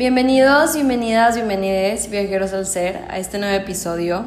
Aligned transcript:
Bienvenidos, 0.00 0.72
bienvenidas, 0.76 1.34
bienvenides, 1.34 2.08
viajeros 2.08 2.54
al 2.54 2.64
ser, 2.64 3.04
a 3.10 3.18
este 3.18 3.38
nuevo 3.38 3.54
episodio. 3.54 4.24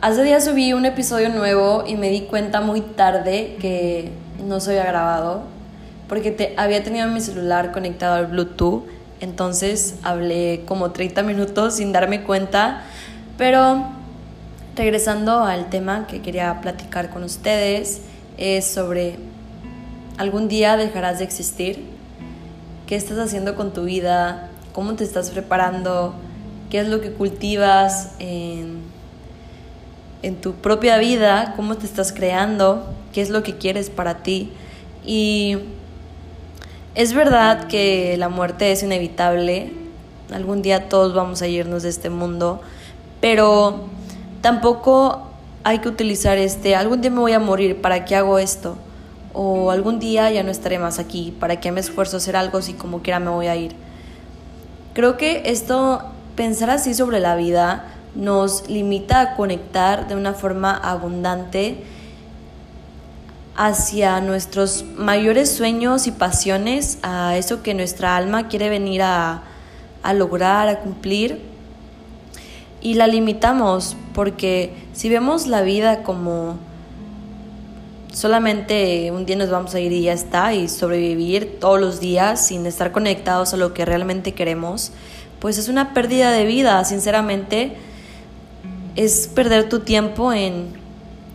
Hace 0.00 0.22
días 0.22 0.44
subí 0.44 0.72
un 0.72 0.84
episodio 0.84 1.30
nuevo 1.30 1.82
y 1.84 1.96
me 1.96 2.10
di 2.10 2.20
cuenta 2.20 2.60
muy 2.60 2.80
tarde 2.80 3.56
que 3.60 4.12
no 4.46 4.60
se 4.60 4.70
había 4.70 4.84
grabado 4.84 5.42
porque 6.08 6.30
te, 6.30 6.54
había 6.58 6.80
tenido 6.84 7.08
mi 7.08 7.20
celular 7.20 7.72
conectado 7.72 8.14
al 8.14 8.28
Bluetooth, 8.28 8.84
entonces 9.18 9.96
hablé 10.04 10.62
como 10.64 10.92
30 10.92 11.24
minutos 11.24 11.74
sin 11.78 11.90
darme 11.90 12.22
cuenta, 12.22 12.84
pero 13.36 13.84
regresando 14.76 15.40
al 15.40 15.70
tema 15.70 16.06
que 16.06 16.22
quería 16.22 16.60
platicar 16.60 17.10
con 17.10 17.24
ustedes 17.24 18.02
es 18.38 18.64
sobre 18.64 19.18
algún 20.18 20.46
día 20.46 20.76
dejarás 20.76 21.18
de 21.18 21.24
existir 21.24 21.95
qué 22.86 22.96
estás 22.96 23.18
haciendo 23.18 23.54
con 23.56 23.72
tu 23.72 23.84
vida, 23.84 24.50
cómo 24.72 24.94
te 24.94 25.04
estás 25.04 25.30
preparando, 25.30 26.14
qué 26.70 26.80
es 26.80 26.88
lo 26.88 27.00
que 27.00 27.12
cultivas 27.12 28.12
en, 28.18 28.80
en 30.22 30.36
tu 30.36 30.54
propia 30.54 30.98
vida, 30.98 31.54
cómo 31.56 31.76
te 31.76 31.86
estás 31.86 32.12
creando, 32.12 32.86
qué 33.12 33.22
es 33.22 33.30
lo 33.30 33.42
que 33.42 33.56
quieres 33.56 33.90
para 33.90 34.18
ti. 34.22 34.52
Y 35.04 35.58
es 36.94 37.12
verdad 37.12 37.66
que 37.66 38.16
la 38.18 38.28
muerte 38.28 38.72
es 38.72 38.82
inevitable, 38.82 39.72
algún 40.32 40.62
día 40.62 40.88
todos 40.88 41.14
vamos 41.14 41.42
a 41.42 41.46
irnos 41.46 41.82
de 41.82 41.88
este 41.88 42.10
mundo, 42.10 42.60
pero 43.20 43.86
tampoco 44.40 45.26
hay 45.64 45.80
que 45.80 45.88
utilizar 45.88 46.38
este, 46.38 46.76
algún 46.76 47.00
día 47.00 47.10
me 47.10 47.20
voy 47.20 47.32
a 47.32 47.40
morir, 47.40 47.80
¿para 47.80 48.04
qué 48.04 48.14
hago 48.14 48.38
esto? 48.38 48.76
O 49.38 49.70
algún 49.70 49.98
día 49.98 50.30
ya 50.30 50.42
no 50.42 50.50
estaré 50.50 50.78
más 50.78 50.98
aquí, 50.98 51.36
¿para 51.38 51.60
qué 51.60 51.70
me 51.70 51.80
esfuerzo 51.80 52.16
a 52.16 52.20
hacer 52.20 52.36
algo 52.36 52.62
si 52.62 52.72
como 52.72 53.02
quiera 53.02 53.20
me 53.20 53.28
voy 53.28 53.48
a 53.48 53.54
ir? 53.54 53.76
Creo 54.94 55.18
que 55.18 55.42
esto, 55.44 56.02
pensar 56.36 56.70
así 56.70 56.94
sobre 56.94 57.20
la 57.20 57.36
vida, 57.36 57.84
nos 58.14 58.66
limita 58.70 59.20
a 59.20 59.36
conectar 59.36 60.08
de 60.08 60.16
una 60.16 60.32
forma 60.32 60.74
abundante 60.74 61.84
hacia 63.56 64.22
nuestros 64.22 64.86
mayores 64.96 65.52
sueños 65.52 66.06
y 66.06 66.12
pasiones, 66.12 66.98
a 67.02 67.36
eso 67.36 67.62
que 67.62 67.74
nuestra 67.74 68.16
alma 68.16 68.48
quiere 68.48 68.70
venir 68.70 69.02
a, 69.02 69.42
a 70.02 70.14
lograr, 70.14 70.66
a 70.68 70.78
cumplir. 70.80 71.42
Y 72.80 72.94
la 72.94 73.06
limitamos 73.06 73.98
porque 74.14 74.72
si 74.94 75.10
vemos 75.10 75.46
la 75.46 75.60
vida 75.60 76.04
como 76.04 76.56
solamente 78.16 79.10
un 79.12 79.26
día 79.26 79.36
nos 79.36 79.50
vamos 79.50 79.74
a 79.74 79.80
ir 79.80 79.92
y 79.92 80.04
ya 80.04 80.14
está, 80.14 80.54
y 80.54 80.68
sobrevivir 80.68 81.58
todos 81.60 81.78
los 81.78 82.00
días 82.00 82.46
sin 82.46 82.64
estar 82.64 82.90
conectados 82.90 83.52
a 83.52 83.58
lo 83.58 83.74
que 83.74 83.84
realmente 83.84 84.32
queremos, 84.32 84.92
pues 85.38 85.58
es 85.58 85.68
una 85.68 85.92
pérdida 85.92 86.32
de 86.32 86.46
vida, 86.46 86.82
sinceramente, 86.86 87.72
es 88.94 89.28
perder 89.28 89.68
tu 89.68 89.80
tiempo 89.80 90.32
en, 90.32 90.68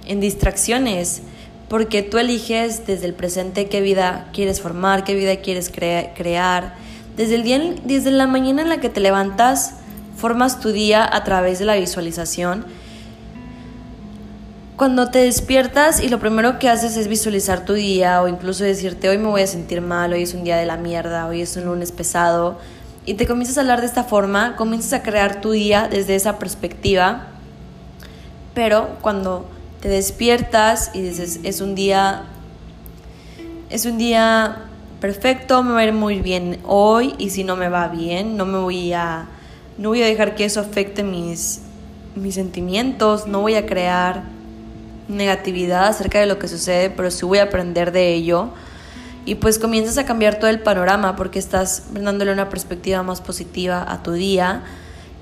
en 0.07 0.19
distracciones, 0.19 1.21
porque 1.69 2.01
tú 2.01 2.17
eliges 2.17 2.87
desde 2.87 3.05
el 3.05 3.13
presente 3.13 3.67
qué 3.67 3.79
vida 3.79 4.29
quieres 4.33 4.59
formar, 4.59 5.03
qué 5.03 5.13
vida 5.13 5.35
quieres 5.35 5.69
crear. 5.69 6.73
Desde, 7.15 7.35
el 7.35 7.43
día, 7.43 7.59
desde 7.85 8.09
la 8.09 8.25
mañana 8.25 8.63
en 8.63 8.69
la 8.69 8.79
que 8.79 8.89
te 8.89 9.01
levantas, 9.01 9.75
formas 10.17 10.59
tu 10.59 10.71
día 10.71 11.07
a 11.15 11.23
través 11.23 11.59
de 11.59 11.65
la 11.65 11.75
visualización 11.75 12.65
cuando 14.81 15.11
te 15.11 15.19
despiertas 15.19 16.01
y 16.01 16.09
lo 16.09 16.17
primero 16.17 16.57
que 16.57 16.67
haces 16.67 16.97
es 16.97 17.07
visualizar 17.07 17.65
tu 17.65 17.73
día 17.73 18.19
o 18.23 18.27
incluso 18.27 18.63
decirte 18.63 19.09
hoy 19.09 19.19
me 19.19 19.27
voy 19.27 19.41
a 19.43 19.45
sentir 19.45 19.79
mal, 19.79 20.11
hoy 20.11 20.23
es 20.23 20.33
un 20.33 20.43
día 20.43 20.57
de 20.57 20.65
la 20.65 20.75
mierda, 20.75 21.27
hoy 21.27 21.41
es 21.41 21.55
un 21.55 21.65
lunes 21.65 21.91
pesado 21.91 22.57
y 23.05 23.13
te 23.13 23.27
comienzas 23.27 23.59
a 23.59 23.61
hablar 23.61 23.81
de 23.81 23.85
esta 23.85 24.03
forma, 24.03 24.55
comienzas 24.55 24.93
a 24.93 25.03
crear 25.03 25.39
tu 25.39 25.51
día 25.51 25.87
desde 25.87 26.15
esa 26.15 26.39
perspectiva, 26.39 27.27
pero 28.55 28.97
cuando 29.01 29.45
te 29.81 29.87
despiertas 29.87 30.89
y 30.95 31.01
dices 31.01 31.41
es 31.43 31.61
un 31.61 31.75
día 31.75 32.23
es 33.69 33.85
un 33.85 33.99
día 33.99 34.63
perfecto, 34.99 35.61
me 35.61 35.73
va 35.73 35.81
a 35.81 35.83
ir 35.83 35.93
muy 35.93 36.21
bien 36.21 36.57
hoy 36.65 37.13
y 37.19 37.29
si 37.29 37.43
no 37.43 37.55
me 37.55 37.69
va 37.69 37.87
bien, 37.87 38.35
no 38.35 38.47
me 38.47 38.57
voy 38.57 38.93
a 38.93 39.27
no 39.77 39.89
voy 39.89 40.01
a 40.01 40.07
dejar 40.07 40.33
que 40.33 40.45
eso 40.45 40.59
afecte 40.59 41.03
mis 41.03 41.61
mis 42.15 42.33
sentimientos, 42.33 43.27
no 43.27 43.41
voy 43.41 43.53
a 43.53 43.67
crear 43.67 44.40
negatividad 45.11 45.87
acerca 45.87 46.19
de 46.19 46.25
lo 46.25 46.39
que 46.39 46.47
sucede, 46.47 46.89
pero 46.89 47.11
sí 47.11 47.25
voy 47.25 47.39
a 47.39 47.43
aprender 47.43 47.91
de 47.91 48.13
ello. 48.13 48.49
Y 49.25 49.35
pues 49.35 49.59
comienzas 49.59 49.97
a 49.97 50.05
cambiar 50.05 50.39
todo 50.39 50.49
el 50.49 50.61
panorama 50.61 51.15
porque 51.15 51.37
estás 51.37 51.83
dándole 51.93 52.33
una 52.33 52.49
perspectiva 52.49 53.03
más 53.03 53.21
positiva 53.21 53.85
a 53.87 54.01
tu 54.01 54.13
día. 54.13 54.63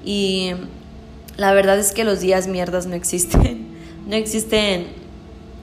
Y 0.05 0.53
la 1.35 1.53
verdad 1.53 1.77
es 1.77 1.91
que 1.91 2.03
los 2.03 2.21
días 2.21 2.47
mierdas 2.47 2.85
no 2.85 2.95
existen. 2.95 3.77
No 4.09 4.15
existen 4.15 4.87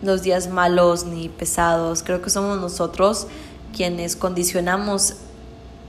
los 0.02 0.22
días 0.22 0.48
malos 0.48 1.04
ni 1.04 1.28
pesados. 1.28 2.04
Creo 2.04 2.22
que 2.22 2.30
somos 2.30 2.60
nosotros 2.60 3.26
quienes 3.74 4.14
condicionamos 4.14 5.14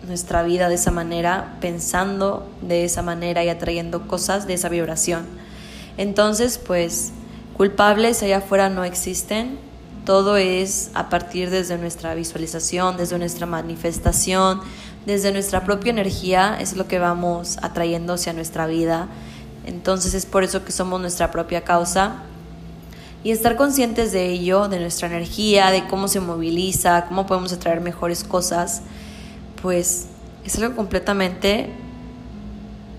nuestra 0.08 0.42
vida 0.42 0.68
de 0.68 0.76
esa 0.76 0.90
manera, 0.90 1.58
pensando 1.62 2.50
de 2.62 2.84
esa 2.84 3.04
manera 3.04 3.44
y 3.44 3.50
atrayendo 3.50 4.08
cosas 4.08 4.48
de 4.48 4.56
esa 4.56 4.70
vibración. 4.70 5.26
Entonces, 5.98 6.58
pues 6.58 7.12
Culpables 7.58 8.22
allá 8.22 8.38
afuera 8.38 8.70
no 8.70 8.84
existen. 8.84 9.58
Todo 10.06 10.38
es 10.38 10.92
a 10.94 11.10
partir 11.10 11.50
desde 11.50 11.80
nuestra 11.80 12.14
visualización, 12.14 12.98
desde 12.98 13.18
nuestra 13.18 13.48
manifestación, 13.48 14.62
desde 15.08 15.32
nuestra 15.32 15.66
propia 15.66 15.90
energía, 15.90 16.56
es 16.62 16.78
lo 16.78 16.88
que 16.88 17.00
vamos 17.00 17.58
atrayendo 17.64 18.14
hacia 18.14 18.32
nuestra 18.32 18.68
vida. 18.68 19.08
Entonces 19.66 20.14
es 20.14 20.28
por 20.28 20.44
eso 20.44 20.64
que 20.64 20.72
somos 20.72 21.02
nuestra 21.02 21.32
propia 21.32 21.64
causa. 21.64 22.18
Y 23.24 23.32
estar 23.32 23.56
conscientes 23.56 24.12
de 24.12 24.30
ello, 24.30 24.68
de 24.68 24.80
nuestra 24.80 25.08
energía, 25.08 25.72
de 25.72 25.88
cómo 25.88 26.08
se 26.08 26.20
moviliza, 26.20 27.06
cómo 27.08 27.26
podemos 27.26 27.52
atraer 27.52 27.82
mejores 27.82 28.24
cosas, 28.24 28.84
pues 29.64 30.06
es 30.46 30.58
algo 30.60 30.76
completamente 30.76 31.72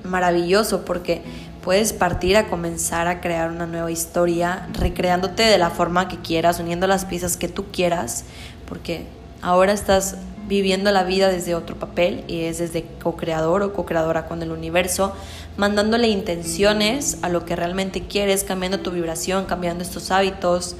maravilloso 0.02 0.84
porque 0.84 1.22
puedes 1.68 1.92
partir 1.92 2.34
a 2.38 2.48
comenzar 2.48 3.08
a 3.08 3.20
crear 3.20 3.50
una 3.50 3.66
nueva 3.66 3.90
historia, 3.90 4.66
recreándote 4.72 5.42
de 5.42 5.58
la 5.58 5.68
forma 5.68 6.08
que 6.08 6.16
quieras, 6.16 6.60
uniendo 6.60 6.86
las 6.86 7.04
piezas 7.04 7.36
que 7.36 7.46
tú 7.46 7.66
quieras, 7.70 8.24
porque 8.66 9.04
ahora 9.42 9.74
estás 9.74 10.16
viviendo 10.46 10.90
la 10.92 11.04
vida 11.04 11.28
desde 11.28 11.54
otro 11.54 11.76
papel 11.76 12.24
y 12.26 12.44
es 12.44 12.56
desde 12.56 12.86
co-creador 13.02 13.62
o 13.62 13.74
co-creadora 13.74 14.24
con 14.24 14.40
el 14.40 14.50
universo, 14.50 15.12
mandándole 15.58 16.08
intenciones 16.08 17.18
a 17.20 17.28
lo 17.28 17.44
que 17.44 17.54
realmente 17.54 18.06
quieres, 18.06 18.44
cambiando 18.44 18.80
tu 18.80 18.90
vibración, 18.90 19.44
cambiando 19.44 19.84
estos 19.84 20.10
hábitos. 20.10 20.74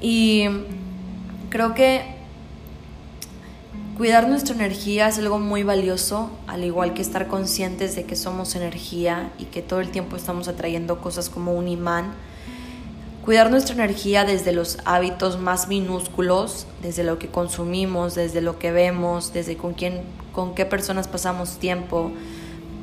Y 0.00 0.46
creo 1.48 1.74
que 1.74 2.15
Cuidar 3.96 4.28
nuestra 4.28 4.54
energía 4.54 5.08
es 5.08 5.16
algo 5.16 5.38
muy 5.38 5.62
valioso, 5.62 6.30
al 6.46 6.64
igual 6.64 6.92
que 6.92 7.00
estar 7.00 7.28
conscientes 7.28 7.96
de 7.96 8.04
que 8.04 8.14
somos 8.14 8.54
energía 8.54 9.30
y 9.38 9.44
que 9.44 9.62
todo 9.62 9.80
el 9.80 9.90
tiempo 9.90 10.16
estamos 10.16 10.48
atrayendo 10.48 11.00
cosas 11.00 11.30
como 11.30 11.54
un 11.54 11.66
imán. 11.66 12.12
Cuidar 13.24 13.50
nuestra 13.50 13.74
energía 13.74 14.26
desde 14.26 14.52
los 14.52 14.76
hábitos 14.84 15.40
más 15.40 15.68
minúsculos, 15.68 16.66
desde 16.82 17.04
lo 17.04 17.18
que 17.18 17.28
consumimos, 17.28 18.14
desde 18.14 18.42
lo 18.42 18.58
que 18.58 18.70
vemos, 18.70 19.32
desde 19.32 19.56
con 19.56 19.72
quién, 19.72 20.02
con 20.34 20.54
qué 20.54 20.66
personas 20.66 21.08
pasamos 21.08 21.56
tiempo. 21.56 22.12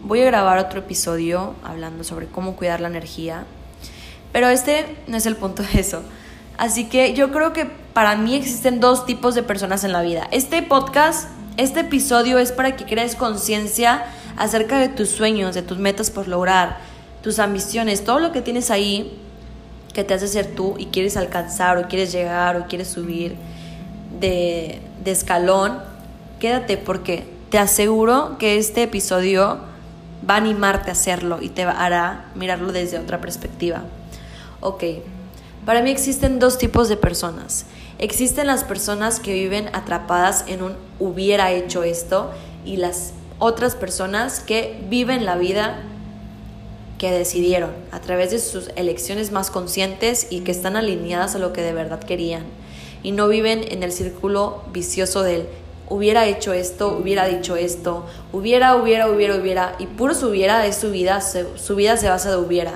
Voy 0.05 0.21
a 0.21 0.25
grabar 0.25 0.57
otro 0.57 0.79
episodio 0.79 1.53
hablando 1.63 2.03
sobre 2.03 2.25
cómo 2.25 2.55
cuidar 2.55 2.81
la 2.81 2.87
energía, 2.87 3.45
pero 4.31 4.49
este 4.49 4.97
no 5.05 5.17
es 5.17 5.27
el 5.27 5.35
punto 5.35 5.61
de 5.61 5.79
eso. 5.79 6.01
Así 6.57 6.85
que 6.85 7.13
yo 7.13 7.31
creo 7.31 7.53
que 7.53 7.82
para 7.93 8.15
mí 8.15 8.35
existen 8.35 8.79
dos 8.79 9.05
tipos 9.05 9.35
de 9.35 9.43
personas 9.43 9.83
en 9.83 9.91
la 9.91 10.01
vida. 10.01 10.27
Este 10.31 10.61
podcast, 10.63 11.29
este 11.57 11.81
episodio 11.81 12.39
es 12.39 12.51
para 12.51 12.75
que 12.75 12.85
crees 12.85 13.15
conciencia 13.15 14.05
acerca 14.35 14.79
de 14.79 14.89
tus 14.89 15.09
sueños, 15.09 15.53
de 15.53 15.61
tus 15.61 15.77
metas 15.77 16.09
por 16.09 16.27
lograr, 16.27 16.79
tus 17.21 17.37
ambiciones, 17.39 18.03
todo 18.03 18.19
lo 18.19 18.31
que 18.31 18.41
tienes 18.41 18.71
ahí 18.71 19.19
que 19.93 20.03
te 20.03 20.15
hace 20.15 20.27
ser 20.27 20.55
tú 20.55 20.73
y 20.79 20.87
quieres 20.87 21.17
alcanzar 21.17 21.77
o 21.77 21.87
quieres 21.87 22.11
llegar 22.11 22.57
o 22.57 22.65
quieres 22.65 22.87
subir 22.87 23.35
de, 24.19 24.81
escalón, 25.05 25.79
quédate 26.39 26.77
porque 26.77 27.25
te 27.49 27.59
aseguro 27.59 28.37
que 28.39 28.57
este 28.57 28.83
episodio 28.83 29.59
va 30.27 30.35
a 30.35 30.37
animarte 30.37 30.89
a 30.89 30.93
hacerlo 30.93 31.39
y 31.41 31.49
te 31.49 31.63
hará 31.63 32.25
mirarlo 32.33 32.71
desde 32.71 32.97
otra 32.97 33.21
perspectiva. 33.21 33.83
Ok, 34.61 34.83
para 35.65 35.81
mí 35.81 35.91
existen 35.91 36.39
dos 36.39 36.57
tipos 36.57 36.89
de 36.89 36.97
personas. 36.97 37.65
Existen 38.03 38.47
las 38.47 38.65
personas 38.65 39.21
que 39.21 39.33
viven 39.33 39.69
atrapadas 39.71 40.43
en 40.49 40.61
un 40.61 40.75
hubiera 40.99 41.53
hecho 41.53 41.83
esto 41.83 42.31
y 42.65 42.75
las 42.75 43.13
otras 43.39 43.75
personas 43.75 44.41
que 44.41 44.77
viven 44.89 45.23
la 45.23 45.37
vida 45.37 45.79
que 46.97 47.11
decidieron 47.11 47.71
a 47.91 48.01
través 48.01 48.31
de 48.31 48.39
sus 48.39 48.71
elecciones 48.75 49.31
más 49.31 49.49
conscientes 49.49 50.27
y 50.29 50.41
que 50.41 50.51
están 50.51 50.75
alineadas 50.75 51.35
a 51.35 51.39
lo 51.39 51.53
que 51.53 51.61
de 51.61 51.71
verdad 51.71 52.01
querían 52.01 52.43
y 53.03 53.13
no 53.13 53.29
viven 53.29 53.63
en 53.69 53.83
el 53.83 53.93
círculo 53.93 54.63
vicioso 54.73 55.23
del 55.23 55.47
hubiera 55.87 56.25
hecho 56.25 56.51
esto, 56.51 56.97
hubiera 57.01 57.25
dicho 57.27 57.55
esto, 57.55 58.05
hubiera, 58.33 58.75
hubiera, 58.75 59.09
hubiera, 59.09 59.37
hubiera, 59.37 59.75
y 59.79 59.87
puro 59.87 60.13
su 60.13 60.27
hubiera 60.27 60.67
es 60.67 60.75
su 60.75 60.91
vida, 60.91 61.21
su 61.21 61.75
vida 61.77 61.95
se 61.95 62.09
basa 62.09 62.31
de 62.31 62.35
hubiera. 62.35 62.73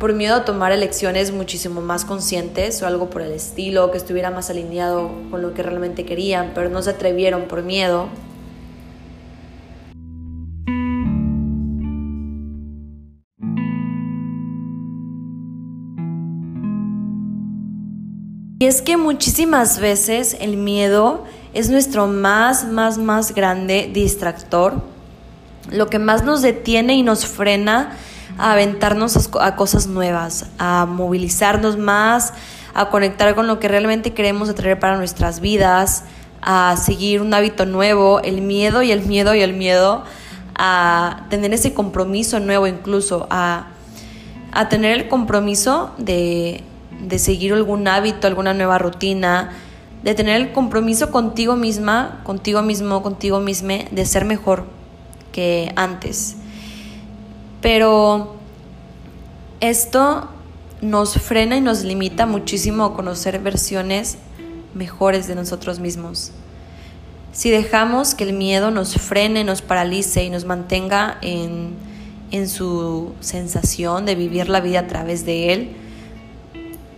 Por 0.00 0.14
miedo 0.14 0.34
a 0.34 0.46
tomar 0.46 0.72
elecciones 0.72 1.30
muchísimo 1.30 1.82
más 1.82 2.06
conscientes 2.06 2.80
o 2.80 2.86
algo 2.86 3.10
por 3.10 3.20
el 3.20 3.32
estilo, 3.32 3.90
que 3.90 3.98
estuviera 3.98 4.30
más 4.30 4.48
alineado 4.48 5.10
con 5.30 5.42
lo 5.42 5.52
que 5.52 5.62
realmente 5.62 6.06
querían, 6.06 6.52
pero 6.54 6.70
no 6.70 6.80
se 6.80 6.88
atrevieron 6.88 7.42
por 7.42 7.62
miedo. 7.62 8.08
Y 18.58 18.64
es 18.64 18.80
que 18.80 18.96
muchísimas 18.96 19.80
veces 19.80 20.34
el 20.40 20.56
miedo 20.56 21.26
es 21.52 21.68
nuestro 21.68 22.06
más, 22.06 22.66
más, 22.66 22.96
más 22.96 23.34
grande 23.34 23.90
distractor, 23.92 24.80
lo 25.70 25.88
que 25.88 25.98
más 25.98 26.24
nos 26.24 26.40
detiene 26.40 26.94
y 26.94 27.02
nos 27.02 27.26
frena 27.26 27.98
a 28.38 28.52
aventarnos 28.52 29.30
a 29.40 29.56
cosas 29.56 29.86
nuevas, 29.86 30.46
a 30.58 30.86
movilizarnos 30.86 31.76
más, 31.76 32.32
a 32.74 32.88
conectar 32.90 33.34
con 33.34 33.46
lo 33.46 33.58
que 33.58 33.68
realmente 33.68 34.12
queremos 34.12 34.48
atraer 34.48 34.78
para 34.78 34.96
nuestras 34.96 35.40
vidas, 35.40 36.04
a 36.42 36.76
seguir 36.76 37.20
un 37.20 37.34
hábito 37.34 37.66
nuevo, 37.66 38.20
el 38.20 38.40
miedo 38.40 38.82
y 38.82 38.92
el 38.92 39.02
miedo 39.02 39.34
y 39.34 39.40
el 39.40 39.52
miedo, 39.52 40.04
a 40.54 41.26
tener 41.30 41.52
ese 41.52 41.74
compromiso 41.74 42.40
nuevo 42.40 42.66
incluso, 42.66 43.26
a, 43.30 43.68
a 44.52 44.68
tener 44.68 44.92
el 44.98 45.08
compromiso 45.08 45.92
de, 45.98 46.62
de 47.00 47.18
seguir 47.18 47.52
algún 47.52 47.88
hábito, 47.88 48.26
alguna 48.26 48.54
nueva 48.54 48.78
rutina, 48.78 49.52
de 50.02 50.14
tener 50.14 50.40
el 50.40 50.52
compromiso 50.52 51.10
contigo 51.10 51.56
misma, 51.56 52.20
contigo 52.24 52.62
mismo, 52.62 53.02
contigo 53.02 53.40
misma, 53.40 53.74
de 53.90 54.06
ser 54.06 54.24
mejor 54.24 54.64
que 55.32 55.72
antes. 55.76 56.36
Pero 57.60 58.36
esto 59.60 60.28
nos 60.80 61.14
frena 61.14 61.56
y 61.56 61.60
nos 61.60 61.84
limita 61.84 62.26
muchísimo 62.26 62.84
a 62.84 62.94
conocer 62.94 63.38
versiones 63.38 64.16
mejores 64.74 65.26
de 65.26 65.34
nosotros 65.34 65.78
mismos. 65.78 66.32
Si 67.32 67.50
dejamos 67.50 68.14
que 68.14 68.24
el 68.24 68.32
miedo 68.32 68.70
nos 68.70 68.94
frene, 68.94 69.44
nos 69.44 69.62
paralice 69.62 70.24
y 70.24 70.30
nos 70.30 70.44
mantenga 70.44 71.18
en, 71.22 71.74
en 72.30 72.48
su 72.48 73.12
sensación 73.20 74.06
de 74.06 74.14
vivir 74.14 74.48
la 74.48 74.60
vida 74.60 74.80
a 74.80 74.86
través 74.86 75.24
de 75.26 75.52
él, 75.52 75.76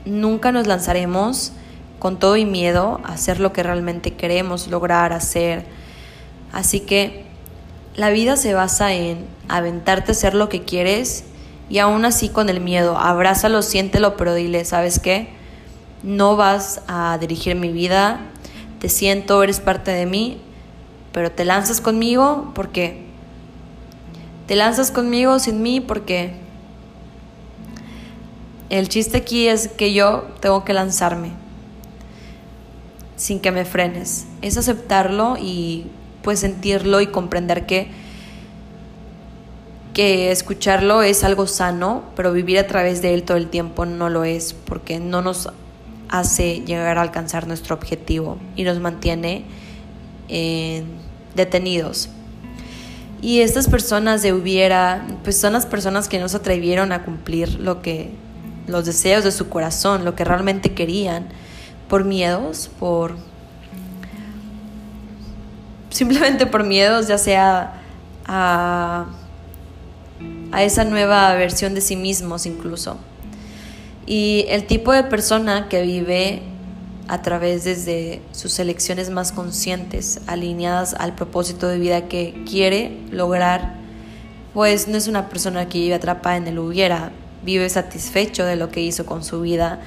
nunca 0.05 0.53
nos 0.53 0.67
lanzaremos 0.67 1.53
con 1.99 2.19
todo 2.19 2.37
y 2.37 2.45
miedo 2.45 3.01
a 3.05 3.13
hacer 3.13 3.41
lo 3.41 3.53
que 3.53 3.63
realmente 3.63 4.15
queremos 4.15 4.69
lograr 4.69 5.13
hacer. 5.13 5.67
Así 6.53 6.81
que 6.81 7.32
la 7.95 8.11
vida 8.11 8.37
se 8.37 8.55
basa 8.55 8.93
en 8.95 9.27
aventarte 9.49 10.11
a 10.11 10.15
hacer 10.15 10.35
lo 10.35 10.49
que 10.49 10.63
quieres 10.63 11.25
y 11.69 11.79
aún 11.79 12.05
así 12.05 12.29
con 12.29 12.49
el 12.49 12.61
miedo, 12.61 12.97
abrázalo, 12.99 13.63
siéntelo, 13.63 14.17
pero 14.17 14.35
dile, 14.35 14.65
¿sabes 14.65 14.99
qué? 14.99 15.29
No 16.03 16.37
vas 16.37 16.83
a 16.89 17.19
dirigir 17.21 17.55
mi 17.55 17.71
vida, 17.71 18.21
te 18.79 18.89
siento, 18.89 19.43
eres 19.43 19.61
parte 19.61 19.91
de 19.91 20.07
mí, 20.07 20.41
pero 21.13 21.31
te 21.31 21.45
lanzas 21.45 21.81
conmigo 21.81 22.53
porque 22.55 23.05
te 24.47 24.57
lanzas 24.57 24.91
conmigo 24.91 25.39
sin 25.39 25.63
mí 25.63 25.81
porque 25.81 26.35
el 28.71 28.89
chiste 28.89 29.19
aquí 29.19 29.49
es 29.49 29.69
que 29.69 29.93
yo 29.93 30.25
tengo 30.41 30.65
que 30.65 30.73
lanzarme 30.73 31.33
sin 33.17 33.39
que 33.39 33.53
me 33.53 33.65
frenes. 33.65 34.27
Es 34.41 34.57
aceptarlo 34.57 35.37
y 35.39 35.87
pues 36.23 36.41
sentirlo 36.41 37.01
y 37.01 37.07
comprender 37.09 37.67
que, 37.67 37.89
que 39.95 40.31
escucharlo 40.31 41.03
es 41.03 41.25
algo 41.25 41.47
sano, 41.47 42.05
pero 42.17 42.33
vivir 42.33 42.59
a 42.59 42.67
través 42.67 43.03
de 43.03 43.15
él 43.15 43.23
todo 43.25 43.37
el 43.37 43.49
tiempo 43.49 43.87
no 43.87 44.09
lo 44.09 44.25
es, 44.25 44.55
porque 44.55 45.01
no 45.01 45.23
nos 45.23 45.51
hace 46.09 46.61
llegar 46.61 46.99
a 46.99 47.03
alcanzar 47.03 47.47
nuestro 47.47 47.75
objetivo 47.75 48.39
y 48.57 48.65
nos 48.65 48.79
mantiene 48.81 49.45
eh, 50.29 50.85
detenidos. 51.35 52.11
Y 53.23 53.41
estas 53.41 53.69
personas 53.69 54.23
de 54.23 54.33
hubiera, 54.33 55.07
pues 55.23 55.39
son 55.39 55.53
las 55.53 55.65
personas 55.65 56.09
que 56.09 56.19
no 56.19 56.29
se 56.29 56.39
atrevieron 56.39 56.91
a 56.93 57.05
cumplir 57.05 57.61
lo 57.61 57.81
que 57.81 58.11
los 58.67 58.85
deseos 58.85 59.25
de 59.25 59.31
su 59.31 59.49
corazón, 59.49 60.05
lo 60.05 60.15
que 60.15 60.25
realmente 60.25 60.73
querían 60.73 61.29
por 61.89 62.05
miedos, 62.05 62.71
por 62.79 63.17
simplemente 65.93 66.47
por 66.47 66.65
miedos, 66.65 67.07
ya 67.09 67.19
sea 67.19 67.81
a, 68.27 69.07
a 70.51 70.63
esa 70.63 70.85
nueva 70.85 71.35
versión 71.35 71.75
de 71.75 71.81
sí 71.81 71.97
mismos 71.97 72.47
incluso. 72.47 72.99
Y 74.07 74.47
el 74.49 74.67
tipo 74.67 74.93
de 74.93 75.05
persona 75.05 75.69
que 75.69 75.83
vive 75.83 76.43
a 77.09 77.23
través 77.23 77.65
desde 77.65 78.23
sus 78.33 78.59
elecciones 78.59 79.11
más 79.11 79.33
conscientes, 79.33 80.21
alineadas 80.27 80.95
al 80.95 81.15
propósito 81.15 81.69
de 81.69 81.79
vida 81.79 82.09
que 82.09 82.43
quiere 82.49 82.99
lograr, 83.11 83.75
pues 84.55 84.89
no 84.89 84.97
es 84.97 85.09
una 85.09 85.29
persona 85.29 85.69
que 85.69 85.79
vive 85.79 85.95
atrapada 85.95 86.37
en 86.37 86.47
el 86.47 86.59
hubiera, 86.59 87.13
vive 87.45 87.69
satisfecho 87.69 88.45
de 88.45 88.57
lo 88.57 88.71
que 88.71 88.81
hizo 88.81 89.07
con 89.07 89.25
su 89.25 89.41
vida 89.41 89.81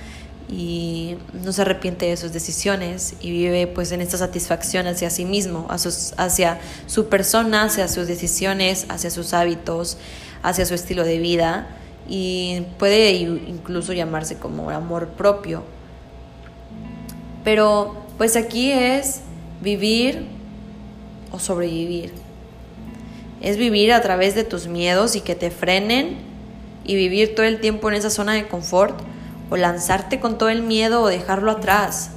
y 0.48 1.18
no 1.34 1.52
se 1.52 1.64
arrepiente 1.64 2.06
de 2.06 2.18
sus 2.18 2.32
decisiones 2.32 3.16
y 3.20 3.32
vive 3.32 3.68
pues 3.68 3.92
en 3.92 4.02
esta 4.02 4.18
satisfacción 4.18 4.86
hacia 4.88 5.10
sí 5.10 5.26
mismo, 5.26 5.68
hacia 5.70 6.60
su 6.86 7.08
persona, 7.08 7.64
hacia 7.64 7.88
sus 7.88 8.08
decisiones, 8.08 8.86
hacia 8.90 9.10
sus 9.10 9.34
hábitos, 9.34 9.98
hacia 10.44 10.66
su 10.66 10.76
estilo 10.76 11.04
de 11.04 11.18
vida 11.18 11.68
y 12.08 12.62
puede 12.78 13.12
incluso 13.12 13.94
llamarse 13.94 14.38
como 14.38 14.70
amor 14.70 15.10
propio. 15.10 15.64
Pero 17.44 17.96
pues 18.18 18.36
aquí 18.36 18.72
es 18.72 19.22
vivir 19.62 20.28
o 21.32 21.40
sobrevivir. 21.40 22.14
Es 23.42 23.58
vivir 23.58 23.94
a 23.94 24.02
través 24.02 24.36
de 24.36 24.44
tus 24.44 24.68
miedos 24.68 25.16
y 25.16 25.22
que 25.22 25.36
te 25.36 25.50
frenen 25.50 26.18
y 26.84 26.96
vivir 26.96 27.34
todo 27.34 27.46
el 27.46 27.60
tiempo 27.60 27.90
en 27.90 27.96
esa 27.96 28.12
zona 28.12 28.34
de 28.34 28.48
confort 28.48 29.00
o 29.50 29.58
lanzarte 29.58 30.20
con 30.20 30.38
todo 30.38 30.50
el 30.50 30.64
miedo 30.64 31.02
o 31.02 31.08
dejarlo 31.08 31.52
atrás, 31.52 32.12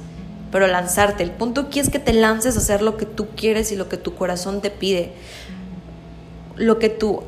pero 0.51 0.67
lanzarte. 0.67 1.23
El 1.23 1.31
punto 1.31 1.61
aquí 1.61 1.79
es 1.79 1.89
que 1.89 1.99
te 1.99 2.13
lances 2.13 2.55
a 2.55 2.59
hacer 2.59 2.81
lo 2.81 2.97
que 2.97 3.05
tú 3.05 3.27
quieres 3.35 3.71
y 3.71 3.75
lo 3.75 3.89
que 3.89 3.97
tu 3.97 4.15
corazón 4.15 4.61
te 4.61 4.71
pide. 4.71 5.13
Lo 6.55 6.79
que 6.79 6.89
tu 6.89 7.23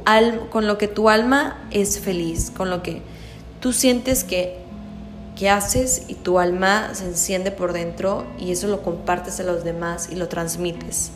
con 0.49 0.67
lo 0.67 0.77
que 0.77 0.87
tu 0.87 1.09
alma 1.09 1.57
es 1.71 1.99
feliz, 1.99 2.51
con 2.51 2.69
lo 2.69 2.83
que 2.83 3.01
tú 3.61 3.71
sientes 3.71 4.23
que, 4.23 4.57
que 5.37 5.49
haces 5.49 6.03
y 6.07 6.15
tu 6.15 6.39
alma 6.39 6.89
se 6.93 7.05
enciende 7.05 7.51
por 7.51 7.71
dentro 7.71 8.25
y 8.37 8.51
eso 8.51 8.67
lo 8.67 8.81
compartes 8.81 9.39
a 9.39 9.43
los 9.43 9.63
demás 9.63 10.09
y 10.11 10.15
lo 10.15 10.27
transmites. 10.27 11.11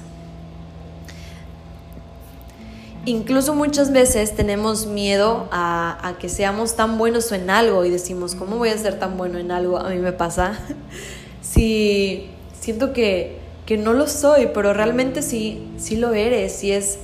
Incluso 3.07 3.53
muchas 3.53 3.91
veces 3.91 4.35
tenemos 4.35 4.87
miedo 4.87 5.47
a, 5.51 6.15
que 6.19 6.27
seamos 6.27 6.75
tan 6.75 6.97
buenos 6.97 7.31
en 7.31 7.51
algo 7.51 7.85
y 7.85 7.91
decimos, 7.91 8.33
¿cómo 8.33 8.57
voy 8.57 8.69
a 8.69 8.77
ser 8.79 8.97
tan 8.97 9.15
bueno 9.15 9.37
en 9.37 9.51
algo? 9.51 9.77
A 9.77 9.89
mí 9.89 9.97
me 9.97 10.11
pasa. 10.11 10.57
si 11.41 12.31
siento 12.59 12.93
que, 12.93 13.37
que, 13.67 13.77
no 13.77 13.93
lo 13.93 14.07
soy, 14.07 14.49
pero 14.55 14.73
realmente 14.73 15.21
sí, 15.21 15.67
sí 15.77 15.97
lo 15.97 16.15
eres 16.15 16.63
y 16.63 16.71
es, 16.71 16.97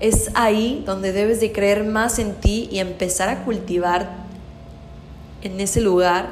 es 0.00 0.32
ahí 0.34 0.82
donde 0.84 1.12
debes 1.12 1.40
de 1.40 1.52
creer 1.52 1.84
más 1.84 2.18
en 2.18 2.34
ti 2.34 2.68
y 2.72 2.80
empezar 2.80 3.28
a 3.28 3.44
cultivar 3.44 4.26
en 5.42 5.60
ese 5.60 5.80
lugar 5.80 6.28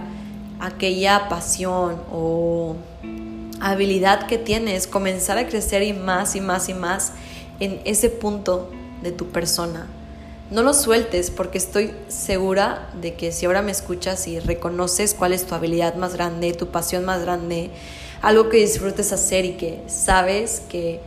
aquella 0.59 1.29
pasión 1.29 2.01
o 2.11 2.75
habilidad 3.61 4.27
que 4.27 4.39
tienes, 4.39 4.89
comenzar 4.89 5.39
a 5.39 5.47
crecer 5.47 5.85
y 5.85 5.93
más 5.93 6.35
y 6.35 6.41
más 6.41 6.69
y 6.69 6.75
más 6.75 7.13
en 7.61 7.81
ese 7.85 8.11
punto 8.11 8.71
de 9.05 9.13
tu 9.13 9.29
persona. 9.29 9.87
No 10.51 10.63
lo 10.63 10.75
sueltes 10.75 11.31
porque 11.31 11.59
estoy 11.59 11.95
segura 12.09 12.91
de 13.01 13.15
que 13.15 13.33
si 13.33 13.47
ahora 13.47 13.63
me 13.63 13.71
escuchas 13.71 14.27
y 14.27 14.41
reconoces 14.41 15.15
cuál 15.15 15.33
es 15.33 15.47
tu 15.47 15.55
habilidad 15.55 15.95
más 15.95 16.15
grande, 16.15 16.53
tu 16.53 16.69
pasión 16.69 17.05
más 17.05 17.23
grande, 17.23 17.71
algo 18.21 18.49
que 18.49 18.59
disfrutes 18.59 19.13
hacer 19.13 19.45
y 19.45 19.53
que 19.53 19.83
sabes 19.87 20.63
que, 20.69 21.01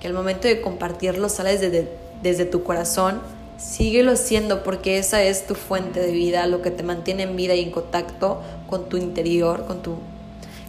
que 0.00 0.06
al 0.06 0.12
momento 0.12 0.48
de 0.48 0.60
compartirlo 0.60 1.28
sales 1.28 1.60
desde, 1.60 1.92
desde 2.22 2.46
tu 2.46 2.64
corazón, 2.64 3.20
síguelo 3.58 4.12
haciendo 4.12 4.62
porque 4.62 4.98
esa 4.98 5.22
es 5.22 5.46
tu 5.46 5.54
fuente 5.54 6.00
de 6.00 6.12
vida, 6.12 6.46
lo 6.46 6.62
que 6.62 6.70
te 6.70 6.82
mantiene 6.82 7.24
en 7.24 7.36
vida 7.36 7.54
y 7.54 7.62
en 7.62 7.70
contacto 7.70 8.40
con 8.68 8.88
tu 8.88 8.96
interior, 8.96 9.66
con 9.66 9.82
tu, 9.82 9.96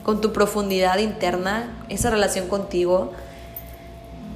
con 0.04 0.22
tu 0.22 0.32
profundidad 0.34 1.00
interna, 1.00 1.84
esa 1.90 2.10
relación 2.10 2.48
contigo 2.48 3.14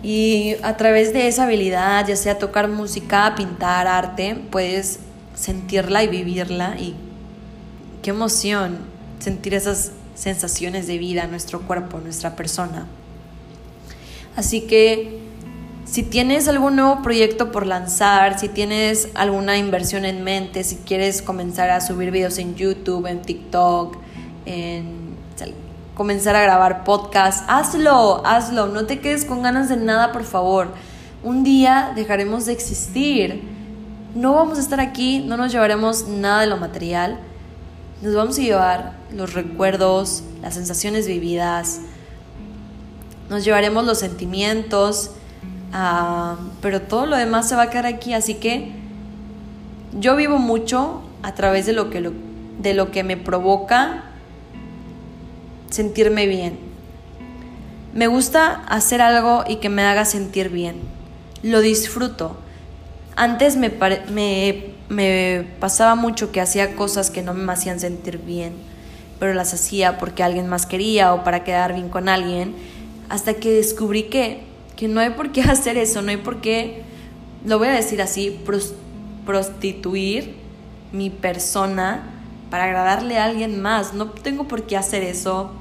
y 0.06 0.56
a 0.62 0.78
través 0.78 1.14
de 1.14 1.28
esa 1.28 1.46
habilidad, 1.46 2.08
ya 2.08 2.16
sea 2.16 2.38
tocar 2.38 2.68
música, 2.68 3.34
pintar, 3.36 3.88
arte, 3.88 4.40
puedes 4.52 5.00
sentirla 5.34 6.04
y 6.04 6.08
vivirla. 6.08 6.76
Y 6.80 6.94
qué 8.04 8.12
emoción 8.12 8.78
sentir 9.18 9.56
esas 9.56 9.94
sensaciones 10.14 10.86
de 10.86 11.00
vida 11.00 11.24
en 11.24 11.32
nuestro 11.32 11.62
cuerpo, 11.62 11.98
en 11.98 12.04
nuestra 12.04 12.36
persona. 12.36 12.86
Así 14.36 14.62
que 14.62 15.22
si 15.86 16.04
tienes 16.04 16.48
algún 16.48 16.76
nuevo 16.76 17.02
proyecto 17.02 17.52
por 17.52 17.66
lanzar, 17.66 18.38
si 18.38 18.48
tienes 18.48 19.10
alguna 19.16 19.58
inversión 19.58 20.06
en 20.06 20.24
mente, 20.24 20.64
si 20.64 20.76
quieres 20.76 21.24
comenzar 21.24 21.72
a 21.72 21.82
subir 21.82 22.12
videos 22.12 22.38
en 22.38 22.54
YouTube, 22.54 23.08
en 23.08 23.24
TikTok, 23.24 23.98
en 24.46 25.16
comenzar 25.96 26.36
a 26.36 26.42
grabar 26.42 26.84
podcast, 26.84 27.46
hazlo, 27.48 28.22
hazlo, 28.26 28.68
no 28.68 28.86
te 28.86 29.00
quedes 29.00 29.26
con 29.26 29.42
ganas 29.42 29.70
de 29.70 29.78
nada, 29.78 30.12
por 30.12 30.26
favor. 30.26 30.74
Un 31.24 31.44
día 31.44 31.94
dejaremos 31.96 32.46
de 32.46 32.52
existir. 32.52 33.42
No 34.14 34.34
vamos 34.34 34.58
a 34.58 34.62
estar 34.62 34.80
aquí, 34.80 35.20
no 35.20 35.38
nos 35.38 35.52
llevaremos 35.52 36.08
nada 36.08 36.42
de 36.42 36.48
lo 36.48 36.58
material. 36.58 37.20
Nos 38.02 38.14
vamos 38.14 38.38
a 38.38 38.42
llevar 38.42 38.94
los 39.12 39.34
recuerdos, 39.34 40.24
las 40.42 40.54
sensaciones 40.54 41.08
vividas, 41.08 41.80
nos 43.30 43.44
llevaremos 43.44 43.86
los 43.86 43.98
sentimientos, 43.98 45.12
ah, 45.74 46.36
pero 46.62 46.82
todo 46.82 47.06
lo 47.06 47.16
demás 47.16 47.48
se 47.50 47.56
va 47.56 47.64
a 47.64 47.70
quedar 47.70 47.86
aquí, 47.86 48.14
así 48.14 48.36
que 48.36 48.74
yo 50.00 50.16
vivo 50.16 50.38
mucho 50.38 51.02
a 51.24 51.34
través 51.34 51.66
de 51.66 51.74
lo 51.74 51.90
que, 51.90 52.12
de 52.60 52.74
lo 52.74 52.92
que 52.92 53.04
me 53.04 53.18
provoca 53.18 54.04
sentirme 55.76 56.26
bien. 56.26 56.58
Me 57.94 58.08
gusta 58.08 58.64
hacer 58.68 59.02
algo 59.02 59.44
y 59.46 59.58
que 59.58 59.68
me 59.68 59.84
haga 59.84 60.06
sentir 60.06 60.50
bien. 60.50 60.78
Lo 61.44 61.60
disfruto. 61.60 62.38
Antes 63.18 63.58
me, 63.58 63.72
me, 64.10 64.74
me 64.88 65.46
pasaba 65.60 65.96
mucho 65.96 66.32
que 66.32 66.40
hacía 66.40 66.76
cosas 66.76 67.12
que 67.12 67.22
no 67.22 67.34
me 67.34 67.52
hacían 67.52 67.82
sentir 67.82 68.20
bien, 68.20 68.54
pero 69.20 69.34
las 69.34 69.54
hacía 69.54 69.98
porque 69.98 70.24
alguien 70.24 70.48
más 70.48 70.66
quería 70.66 71.14
o 71.14 71.24
para 71.24 71.44
quedar 71.44 71.74
bien 71.74 71.90
con 71.90 72.08
alguien 72.08 72.56
hasta 73.10 73.34
que 73.36 73.52
descubrí 73.52 74.04
que, 74.04 74.44
que 74.76 74.88
no 74.88 75.02
hay 75.02 75.10
por 75.12 75.32
qué 75.34 75.42
hacer 75.56 75.78
eso, 75.78 76.02
no 76.02 76.10
hay 76.10 76.18
por 76.18 76.40
qué, 76.40 76.84
lo 77.46 77.60
voy 77.60 77.68
a 77.68 77.72
decir 77.72 78.02
así, 78.02 78.40
prostituir 79.26 80.36
mi 80.94 81.10
persona 81.10 82.04
para 82.50 82.66
agradarle 82.66 83.18
a 83.18 83.26
alguien 83.26 83.62
más. 83.62 83.94
No 83.94 84.10
tengo 84.10 84.48
por 84.48 84.64
qué 84.64 84.78
hacer 84.78 85.04
eso, 85.04 85.52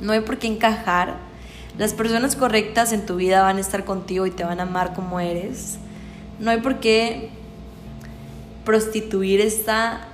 no 0.00 0.12
hay 0.12 0.20
por 0.20 0.38
qué 0.38 0.46
encajar. 0.46 1.16
Las 1.78 1.92
personas 1.92 2.36
correctas 2.36 2.92
en 2.92 3.04
tu 3.04 3.16
vida 3.16 3.42
van 3.42 3.56
a 3.56 3.60
estar 3.60 3.84
contigo 3.84 4.26
y 4.26 4.30
te 4.30 4.44
van 4.44 4.60
a 4.60 4.64
amar 4.64 4.94
como 4.94 5.20
eres. 5.20 5.78
No 6.38 6.50
hay 6.50 6.60
por 6.60 6.80
qué 6.80 7.30
prostituir 8.64 9.40
esta, 9.40 10.08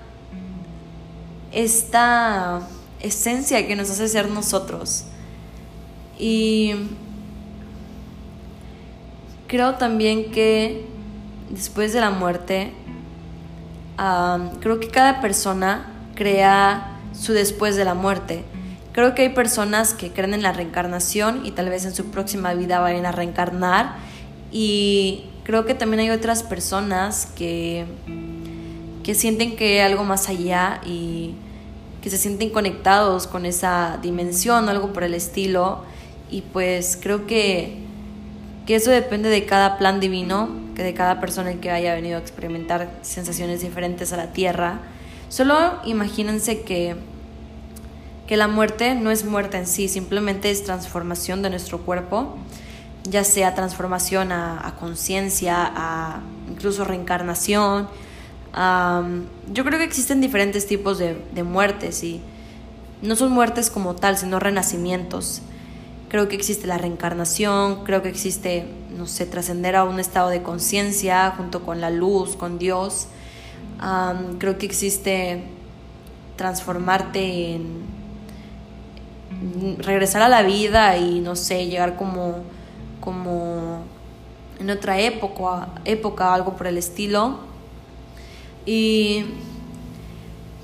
esta 1.52 2.62
esencia 3.00 3.66
que 3.66 3.76
nos 3.76 3.90
hace 3.90 4.08
ser 4.08 4.28
nosotros. 4.30 5.04
Y 6.18 6.74
creo 9.46 9.76
también 9.76 10.30
que 10.30 10.86
después 11.50 11.92
de 11.92 12.00
la 12.00 12.10
muerte, 12.10 12.72
creo 14.60 14.80
que 14.80 14.88
cada 14.88 15.20
persona 15.20 15.86
crea 16.14 16.98
su 17.12 17.32
después 17.32 17.76
de 17.76 17.84
la 17.84 17.94
muerte. 17.94 18.44
Creo 19.00 19.14
que 19.14 19.22
hay 19.22 19.28
personas 19.30 19.94
que 19.94 20.10
creen 20.10 20.34
en 20.34 20.42
la 20.42 20.52
reencarnación 20.52 21.46
y 21.46 21.52
tal 21.52 21.70
vez 21.70 21.86
en 21.86 21.94
su 21.94 22.10
próxima 22.10 22.52
vida 22.52 22.80
vayan 22.80 23.06
a 23.06 23.12
reencarnar. 23.12 23.94
Y 24.52 25.24
creo 25.42 25.64
que 25.64 25.72
también 25.72 26.00
hay 26.00 26.10
otras 26.10 26.42
personas 26.42 27.24
que, 27.24 27.86
que 29.02 29.14
sienten 29.14 29.56
que 29.56 29.80
hay 29.80 29.90
algo 29.90 30.04
más 30.04 30.28
allá 30.28 30.82
y 30.84 31.34
que 32.02 32.10
se 32.10 32.18
sienten 32.18 32.50
conectados 32.50 33.26
con 33.26 33.46
esa 33.46 33.98
dimensión 34.02 34.68
o 34.68 34.70
algo 34.70 34.92
por 34.92 35.02
el 35.02 35.14
estilo 35.14 35.82
y 36.30 36.42
pues 36.42 36.98
creo 37.00 37.26
que, 37.26 37.78
que 38.66 38.74
eso 38.74 38.90
depende 38.90 39.30
de 39.30 39.46
cada 39.46 39.78
plan 39.78 39.98
divino, 39.98 40.50
que 40.76 40.82
de 40.82 40.92
cada 40.92 41.20
persona 41.20 41.54
que 41.54 41.70
haya 41.70 41.94
venido 41.94 42.18
a 42.18 42.20
experimentar 42.20 42.90
sensaciones 43.00 43.62
diferentes 43.62 44.12
a 44.12 44.18
la 44.18 44.34
tierra. 44.34 44.80
Solo 45.30 45.78
imagínense 45.86 46.64
que, 46.64 46.96
que 48.30 48.36
la 48.36 48.46
muerte 48.46 48.94
no 48.94 49.10
es 49.10 49.24
muerte 49.24 49.56
en 49.56 49.66
sí, 49.66 49.88
simplemente 49.88 50.52
es 50.52 50.62
transformación 50.62 51.42
de 51.42 51.50
nuestro 51.50 51.80
cuerpo, 51.80 52.36
ya 53.02 53.24
sea 53.24 53.56
transformación 53.56 54.30
a, 54.30 54.76
conciencia, 54.78 55.56
a 55.58 56.20
incluso 56.48 56.84
reencarnación. 56.84 57.88
yo 58.54 59.64
creo 59.64 59.78
que 59.80 59.84
existen 59.84 60.20
diferentes 60.20 60.68
tipos 60.68 60.96
de, 60.98 61.42
muertes 61.42 62.04
y 62.04 62.20
no 63.02 63.16
son 63.16 63.32
muertes 63.32 63.68
como 63.68 63.96
tal, 63.96 64.16
sino 64.16 64.38
renacimientos. 64.38 65.42
Creo 66.08 66.28
que 66.28 66.36
existe 66.36 66.68
la 66.68 66.78
reencarnación, 66.78 67.82
creo 67.82 68.00
que 68.00 68.10
existe, 68.10 68.64
no 68.96 69.08
sé, 69.08 69.26
trascender 69.26 69.74
a 69.74 69.82
un 69.82 69.98
estado 69.98 70.28
de 70.28 70.44
conciencia 70.44 71.34
junto 71.36 71.64
con 71.64 71.80
la 71.80 71.90
luz, 71.90 72.36
con 72.36 72.60
Dios. 72.60 73.08
creo 74.38 74.56
que 74.56 74.66
existe 74.66 75.42
transformarte 76.36 77.54
en 77.56 77.99
regresar 79.78 80.22
a 80.22 80.28
la 80.28 80.42
vida 80.42 80.96
y 80.96 81.20
no 81.20 81.36
sé, 81.36 81.66
llegar 81.66 81.96
como 81.96 82.42
como 83.00 83.82
en 84.58 84.70
otra 84.70 85.00
época, 85.00 85.68
época 85.84 86.34
algo 86.34 86.56
por 86.56 86.66
el 86.66 86.76
estilo. 86.76 87.38
Y 88.66 89.24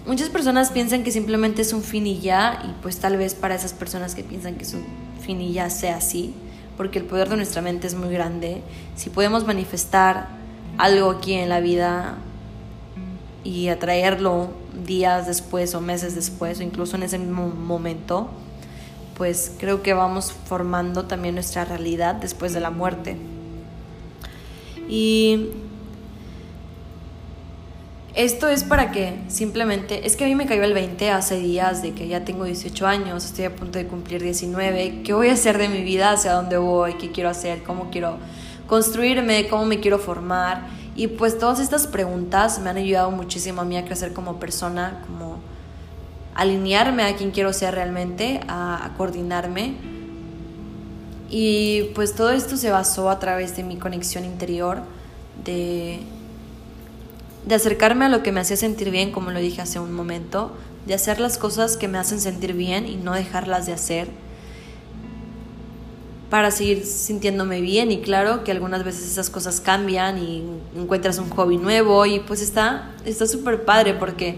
muchas 0.06 0.28
personas 0.28 0.70
piensan 0.70 1.02
que 1.02 1.10
simplemente 1.10 1.62
es 1.62 1.72
un 1.72 1.82
fin 1.82 2.06
y 2.06 2.20
ya, 2.20 2.62
y 2.64 2.82
pues 2.82 2.98
tal 2.98 3.16
vez 3.16 3.34
para 3.34 3.54
esas 3.54 3.72
personas 3.72 4.14
que 4.14 4.22
piensan 4.22 4.54
que 4.56 4.64
es 4.64 4.74
un 4.74 4.84
fin 5.20 5.40
y 5.40 5.52
ya 5.52 5.70
sea 5.70 5.96
así, 5.96 6.34
porque 6.76 6.98
el 6.98 7.06
poder 7.06 7.28
de 7.28 7.36
nuestra 7.36 7.62
mente 7.62 7.86
es 7.86 7.94
muy 7.94 8.10
grande. 8.10 8.62
Si 8.94 9.10
podemos 9.10 9.46
manifestar 9.46 10.28
algo 10.78 11.10
aquí 11.10 11.32
en 11.32 11.48
la 11.48 11.60
vida 11.60 12.16
y 13.44 13.68
atraerlo 13.68 14.50
días 14.84 15.26
después 15.26 15.74
o 15.74 15.80
meses 15.80 16.14
después 16.14 16.60
o 16.60 16.62
incluso 16.62 16.96
en 16.96 17.04
ese 17.04 17.18
mismo 17.18 17.48
momento, 17.48 18.28
pues 19.16 19.52
creo 19.58 19.82
que 19.82 19.94
vamos 19.94 20.32
formando 20.32 21.06
también 21.06 21.34
nuestra 21.34 21.64
realidad 21.64 22.16
después 22.16 22.52
de 22.52 22.60
la 22.60 22.70
muerte. 22.70 23.16
Y 24.88 25.48
esto 28.14 28.48
es 28.48 28.64
para 28.64 28.92
que 28.92 29.18
simplemente, 29.28 30.06
es 30.06 30.16
que 30.16 30.24
a 30.24 30.26
mí 30.28 30.34
me 30.34 30.46
cayó 30.46 30.62
el 30.62 30.74
20 30.74 31.10
hace 31.10 31.38
días 31.38 31.82
de 31.82 31.92
que 31.92 32.08
ya 32.08 32.24
tengo 32.24 32.44
18 32.44 32.86
años, 32.86 33.24
estoy 33.24 33.46
a 33.46 33.56
punto 33.56 33.78
de 33.78 33.86
cumplir 33.86 34.22
19, 34.22 35.02
¿qué 35.02 35.12
voy 35.12 35.28
a 35.28 35.32
hacer 35.32 35.58
de 35.58 35.68
mi 35.68 35.82
vida? 35.82 36.12
¿Hacia 36.12 36.32
dónde 36.32 36.56
voy? 36.56 36.94
¿Qué 36.94 37.10
quiero 37.10 37.28
hacer? 37.28 37.62
¿Cómo 37.62 37.90
quiero 37.90 38.18
construirme? 38.66 39.48
¿Cómo 39.48 39.66
me 39.66 39.80
quiero 39.80 39.98
formar? 39.98 40.66
Y 40.94 41.08
pues 41.08 41.38
todas 41.38 41.60
estas 41.60 41.86
preguntas 41.86 42.58
me 42.58 42.70
han 42.70 42.78
ayudado 42.78 43.10
muchísimo 43.10 43.60
a 43.60 43.64
mí 43.64 43.76
a 43.76 43.84
crecer 43.84 44.14
como 44.14 44.40
persona, 44.40 45.02
como 45.06 45.25
alinearme 46.36 47.02
a 47.02 47.16
quien 47.16 47.30
quiero 47.30 47.52
ser 47.52 47.74
realmente, 47.74 48.40
a, 48.48 48.92
coordinarme. 48.96 49.74
Y 51.28 51.90
pues 51.94 52.14
todo 52.14 52.30
esto 52.30 52.56
se 52.56 52.70
basó 52.70 53.10
a 53.10 53.18
través 53.18 53.56
de 53.56 53.64
mi 53.64 53.76
conexión 53.76 54.24
interior, 54.24 54.82
de 55.44 56.00
de 57.46 57.54
acercarme 57.54 58.04
a 58.04 58.08
lo 58.08 58.22
que 58.22 58.32
me 58.32 58.40
hacía 58.40 58.56
sentir 58.56 58.90
bien, 58.90 59.12
como 59.12 59.30
lo 59.30 59.38
dije 59.38 59.62
hace 59.62 59.78
un 59.78 59.92
momento, 59.92 60.52
de 60.84 60.94
hacer 60.94 61.20
las 61.20 61.38
cosas 61.38 61.76
que 61.76 61.88
me 61.88 61.96
hacen 61.96 62.20
sentir 62.20 62.52
bien 62.52 62.86
y 62.86 62.96
no 62.96 63.14
dejarlas 63.14 63.66
de 63.66 63.72
hacer 63.72 64.08
para 66.28 66.50
seguir 66.50 66.84
sintiéndome 66.84 67.60
bien 67.60 67.92
y 67.92 68.00
claro 68.00 68.42
que 68.42 68.50
algunas 68.50 68.84
veces 68.84 69.08
esas 69.08 69.30
cosas 69.30 69.60
cambian 69.60 70.18
y 70.18 70.44
encuentras 70.76 71.18
un 71.18 71.30
hobby 71.30 71.56
nuevo 71.56 72.04
y 72.04 72.18
pues 72.18 72.42
está 72.42 72.90
está 73.04 73.28
súper 73.28 73.64
padre 73.64 73.94
porque 73.94 74.36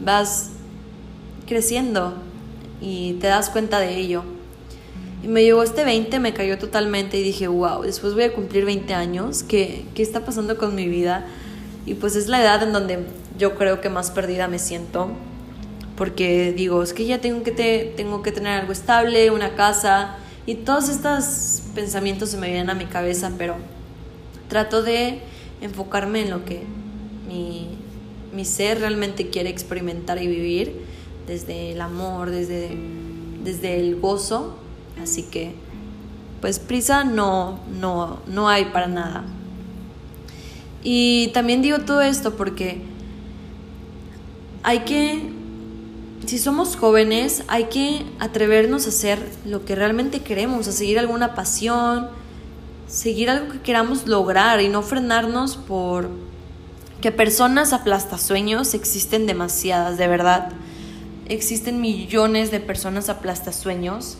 vas 0.00 0.49
creciendo 1.50 2.14
y 2.80 3.14
te 3.14 3.26
das 3.26 3.50
cuenta 3.50 3.80
de 3.80 3.98
ello. 3.98 4.22
Y 5.22 5.26
me 5.26 5.42
llegó 5.42 5.64
este 5.64 5.84
20, 5.84 6.20
me 6.20 6.32
cayó 6.32 6.56
totalmente 6.58 7.18
y 7.18 7.24
dije, 7.24 7.48
wow, 7.48 7.82
después 7.82 8.14
voy 8.14 8.22
a 8.22 8.32
cumplir 8.32 8.64
20 8.64 8.94
años, 8.94 9.42
¿qué, 9.42 9.84
qué 9.94 10.02
está 10.02 10.24
pasando 10.24 10.56
con 10.56 10.76
mi 10.76 10.88
vida? 10.88 11.26
Y 11.86 11.94
pues 11.94 12.14
es 12.14 12.28
la 12.28 12.40
edad 12.40 12.62
en 12.62 12.72
donde 12.72 13.00
yo 13.36 13.56
creo 13.56 13.80
que 13.80 13.90
más 13.90 14.12
perdida 14.12 14.46
me 14.46 14.60
siento. 14.60 15.10
Porque 15.96 16.54
digo, 16.56 16.84
es 16.84 16.94
que 16.94 17.04
ya 17.04 17.20
tengo 17.20 17.42
que, 17.42 17.50
te, 17.50 17.92
tengo 17.96 18.22
que 18.22 18.30
tener 18.30 18.60
algo 18.60 18.72
estable, 18.72 19.32
una 19.32 19.56
casa. 19.56 20.16
Y 20.46 20.54
todos 20.54 20.88
estos 20.88 21.62
pensamientos 21.74 22.30
se 22.30 22.36
me 22.36 22.46
vienen 22.46 22.70
a 22.70 22.74
mi 22.74 22.86
cabeza, 22.86 23.32
pero 23.36 23.56
trato 24.48 24.82
de 24.82 25.18
enfocarme 25.60 26.22
en 26.22 26.30
lo 26.30 26.44
que 26.44 26.62
mi, 27.28 27.76
mi 28.32 28.44
ser 28.44 28.78
realmente 28.78 29.30
quiere 29.30 29.50
experimentar 29.50 30.22
y 30.22 30.28
vivir. 30.28 30.99
Desde 31.26 31.72
el 31.72 31.80
amor, 31.80 32.30
desde, 32.30 32.76
desde 33.44 33.78
el 33.80 34.00
gozo. 34.00 34.56
Así 35.02 35.22
que, 35.24 35.54
pues 36.40 36.58
prisa 36.58 37.04
no, 37.04 37.60
no, 37.80 38.20
no 38.26 38.48
hay 38.48 38.66
para 38.66 38.86
nada. 38.86 39.24
Y 40.82 41.28
también 41.28 41.62
digo 41.62 41.80
todo 41.80 42.00
esto 42.00 42.36
porque 42.36 42.82
hay 44.62 44.80
que, 44.80 45.30
si 46.26 46.38
somos 46.38 46.76
jóvenes, 46.76 47.44
hay 47.48 47.64
que 47.64 48.04
atrevernos 48.18 48.86
a 48.86 48.90
hacer 48.90 49.18
lo 49.44 49.64
que 49.64 49.74
realmente 49.74 50.20
queremos, 50.20 50.68
a 50.68 50.72
seguir 50.72 50.98
alguna 50.98 51.34
pasión, 51.34 52.08
seguir 52.86 53.30
algo 53.30 53.52
que 53.52 53.60
queramos 53.60 54.06
lograr 54.06 54.60
y 54.60 54.68
no 54.68 54.82
frenarnos 54.82 55.56
por 55.56 56.08
que 57.00 57.12
personas 57.12 57.72
aplastasueños 57.72 58.74
existen 58.74 59.26
demasiadas, 59.26 59.96
de 59.96 60.06
verdad. 60.06 60.52
Existen 61.30 61.80
millones 61.80 62.50
de 62.50 62.58
personas 62.58 63.08
aplastasueños 63.08 64.18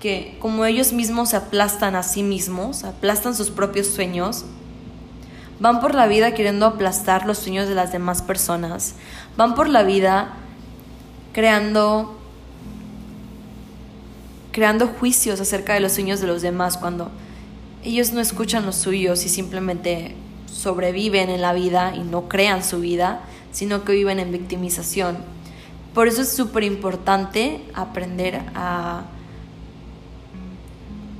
que 0.00 0.38
como 0.40 0.64
ellos 0.64 0.94
mismos 0.94 1.28
se 1.28 1.36
aplastan 1.36 1.94
a 1.94 2.02
sí 2.02 2.22
mismos, 2.22 2.84
aplastan 2.84 3.34
sus 3.34 3.50
propios 3.50 3.86
sueños, 3.86 4.46
van 5.60 5.80
por 5.80 5.94
la 5.94 6.06
vida 6.06 6.32
queriendo 6.32 6.64
aplastar 6.64 7.26
los 7.26 7.36
sueños 7.36 7.68
de 7.68 7.74
las 7.74 7.92
demás 7.92 8.22
personas, 8.22 8.94
van 9.36 9.54
por 9.54 9.68
la 9.68 9.82
vida 9.82 10.34
creando 11.34 12.18
creando 14.52 14.86
juicios 14.86 15.38
acerca 15.38 15.74
de 15.74 15.80
los 15.80 15.92
sueños 15.92 16.20
de 16.20 16.28
los 16.28 16.40
demás 16.40 16.78
cuando 16.78 17.10
ellos 17.84 18.12
no 18.12 18.20
escuchan 18.20 18.64
los 18.64 18.76
suyos 18.76 19.24
y 19.26 19.28
simplemente 19.28 20.16
sobreviven 20.46 21.28
en 21.28 21.42
la 21.42 21.52
vida 21.52 21.94
y 21.94 22.00
no 22.00 22.26
crean 22.26 22.64
su 22.64 22.80
vida, 22.80 23.20
sino 23.52 23.84
que 23.84 23.92
viven 23.92 24.18
en 24.18 24.32
victimización. 24.32 25.37
Por 25.98 26.06
eso 26.06 26.22
es 26.22 26.28
súper 26.28 26.62
importante 26.62 27.60
aprender 27.74 28.40
a, 28.54 29.02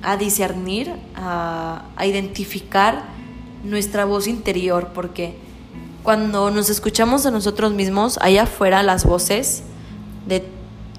a 0.04 0.16
discernir, 0.16 0.92
a, 1.16 1.86
a 1.96 2.06
identificar 2.06 3.02
nuestra 3.64 4.04
voz 4.04 4.28
interior, 4.28 4.90
porque 4.94 5.34
cuando 6.04 6.52
nos 6.52 6.70
escuchamos 6.70 7.26
a 7.26 7.32
nosotros 7.32 7.72
mismos, 7.72 8.20
allá 8.22 8.44
afuera 8.44 8.84
las 8.84 9.04
voces 9.04 9.64
de 10.28 10.44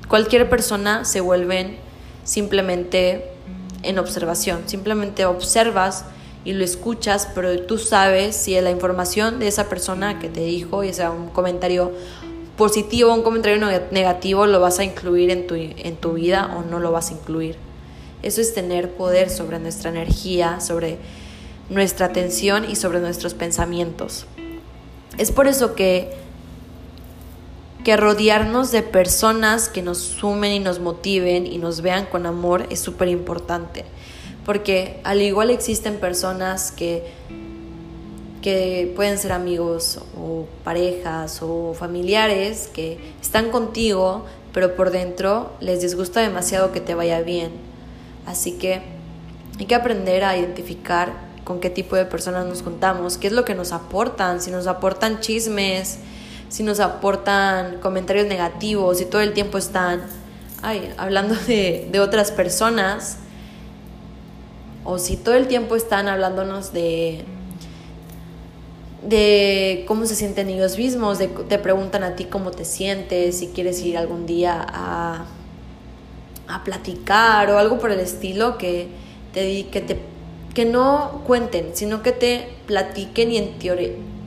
cualquier 0.10 0.50
persona 0.50 1.06
se 1.06 1.22
vuelven 1.22 1.78
simplemente 2.26 3.32
en 3.84 3.98
observación, 3.98 4.64
simplemente 4.66 5.24
observas 5.24 6.04
y 6.44 6.52
lo 6.52 6.66
escuchas, 6.66 7.30
pero 7.34 7.62
tú 7.62 7.78
sabes 7.78 8.36
si 8.36 8.60
la 8.60 8.72
información 8.72 9.40
de 9.40 9.48
esa 9.48 9.70
persona 9.70 10.20
que 10.20 10.28
te 10.28 10.42
dijo, 10.42 10.84
y 10.84 10.92
sea 10.92 11.12
un 11.12 11.30
comentario 11.30 11.94
positivo 12.60 13.14
un 13.14 13.24
comentario 13.24 13.66
negativo, 13.90 14.46
lo 14.46 14.60
vas 14.60 14.80
a 14.80 14.84
incluir 14.84 15.30
en 15.30 15.48
tu, 15.48 15.56
en 15.56 15.96
tu 15.96 16.14
vida 16.14 16.58
o 16.58 16.70
no 16.70 16.80
lo 16.80 16.92
vas 16.92 17.10
a 17.10 17.14
incluir. 17.14 17.56
Eso 18.22 18.42
es 18.42 18.54
tener 18.54 18.92
poder 18.96 19.30
sobre 19.30 19.60
nuestra 19.60 19.90
energía, 19.90 20.60
sobre 20.60 20.98
nuestra 21.70 22.08
atención 22.08 22.70
y 22.70 22.76
sobre 22.76 23.00
nuestros 23.00 23.34
pensamientos. 23.34 24.26
Es 25.18 25.32
por 25.32 25.48
eso 25.48 25.74
que, 25.74 26.12
que 27.86 27.96
rodearnos 27.96 28.72
de 28.72 28.82
personas 28.82 29.70
que 29.70 29.82
nos 29.82 30.00
sumen 30.00 30.52
y 30.52 30.60
nos 30.60 30.82
motiven 30.82 31.48
y 31.48 31.60
nos 31.60 31.80
vean 31.80 32.08
con 32.08 32.26
amor 32.26 32.68
es 32.70 32.82
súper 32.82 33.08
importante. 33.08 33.86
Porque 34.46 35.00
al 35.06 35.22
igual 35.22 35.50
existen 35.50 35.96
personas 35.96 36.74
que, 36.74 37.19
que 38.42 38.92
pueden 38.96 39.18
ser 39.18 39.32
amigos 39.32 40.00
o 40.18 40.46
parejas 40.64 41.40
o 41.42 41.74
familiares 41.74 42.70
que 42.74 42.98
están 43.22 43.52
contigo, 43.52 44.26
pero 44.54 44.76
por 44.76 44.92
dentro 44.92 45.52
les 45.60 45.82
disgusta 45.82 46.22
demasiado 46.22 46.72
que 46.72 46.82
te 46.82 46.96
vaya 46.96 47.22
bien. 47.22 47.52
Así 48.26 48.54
que 48.54 48.82
hay 49.58 49.66
que 49.66 49.76
aprender 49.76 50.24
a 50.24 50.38
identificar 50.38 51.14
con 51.44 51.60
qué 51.60 51.70
tipo 51.70 51.96
de 51.96 52.06
personas 52.06 52.46
nos 52.46 52.62
juntamos, 52.62 53.18
qué 53.18 53.28
es 53.28 53.34
lo 53.34 53.44
que 53.44 53.56
nos 53.56 53.72
aportan, 53.72 54.42
si 54.42 54.52
nos 54.52 54.68
aportan 54.68 55.20
chismes, 55.20 56.00
si 56.48 56.64
nos 56.64 56.80
aportan 56.80 57.80
comentarios 57.80 58.28
negativos, 58.28 59.00
si 59.00 59.06
todo 59.06 59.22
el 59.22 59.34
tiempo 59.34 59.58
están 59.58 60.02
ay, 60.62 60.94
hablando 60.98 61.36
de, 61.48 61.88
de 61.92 62.00
otras 62.00 62.32
personas, 62.32 63.18
o 64.84 64.98
si 64.98 65.18
todo 65.18 65.36
el 65.36 65.48
tiempo 65.48 65.76
están 65.76 66.08
hablándonos 66.08 66.74
de, 66.74 67.26
de 69.04 69.86
cómo 69.88 70.06
se 70.06 70.16
sienten 70.16 70.50
ellos 70.50 70.78
mismos, 70.78 71.20
de, 71.20 71.28
te 71.28 71.58
preguntan 71.60 72.04
a 72.04 72.16
ti 72.16 72.26
cómo 72.26 72.52
te 72.52 72.66
sientes, 72.66 73.40
si 73.40 73.48
quieres 73.48 73.82
ir 73.82 73.98
algún 73.98 74.26
día 74.26 74.66
a, 74.68 75.26
a 76.48 76.64
platicar 76.64 77.50
o 77.52 77.58
algo 77.58 77.80
por 77.80 77.92
el 77.92 78.00
estilo 78.00 78.58
que 78.58 78.88
te, 79.34 79.68
que 79.68 79.82
te 79.82 80.00
que 80.54 80.66
no 80.66 81.22
cuenten, 81.26 81.72
sino 81.74 82.02
que 82.02 82.12
te 82.12 82.50
platiquen 82.66 83.32
y 83.32 83.38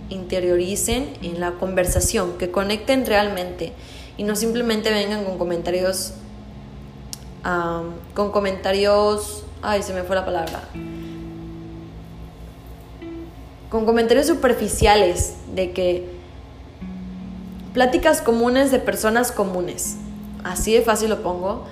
interioricen 0.08 1.14
en 1.22 1.40
la 1.40 1.52
conversación, 1.52 2.38
que 2.38 2.50
conecten 2.50 3.06
realmente 3.06 3.72
y 4.16 4.24
no 4.24 4.37
simplemente 4.37 4.90
vengan 4.90 5.24
con 5.24 5.37
comentarios, 5.37 6.14
con 8.14 8.30
comentarios, 8.30 9.44
ay, 9.62 9.82
se 9.82 9.92
me 9.92 10.04
fue 10.04 10.16
la 10.16 10.24
palabra, 10.24 10.68
con 13.72 13.87
comentarios 13.87 14.26
superficiales 14.26 15.32
de 15.54 15.72
que 15.72 16.04
pláticas 17.72 18.20
comunes 18.20 18.70
de 18.70 18.78
personas 18.78 19.32
comunes, 19.32 19.96
así 20.44 20.74
de 20.74 20.82
fácil 20.82 21.08
lo 21.08 21.22
pongo. 21.22 21.64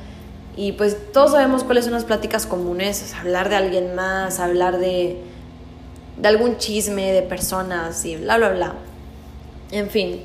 Y 0.56 0.72
pues 0.72 0.96
todos 1.12 1.32
sabemos 1.32 1.62
cuáles 1.62 1.84
son 1.84 1.92
las 1.92 2.04
pláticas 2.04 2.46
comunes, 2.46 3.12
hablar 3.12 3.50
de 3.50 3.56
alguien 3.56 3.94
más, 3.94 4.40
hablar 4.40 4.78
de, 4.78 5.20
de 6.16 6.28
algún 6.28 6.56
chisme 6.56 7.12
de 7.12 7.20
personas 7.20 8.02
y 8.06 8.16
bla, 8.16 8.38
bla, 8.38 8.48
bla. 8.48 8.74
En 9.70 9.90
fin, 9.90 10.22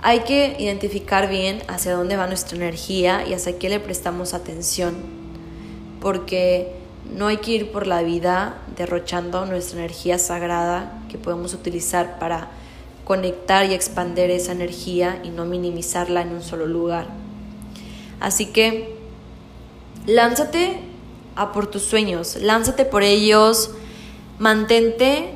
hay 0.00 0.20
que 0.20 0.56
identificar 0.58 1.28
bien 1.28 1.62
hacia 1.68 1.92
dónde 1.92 2.16
va 2.16 2.26
nuestra 2.26 2.56
energía 2.56 3.22
y 3.28 3.34
hacia 3.34 3.58
qué 3.58 3.68
le 3.68 3.80
prestamos 3.80 4.32
atención, 4.32 4.94
porque 6.00 6.77
no 7.16 7.26
hay 7.26 7.38
que 7.38 7.52
ir 7.52 7.72
por 7.72 7.86
la 7.86 8.02
vida 8.02 8.58
derrochando 8.76 9.46
nuestra 9.46 9.78
energía 9.78 10.18
sagrada 10.18 11.00
que 11.08 11.18
podemos 11.18 11.54
utilizar 11.54 12.18
para 12.18 12.48
conectar 13.04 13.64
y 13.64 13.74
expandir 13.74 14.30
esa 14.30 14.52
energía 14.52 15.20
y 15.24 15.30
no 15.30 15.46
minimizarla 15.46 16.22
en 16.22 16.32
un 16.32 16.42
solo 16.42 16.66
lugar. 16.66 17.06
Así 18.20 18.46
que 18.46 18.96
lánzate 20.06 20.80
a 21.36 21.52
por 21.52 21.68
tus 21.68 21.82
sueños, 21.82 22.36
lánzate 22.36 22.84
por 22.84 23.02
ellos, 23.02 23.70
mantente. 24.38 25.34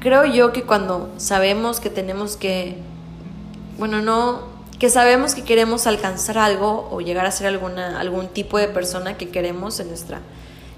Creo 0.00 0.24
yo 0.24 0.52
que 0.52 0.64
cuando 0.64 1.10
sabemos 1.18 1.78
que 1.78 1.90
tenemos 1.90 2.36
que, 2.36 2.78
bueno, 3.78 4.00
no, 4.00 4.42
que 4.78 4.90
sabemos 4.90 5.36
que 5.36 5.44
queremos 5.44 5.86
alcanzar 5.86 6.38
algo 6.38 6.88
o 6.90 7.00
llegar 7.00 7.26
a 7.26 7.30
ser 7.30 7.46
alguna, 7.46 8.00
algún 8.00 8.26
tipo 8.26 8.58
de 8.58 8.66
persona 8.66 9.16
que 9.16 9.28
queremos 9.28 9.78
en 9.78 9.88
nuestra, 9.88 10.20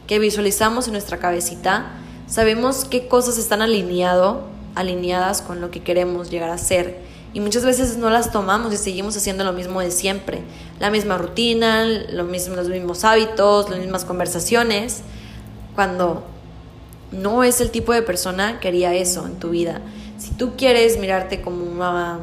que 0.06 0.18
visualizamos 0.18 0.86
en 0.86 0.92
nuestra 0.92 1.18
cabecita, 1.18 1.92
sabemos 2.26 2.84
qué 2.84 3.08
cosas 3.08 3.38
están 3.38 3.62
alineado, 3.62 4.42
alineadas 4.74 5.42
con 5.42 5.60
lo 5.60 5.70
que 5.70 5.82
queremos 5.82 6.30
llegar 6.30 6.50
a 6.50 6.58
ser 6.58 6.98
y 7.34 7.40
muchas 7.40 7.64
veces 7.64 7.96
no 7.96 8.10
las 8.10 8.30
tomamos 8.30 8.72
y 8.72 8.76
seguimos 8.76 9.16
haciendo 9.16 9.42
lo 9.42 9.52
mismo 9.52 9.80
de 9.80 9.90
siempre, 9.90 10.42
la 10.78 10.88
misma 10.90 11.18
rutina, 11.18 11.84
los 11.84 12.28
mismos 12.28 13.04
hábitos, 13.04 13.68
las 13.68 13.80
mismas 13.80 14.04
conversaciones, 14.04 15.02
cuando 15.74 16.24
no 17.10 17.42
es 17.42 17.60
el 17.60 17.72
tipo 17.72 17.92
de 17.92 18.02
persona 18.02 18.60
que 18.60 18.68
haría 18.68 18.94
eso 18.94 19.26
en 19.26 19.34
tu 19.40 19.50
vida. 19.50 19.80
Si 20.16 20.30
tú 20.30 20.52
quieres 20.56 20.96
mirarte 20.96 21.42
como 21.42 21.64
una, 21.64 22.20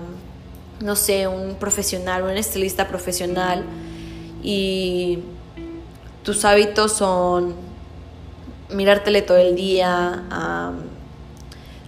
no 0.80 0.96
sé, 0.96 1.28
un 1.28 1.56
profesional, 1.56 2.24
un 2.24 2.30
estilista 2.38 2.88
profesional 2.88 3.66
y 4.42 5.20
tus 6.24 6.46
hábitos 6.46 6.94
son 6.94 7.54
mirártele 8.74 9.22
todo 9.22 9.38
el 9.38 9.56
día, 9.56 10.24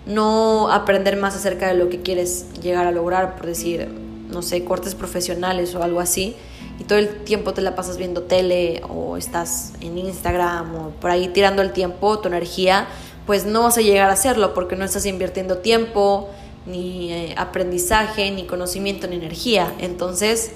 no 0.06 0.69
aprender 0.72 1.17
más 1.17 1.36
acerca 1.36 1.67
de 1.67 1.76
lo 1.76 1.89
que 1.89 2.02
quieres 2.02 2.48
llegar 2.62 2.88
a 2.88 2.91
lograr, 2.91 3.36
por 3.36 3.46
decir, 3.46 3.88
no 4.30 4.41
sé, 4.41 4.63
cortes 4.65 4.96
profesionales 4.96 5.76
o 5.76 5.84
algo 5.84 6.00
así, 6.00 6.36
y 6.80 6.84
todo 6.86 6.98
el 7.00 7.24
tiempo 7.24 7.54
te 7.54 7.62
la 7.62 7.76
pasas 7.76 7.98
viendo 7.98 8.24
tele 8.24 8.82
o 8.89 9.15
estás 9.15 9.74
en 9.80 9.98
Instagram 9.98 10.76
o 10.76 10.89
por 10.89 11.12
ahí 11.12 11.28
tirando 11.28 11.62
el 11.62 11.72
tiempo, 11.72 12.19
tu 12.19 12.28
energía, 12.28 12.88
pues 13.26 13.46
no 13.46 13.63
vas 13.63 13.78
a 13.78 13.82
llegar 13.82 14.10
a 14.10 14.13
hacerlo 14.13 14.54
porque 14.54 14.76
no 14.76 14.84
estás 14.84 15.06
invirtiendo 15.06 15.60
tiempo, 15.60 16.30
ni 16.65 17.12
eh, 17.12 17.36
aprendizaje, 17.38 18.32
ni 18.32 18.46
conocimiento, 18.46 19.08
ni 19.08 19.15
energía. 19.15 19.74
Entonces, 19.80 20.52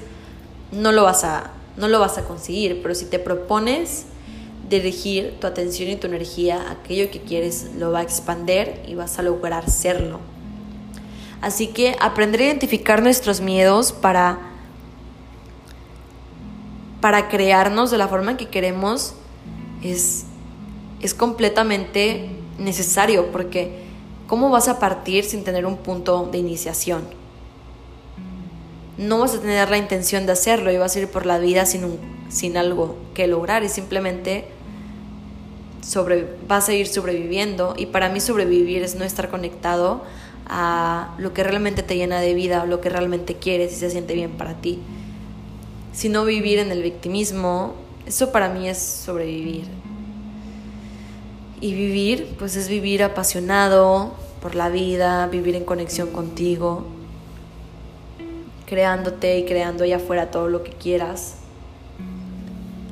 no 0.71 0.91
lo 0.91 1.03
vas 1.03 1.23
a, 1.23 1.51
no 1.77 1.87
lo 1.87 1.99
vas 1.99 2.17
a 2.17 2.23
conseguir, 2.23 2.81
pero 2.81 2.95
si 2.95 3.05
te 3.05 3.19
propones 3.19 4.05
dirigir 4.69 5.39
tu 5.39 5.47
atención 5.47 5.89
y 5.89 5.95
tu 5.95 6.07
energía 6.07 6.71
aquello 6.71 7.09
que 7.09 7.21
quieres, 7.21 7.71
lo 7.77 7.91
va 7.91 7.99
a 7.99 8.03
expander 8.03 8.83
y 8.87 8.95
vas 8.95 9.17
a 9.19 9.21
lograr 9.21 9.69
serlo. 9.69 10.19
Así 11.41 11.67
que 11.67 11.95
aprender 11.99 12.41
a 12.41 12.45
identificar 12.45 13.01
nuestros 13.01 13.41
miedos 13.41 13.91
para, 13.91 14.39
para 16.99 17.29
crearnos 17.29 17.91
de 17.91 17.97
la 17.97 18.07
forma 18.07 18.37
que 18.37 18.47
queremos 18.47 19.13
es, 19.83 20.25
es 21.01 21.13
completamente 21.13 22.29
necesario 22.57 23.31
porque 23.31 23.83
¿cómo 24.25 24.49
vas 24.49 24.67
a 24.67 24.79
partir 24.79 25.23
sin 25.23 25.43
tener 25.43 25.65
un 25.65 25.77
punto 25.77 26.27
de 26.31 26.39
iniciación? 26.39 27.03
No 28.97 29.19
vas 29.19 29.35
a 29.35 29.39
tener 29.39 29.69
la 29.69 29.77
intención 29.77 30.25
de 30.25 30.31
hacerlo 30.31 30.71
y 30.71 30.77
vas 30.77 30.95
a 30.95 30.99
ir 30.99 31.07
por 31.07 31.27
la 31.27 31.37
vida 31.37 31.67
sin, 31.67 31.85
un, 31.85 31.99
sin 32.29 32.57
algo 32.57 32.97
que 33.13 33.27
lograr 33.27 33.63
y 33.63 33.69
simplemente 33.69 34.56
sobre, 35.87 36.27
vas 36.49 36.67
a 36.67 36.73
ir 36.73 36.85
sobreviviendo 36.87 37.73
y 37.77 37.85
para 37.85 38.09
mí 38.09 38.19
sobrevivir 38.19 38.83
es 38.83 38.95
no 38.95 39.05
estar 39.05 39.29
conectado 39.29 40.03
a 40.45 41.15
lo 41.17 41.33
que 41.33 41.43
realmente 41.43 41.81
te 41.81 41.95
llena 41.95 42.19
de 42.19 42.33
vida, 42.33 42.63
o 42.63 42.65
lo 42.65 42.81
que 42.81 42.89
realmente 42.89 43.35
quieres 43.35 43.71
y 43.71 43.75
se 43.75 43.89
siente 43.89 44.13
bien 44.13 44.31
para 44.31 44.55
ti. 44.55 44.79
Sino 45.93 46.25
vivir 46.25 46.59
en 46.59 46.71
el 46.71 46.83
victimismo, 46.83 47.75
eso 48.05 48.33
para 48.33 48.49
mí 48.49 48.67
es 48.67 48.77
sobrevivir. 48.77 49.63
Y 51.61 51.73
vivir, 51.73 52.35
pues 52.37 52.57
es 52.57 52.67
vivir 52.67 53.01
apasionado 53.01 54.13
por 54.41 54.55
la 54.55 54.67
vida, 54.67 55.25
vivir 55.27 55.55
en 55.55 55.63
conexión 55.63 56.09
contigo, 56.11 56.85
creándote 58.65 59.39
y 59.39 59.45
creando 59.45 59.85
allá 59.85 59.95
afuera 59.95 60.31
todo 60.31 60.49
lo 60.49 60.63
que 60.63 60.71
quieras. 60.71 61.46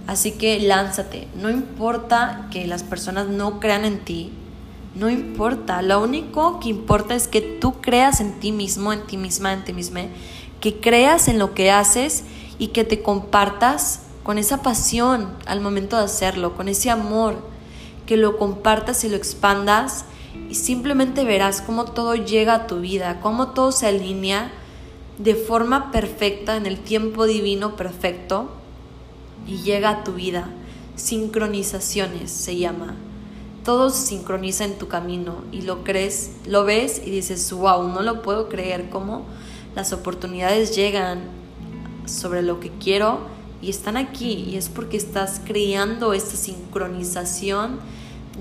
Así 0.07 0.33
que 0.33 0.59
lánzate, 0.59 1.27
no 1.35 1.49
importa 1.49 2.47
que 2.51 2.67
las 2.67 2.83
personas 2.83 3.27
no 3.27 3.59
crean 3.59 3.85
en 3.85 3.99
ti, 3.99 4.31
no 4.93 5.09
importa, 5.09 5.81
lo 5.81 6.01
único 6.01 6.59
que 6.59 6.69
importa 6.69 7.15
es 7.15 7.27
que 7.27 7.41
tú 7.41 7.81
creas 7.81 8.21
en 8.21 8.39
ti 8.39 8.51
mismo, 8.51 8.93
en 8.93 9.05
ti 9.07 9.17
misma, 9.17 9.51
en 9.51 9.65
ti 9.65 9.73
misma, 9.73 10.01
que 10.61 10.79
creas 10.79 11.27
en 11.27 11.39
lo 11.39 11.53
que 11.53 11.71
haces 11.71 12.23
y 12.59 12.67
que 12.67 12.83
te 12.83 13.01
compartas 13.01 14.03
con 14.23 14.37
esa 14.37 14.61
pasión 14.61 15.33
al 15.45 15.59
momento 15.59 15.97
de 15.97 16.03
hacerlo, 16.03 16.55
con 16.55 16.69
ese 16.69 16.89
amor, 16.91 17.37
que 18.05 18.15
lo 18.15 18.37
compartas 18.37 19.03
y 19.03 19.09
lo 19.09 19.17
expandas 19.17 20.05
y 20.49 20.55
simplemente 20.55 21.23
verás 21.23 21.61
cómo 21.61 21.85
todo 21.85 22.15
llega 22.15 22.53
a 22.53 22.67
tu 22.67 22.79
vida, 22.79 23.19
cómo 23.21 23.49
todo 23.49 23.71
se 23.71 23.87
alinea 23.87 24.51
de 25.17 25.35
forma 25.35 25.91
perfecta 25.91 26.55
en 26.55 26.65
el 26.65 26.79
tiempo 26.79 27.25
divino 27.25 27.75
perfecto 27.75 28.51
y 29.47 29.57
llega 29.57 29.89
a 29.89 30.03
tu 30.03 30.13
vida. 30.13 30.49
Sincronizaciones 30.95 32.31
se 32.31 32.57
llama 32.57 32.95
todo 33.65 33.89
se 33.89 34.05
sincroniza 34.05 34.63
en 34.63 34.77
tu 34.77 34.87
camino 34.87 35.43
y 35.51 35.63
lo 35.63 35.83
crees, 35.83 36.33
lo 36.45 36.63
ves 36.63 37.01
y 37.03 37.09
dices, 37.09 37.51
wow, 37.51 37.87
no 37.87 38.03
lo 38.03 38.21
puedo 38.21 38.47
creer, 38.47 38.89
cómo 38.91 39.25
las 39.75 39.91
oportunidades 39.91 40.75
llegan 40.75 41.23
sobre 42.05 42.43
lo 42.43 42.59
que 42.59 42.69
quiero 42.69 43.21
y 43.63 43.71
están 43.71 43.97
aquí 43.97 44.45
y 44.47 44.55
es 44.55 44.69
porque 44.69 44.97
estás 44.97 45.41
creando 45.43 46.13
esta 46.13 46.37
sincronización 46.37 47.79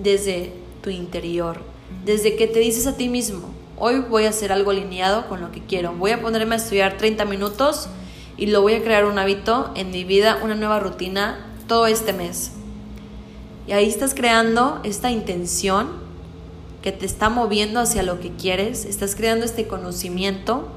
desde 0.01 0.53
tu 0.83 0.91
interior, 0.91 1.63
desde 2.05 2.37
que 2.37 2.47
te 2.47 2.59
dices 2.59 2.87
a 2.87 2.99
ti 2.99 3.09
mismo, 3.09 3.49
hoy 3.79 4.01
voy 4.01 4.27
a 4.27 4.29
hacer 4.29 4.53
algo 4.53 4.73
alineado 4.73 5.27
con 5.27 5.41
lo 5.41 5.51
que 5.51 5.63
quiero, 5.63 5.95
voy 5.95 6.11
a 6.11 6.21
ponerme 6.21 6.57
a 6.57 6.59
estudiar 6.59 6.99
30 6.99 7.25
minutos 7.25 7.89
y 8.37 8.47
lo 8.47 8.63
voy 8.63 8.75
a 8.75 8.83
crear 8.83 9.05
un 9.05 9.19
hábito 9.19 9.71
en 9.75 9.91
mi 9.91 10.05
vida, 10.05 10.41
una 10.43 10.55
nueva 10.55 10.81
rutina 10.81 11.47
todo 11.69 11.87
este 11.87 12.13
mes. 12.13 12.53
Y 13.67 13.73
ahí 13.73 13.89
estás 13.89 14.15
creando 14.15 14.81
esta 14.85 15.11
intención 15.11 15.89
que 16.83 16.93
te 16.93 17.07
está 17.07 17.31
moviendo 17.31 17.81
hacia 17.81 18.03
lo 18.03 18.21
que 18.21 18.31
quieres, 18.33 18.85
estás 18.85 19.15
creando 19.15 19.47
este 19.47 19.67
conocimiento, 19.67 20.69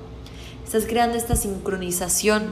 estás 0.64 0.86
creando 0.86 1.18
esta 1.18 1.36
sincronización 1.36 2.46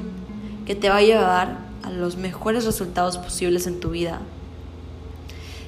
que 0.65 0.75
te 0.75 0.89
va 0.89 0.97
a 0.97 1.01
llevar 1.01 1.59
a 1.83 1.89
los 1.89 2.17
mejores 2.17 2.65
resultados 2.65 3.17
posibles 3.17 3.67
en 3.67 3.79
tu 3.79 3.91
vida. 3.91 4.19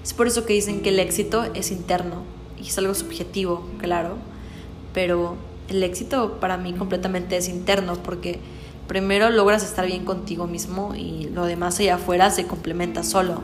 Es 0.04 0.14
por 0.14 0.28
eso 0.28 0.46
que 0.46 0.54
dicen 0.54 0.82
que 0.82 0.90
el 0.90 1.00
éxito 1.00 1.46
es 1.54 1.72
interno 1.72 2.24
y 2.62 2.68
es 2.68 2.78
algo 2.78 2.94
subjetivo, 2.94 3.66
claro, 3.78 4.18
pero 4.94 5.36
el 5.70 5.84
éxito 5.84 6.40
para 6.40 6.58
mí 6.58 6.74
completamente 6.74 7.38
es 7.38 7.48
interno 7.48 7.96
porque 8.04 8.40
primero 8.88 9.30
logras 9.30 9.64
estar 9.64 9.86
bien 9.86 10.06
contigo 10.06 10.48
mismo 10.48 10.96
y 10.96 11.30
lo 11.34 11.46
demás 11.46 11.80
allá 11.80 11.96
afuera 11.96 12.32
se 12.32 12.48
complementa 12.48 13.04
solo. 13.04 13.42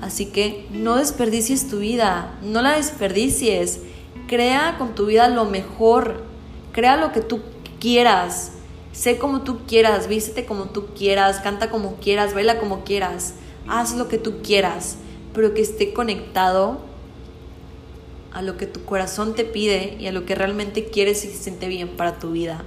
Así 0.00 0.26
que 0.26 0.66
no 0.70 0.96
desperdicies 0.96 1.68
tu 1.68 1.78
vida, 1.78 2.38
no 2.42 2.62
la 2.62 2.76
desperdicies. 2.76 3.80
Crea 4.26 4.76
con 4.78 4.94
tu 4.94 5.06
vida 5.06 5.28
lo 5.28 5.44
mejor. 5.44 6.22
Crea 6.72 6.96
lo 6.96 7.12
que 7.12 7.20
tú 7.20 7.40
quieras. 7.78 8.52
Sé 8.92 9.18
como 9.18 9.42
tú 9.42 9.60
quieras, 9.66 10.08
vístete 10.08 10.46
como 10.46 10.66
tú 10.66 10.86
quieras, 10.96 11.40
canta 11.40 11.70
como 11.70 11.96
quieras, 11.96 12.34
baila 12.34 12.58
como 12.58 12.82
quieras. 12.84 13.34
Haz 13.68 13.94
lo 13.94 14.08
que 14.08 14.18
tú 14.18 14.42
quieras, 14.42 14.96
pero 15.32 15.54
que 15.54 15.60
esté 15.60 15.92
conectado 15.92 16.80
a 18.32 18.42
lo 18.42 18.56
que 18.56 18.66
tu 18.66 18.84
corazón 18.84 19.34
te 19.34 19.44
pide 19.44 19.96
y 20.00 20.06
a 20.06 20.12
lo 20.12 20.24
que 20.24 20.34
realmente 20.34 20.86
quieres 20.86 21.24
y 21.24 21.28
se 21.28 21.36
siente 21.36 21.68
bien 21.68 21.88
para 21.96 22.18
tu 22.18 22.32
vida. 22.32 22.64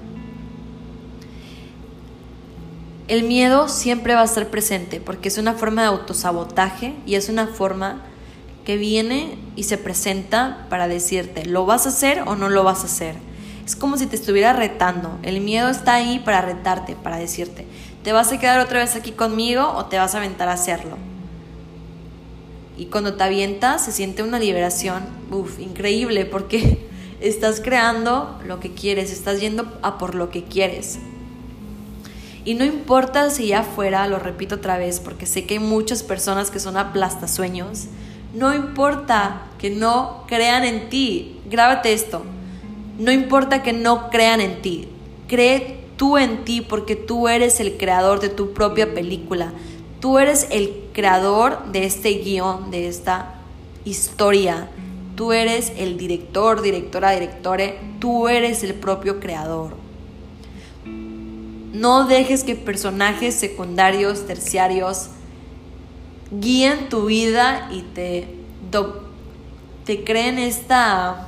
El 3.13 3.21
miedo 3.21 3.69
siempre 3.69 4.15
va 4.15 4.21
a 4.21 4.25
estar 4.25 4.47
presente 4.47 4.99
porque 4.99 5.27
es 5.27 5.37
una 5.37 5.53
forma 5.53 5.83
de 5.83 5.89
autosabotaje 5.89 6.95
y 7.05 7.13
es 7.13 7.29
una 7.29 7.45
forma 7.45 8.01
que 8.65 8.75
viene 8.75 9.37
y 9.55 9.65
se 9.65 9.77
presenta 9.77 10.65
para 10.67 10.87
decirte, 10.87 11.45
¿lo 11.45 11.67
vas 11.67 11.85
a 11.85 11.89
hacer 11.89 12.23
o 12.25 12.35
no 12.35 12.49
lo 12.49 12.63
vas 12.63 12.81
a 12.81 12.87
hacer? 12.87 13.13
Es 13.63 13.75
como 13.75 13.97
si 13.97 14.07
te 14.07 14.15
estuviera 14.15 14.53
retando. 14.53 15.19
El 15.21 15.41
miedo 15.41 15.69
está 15.69 15.93
ahí 15.93 16.23
para 16.25 16.41
retarte, 16.41 16.95
para 16.95 17.17
decirte, 17.17 17.67
¿te 18.03 18.13
vas 18.13 18.31
a 18.31 18.39
quedar 18.39 18.59
otra 18.59 18.79
vez 18.79 18.95
aquí 18.95 19.11
conmigo 19.11 19.61
o 19.75 19.85
te 19.85 19.99
vas 19.99 20.15
a 20.15 20.17
aventar 20.17 20.49
a 20.49 20.53
hacerlo? 20.53 20.97
Y 22.79 22.85
cuando 22.87 23.13
te 23.13 23.25
avientas 23.25 23.85
se 23.85 23.91
siente 23.91 24.23
una 24.23 24.39
liberación, 24.39 25.03
increíble 25.59 26.25
porque 26.25 26.89
estás 27.21 27.61
creando 27.61 28.39
lo 28.43 28.59
que 28.59 28.73
quieres, 28.73 29.13
estás 29.13 29.39
yendo 29.39 29.71
a 29.83 29.99
por 29.99 30.15
lo 30.15 30.31
que 30.31 30.45
quieres. 30.45 30.97
Y 32.45 32.55
no 32.55 32.65
importa 32.65 33.29
si 33.29 33.47
ya 33.47 33.63
fuera, 33.63 34.07
lo 34.07 34.19
repito 34.19 34.55
otra 34.55 34.77
vez, 34.77 34.99
porque 34.99 35.25
sé 35.25 35.45
que 35.45 35.55
hay 35.55 35.59
muchas 35.59 36.03
personas 36.03 36.51
que 36.51 36.59
son 36.59 36.75
aplastasueños, 36.75 37.85
no 38.33 38.53
importa 38.53 39.43
que 39.57 39.69
no 39.69 40.25
crean 40.27 40.65
en 40.65 40.89
ti, 40.89 41.39
grábate 41.49 41.93
esto, 41.93 42.23
no 42.99 43.11
importa 43.11 43.63
que 43.63 43.71
no 43.71 44.09
crean 44.09 44.41
en 44.41 44.61
ti, 44.61 44.89
cree 45.27 45.85
tú 45.95 46.17
en 46.17 46.43
ti 46.43 46.59
porque 46.59 46.95
tú 46.97 47.29
eres 47.29 47.59
el 47.61 47.77
creador 47.77 48.19
de 48.19 48.29
tu 48.29 48.53
propia 48.53 48.93
película, 48.93 49.53
tú 50.01 50.19
eres 50.19 50.47
el 50.49 50.73
creador 50.91 51.71
de 51.71 51.85
este 51.85 52.09
guion, 52.15 52.71
de 52.71 52.89
esta 52.89 53.35
historia, 53.85 54.67
tú 55.15 55.31
eres 55.31 55.71
el 55.77 55.97
director, 55.97 56.61
directora, 56.61 57.11
directore, 57.11 57.79
tú 57.99 58.27
eres 58.27 58.63
el 58.63 58.73
propio 58.73 59.21
creador. 59.21 59.82
No 61.73 62.05
dejes 62.05 62.43
que 62.43 62.55
personajes 62.55 63.33
secundarios, 63.33 64.27
terciarios, 64.27 65.07
guíen 66.29 66.87
tu 66.87 67.07
vida 67.07 67.67
y 67.71 67.81
te, 67.81 68.27
te 69.83 70.03
creen 70.03 70.37
esta, 70.37 71.27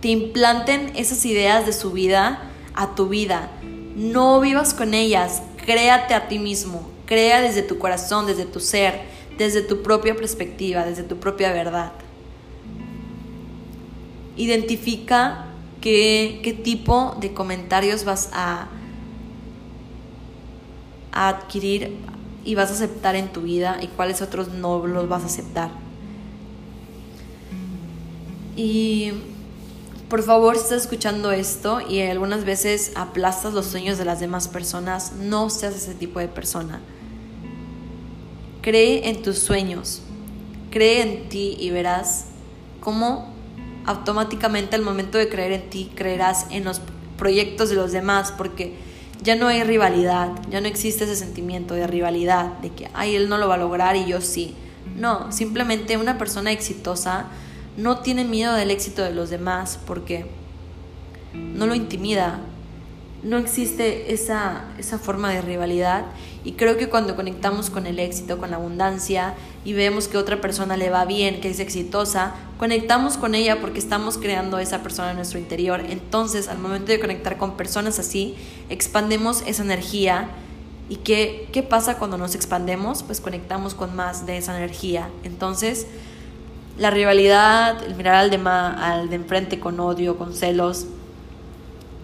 te 0.00 0.08
implanten 0.08 0.90
esas 0.96 1.24
ideas 1.24 1.64
de 1.64 1.72
su 1.72 1.92
vida 1.92 2.50
a 2.74 2.96
tu 2.96 3.08
vida. 3.08 3.52
No 3.94 4.40
vivas 4.40 4.74
con 4.74 4.94
ellas, 4.94 5.44
créate 5.64 6.14
a 6.14 6.26
ti 6.26 6.40
mismo, 6.40 6.90
crea 7.06 7.40
desde 7.40 7.62
tu 7.62 7.78
corazón, 7.78 8.26
desde 8.26 8.46
tu 8.46 8.58
ser, 8.58 9.00
desde 9.38 9.62
tu 9.62 9.84
propia 9.84 10.16
perspectiva, 10.16 10.84
desde 10.84 11.04
tu 11.04 11.18
propia 11.18 11.52
verdad. 11.52 11.92
Identifica 14.36 15.46
qué, 15.80 16.40
qué 16.42 16.52
tipo 16.52 17.16
de 17.20 17.32
comentarios 17.32 18.04
vas 18.04 18.30
a 18.32 18.66
adquirir 21.12 21.96
y 22.44 22.54
vas 22.54 22.70
a 22.70 22.74
aceptar 22.74 23.16
en 23.16 23.32
tu 23.32 23.42
vida 23.42 23.78
y 23.80 23.88
cuáles 23.88 24.22
otros 24.22 24.48
no 24.48 24.86
los 24.86 25.08
vas 25.08 25.22
a 25.22 25.26
aceptar. 25.26 25.70
Y 28.56 29.12
por 30.08 30.22
favor, 30.22 30.56
si 30.56 30.64
estás 30.64 30.82
escuchando 30.82 31.30
esto 31.30 31.80
y 31.80 32.00
algunas 32.00 32.44
veces 32.44 32.92
aplastas 32.96 33.54
los 33.54 33.66
sueños 33.66 33.96
de 33.96 34.04
las 34.04 34.20
demás 34.20 34.48
personas, 34.48 35.12
no 35.12 35.50
seas 35.50 35.76
ese 35.76 35.94
tipo 35.94 36.18
de 36.18 36.28
persona. 36.28 36.80
Cree 38.60 39.08
en 39.08 39.22
tus 39.22 39.38
sueños, 39.38 40.02
cree 40.70 41.02
en 41.02 41.28
ti 41.28 41.56
y 41.60 41.70
verás 41.70 42.26
cómo 42.80 43.32
automáticamente 43.86 44.76
al 44.76 44.82
momento 44.82 45.16
de 45.16 45.28
creer 45.28 45.52
en 45.52 45.70
ti 45.70 45.90
creerás 45.94 46.46
en 46.50 46.64
los 46.64 46.80
proyectos 47.16 47.70
de 47.70 47.76
los 47.76 47.92
demás, 47.92 48.32
porque 48.36 48.74
ya 49.22 49.36
no 49.36 49.48
hay 49.48 49.62
rivalidad, 49.64 50.30
ya 50.50 50.60
no 50.60 50.68
existe 50.68 51.04
ese 51.04 51.16
sentimiento 51.16 51.74
de 51.74 51.86
rivalidad, 51.86 52.58
de 52.60 52.70
que, 52.70 52.88
ay, 52.94 53.16
él 53.16 53.28
no 53.28 53.38
lo 53.38 53.48
va 53.48 53.54
a 53.54 53.58
lograr 53.58 53.96
y 53.96 54.06
yo 54.06 54.20
sí. 54.20 54.54
No, 54.96 55.30
simplemente 55.30 55.96
una 55.96 56.18
persona 56.18 56.52
exitosa 56.52 57.26
no 57.76 57.98
tiene 57.98 58.24
miedo 58.24 58.54
del 58.54 58.70
éxito 58.70 59.02
de 59.02 59.12
los 59.12 59.30
demás 59.30 59.78
porque 59.86 60.26
no 61.34 61.66
lo 61.66 61.74
intimida, 61.74 62.40
no 63.22 63.38
existe 63.38 64.12
esa, 64.12 64.64
esa 64.78 64.98
forma 64.98 65.30
de 65.30 65.42
rivalidad 65.42 66.06
y 66.44 66.52
creo 66.52 66.76
que 66.78 66.88
cuando 66.88 67.16
conectamos 67.16 67.68
con 67.68 67.86
el 67.86 67.98
éxito, 67.98 68.38
con 68.38 68.50
la 68.50 68.56
abundancia 68.56 69.34
y 69.64 69.74
vemos 69.74 70.08
que 70.08 70.16
otra 70.16 70.40
persona 70.40 70.76
le 70.76 70.88
va 70.88 71.04
bien, 71.04 71.40
que 71.40 71.50
es 71.50 71.60
exitosa, 71.60 72.34
conectamos 72.58 73.18
con 73.18 73.34
ella 73.34 73.60
porque 73.60 73.78
estamos 73.78 74.16
creando 74.16 74.58
esa 74.58 74.82
persona 74.82 75.10
en 75.10 75.16
nuestro 75.16 75.38
interior. 75.38 75.82
Entonces, 75.88 76.48
al 76.48 76.58
momento 76.58 76.92
de 76.92 77.00
conectar 77.00 77.36
con 77.36 77.56
personas 77.56 77.98
así, 77.98 78.36
expandemos 78.70 79.42
esa 79.46 79.62
energía 79.62 80.30
¿Y 80.90 80.96
qué, 80.96 81.48
qué 81.52 81.62
pasa 81.62 81.98
cuando 81.98 82.18
nos 82.18 82.34
expandemos? 82.34 83.04
Pues 83.04 83.20
conectamos 83.20 83.74
con 83.76 83.94
más 83.94 84.26
de 84.26 84.38
esa 84.38 84.56
energía. 84.56 85.08
Entonces, 85.22 85.86
la 86.78 86.90
rivalidad, 86.90 87.80
el 87.84 87.94
mirar 87.94 88.16
al 88.16 88.30
de, 88.30 88.38
al 88.38 89.08
de 89.08 89.14
enfrente 89.14 89.60
con 89.60 89.78
odio, 89.78 90.18
con 90.18 90.34
celos, 90.34 90.86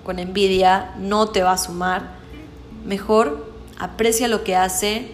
con 0.07 0.21
envidia, 0.21 0.95
no 0.99 1.27
te 1.27 1.43
va 1.43 1.53
a 1.53 1.59
sumar. 1.59 2.13
Mejor 2.87 3.53
aprecia 3.77 4.29
lo 4.29 4.45
que 4.45 4.55
hace, 4.55 5.11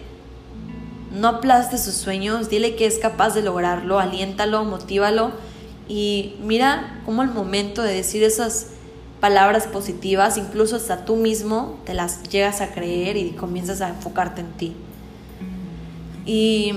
no 1.11 1.27
aplaste 1.27 1.79
sus 1.79 1.95
sueños, 1.95 2.47
dile 2.47 2.75
que 2.75 2.85
es 2.85 2.99
capaz 2.99 3.33
de 3.33 3.41
lograrlo, 3.41 3.99
aliéntalo, 3.99 4.63
motívalo 4.65 5.31
y 5.89 6.35
mira 6.43 7.01
cómo 7.05 7.23
el 7.23 7.29
momento 7.31 7.81
de 7.81 7.95
decir 7.95 8.23
esas 8.23 8.67
palabras 9.19 9.65
positivas, 9.65 10.37
incluso 10.37 10.75
hasta 10.75 11.05
tú 11.05 11.15
mismo 11.15 11.79
te 11.85 11.95
las 11.95 12.21
llegas 12.29 12.61
a 12.61 12.67
creer 12.71 13.17
y 13.17 13.31
comienzas 13.31 13.81
a 13.81 13.89
enfocarte 13.89 14.41
en 14.41 14.51
ti. 14.53 14.75
Y 16.27 16.73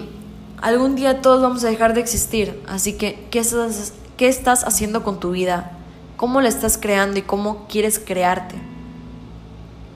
algún 0.63 0.97
día 0.97 1.21
todos 1.21 1.43
vamos 1.43 1.65
a 1.65 1.69
dejar 1.69 1.93
de 1.93 2.01
existir, 2.01 2.63
así 2.67 2.95
que 2.95 3.27
¿qué 3.31 3.41
estás, 3.41 3.93
qué 4.17 4.29
estás 4.29 4.65
haciendo 4.65 5.05
con 5.05 5.21
tu 5.21 5.33
vida? 5.33 5.76
¿Cómo 6.17 6.41
la 6.41 6.49
estás 6.49 6.79
creando 6.79 7.19
y 7.19 7.23
cómo 7.23 7.67
quieres 7.69 7.99
crearte? 7.99 8.57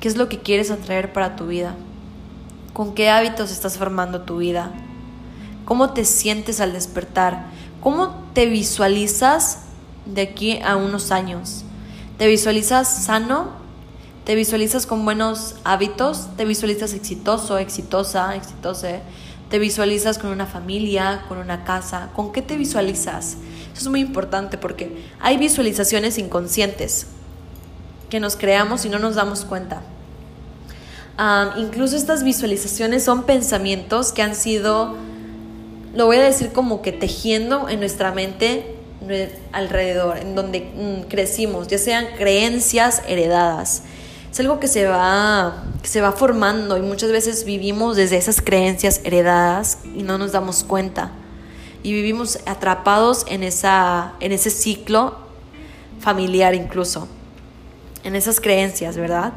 ¿Qué 0.01 0.09
es 0.09 0.19
lo 0.19 0.29
que 0.29 0.41
quieres 0.41 0.71
atraer 0.71 1.15
para 1.15 1.35
tu 1.35 1.47
vida? 1.47 1.75
¿Con 2.75 2.95
qué 2.95 3.09
hábitos 3.09 3.51
estás 3.51 3.79
formando 3.79 4.21
tu 4.21 4.37
vida? 4.37 4.71
¿Cómo 5.65 5.95
te 5.95 6.05
sientes 6.05 6.61
al 6.61 6.75
despertar? 6.75 7.47
¿Cómo 7.81 8.23
te 8.35 8.45
visualizas 8.45 9.61
de 10.05 10.21
aquí 10.21 10.61
a 10.63 10.77
unos 10.77 11.11
años? 11.11 11.65
¿Te 12.19 12.27
visualizas 12.27 13.05
sano? 13.05 13.53
¿Te 14.27 14.35
visualizas 14.35 14.85
con 14.85 15.07
buenos 15.07 15.57
hábitos? 15.65 16.29
¿Te 16.37 16.45
visualizas 16.45 16.93
exitoso, 16.93 17.57
exitosa, 17.57 18.37
exitose? 18.37 19.01
¿Te 19.49 19.59
visualizas 19.59 20.19
con 20.19 20.31
una 20.31 20.45
familia, 20.45 21.25
con 21.29 21.39
una 21.39 21.65
casa? 21.65 22.11
¿Con 22.15 22.31
qué 22.31 22.43
te 22.43 22.59
visualizas? 22.59 23.39
Eso 23.81 23.89
es 23.89 23.93
muy 23.93 24.01
importante 24.01 24.59
porque 24.59 25.07
hay 25.21 25.39
visualizaciones 25.39 26.19
inconscientes 26.19 27.07
que 28.11 28.21
nos 28.21 28.37
creamos 28.37 28.85
y 28.85 28.91
no 28.91 28.99
nos 28.99 29.15
damos 29.15 29.47
cuenta. 29.47 29.81
incluso 31.57 31.97
estas 31.97 32.23
visualizaciones 32.23 33.03
son 33.03 33.23
pensamientos 33.23 34.13
que 34.13 34.21
han 34.21 34.35
sido, 34.35 34.97
lo 35.95 36.05
voy 36.05 36.19
a 36.19 36.23
decir 36.23 36.53
como 36.53 36.83
que 36.83 36.93
tejiendo 36.93 37.71
en 37.71 37.81
nuestra 37.81 38.13
mente 38.13 38.77
alrededor, 39.53 40.19
en 40.19 40.35
donde 40.35 40.61
mm, 40.61 41.09
crecimos, 41.09 41.67
ya 41.69 41.79
sean 41.79 42.07
creencias 42.19 43.01
heredadas. 43.09 43.85
Es 44.31 44.41
algo 44.41 44.61
que 44.61 44.69
se, 44.69 44.85
va, 44.89 45.65
que 45.81 45.89
se 45.89 46.03
va 46.03 46.13
formando 46.13 46.77
y 46.77 46.83
muchas 46.83 47.13
veces 47.13 47.47
vivimos 47.47 47.97
desde 47.97 48.19
esas 48.19 48.43
creencias 48.43 49.01
heredadas 49.05 49.79
y 49.97 50.03
no 50.03 50.19
nos 50.19 50.33
damos 50.33 50.65
cuenta. 50.65 51.13
Y 51.83 51.93
vivimos 51.93 52.39
atrapados 52.47 53.25
en, 53.29 53.43
esa, 53.43 54.15
en 54.21 54.33
ese 54.33 54.51
ciclo 54.51 55.17
familiar 56.01 56.55
incluso, 56.55 57.09
en 58.05 58.17
esas 58.17 58.41
creencias, 58.41 58.97
¿verdad? 58.97 59.33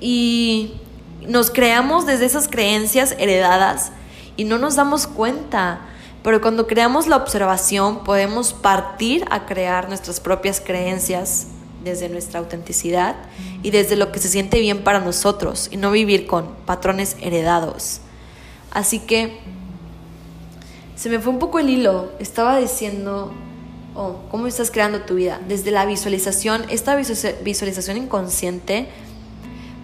Y 0.00 0.74
nos 1.26 1.50
creamos 1.50 2.06
desde 2.06 2.26
esas 2.26 2.48
creencias 2.48 3.14
heredadas 3.18 3.92
y 4.36 4.44
no 4.44 4.58
nos 4.58 4.76
damos 4.76 5.06
cuenta 5.06 5.80
pero 6.24 6.40
cuando 6.40 6.66
creamos 6.66 7.06
la 7.06 7.18
observación 7.18 8.02
podemos 8.02 8.54
partir 8.54 9.26
a 9.30 9.44
crear 9.44 9.88
nuestras 9.88 10.20
propias 10.20 10.58
creencias 10.58 11.48
desde 11.84 12.08
nuestra 12.08 12.40
autenticidad 12.40 13.14
y 13.62 13.70
desde 13.70 13.94
lo 13.94 14.10
que 14.10 14.18
se 14.18 14.30
siente 14.30 14.58
bien 14.58 14.84
para 14.84 15.00
nosotros 15.00 15.68
y 15.70 15.76
no 15.76 15.90
vivir 15.90 16.26
con 16.26 16.48
patrones 16.64 17.18
heredados. 17.20 18.00
Así 18.70 19.00
que 19.00 19.38
se 20.94 21.08
me 21.08 21.18
fue 21.18 21.32
un 21.32 21.38
poco 21.38 21.58
el 21.58 21.70
hilo. 21.70 22.12
Estaba 22.18 22.58
diciendo, 22.58 23.32
oh, 23.94 24.16
¿cómo 24.30 24.46
estás 24.46 24.70
creando 24.70 25.00
tu 25.00 25.14
vida? 25.14 25.40
Desde 25.48 25.70
la 25.70 25.86
visualización, 25.86 26.64
esta 26.68 26.96
visualización 26.96 27.96
inconsciente 27.96 28.88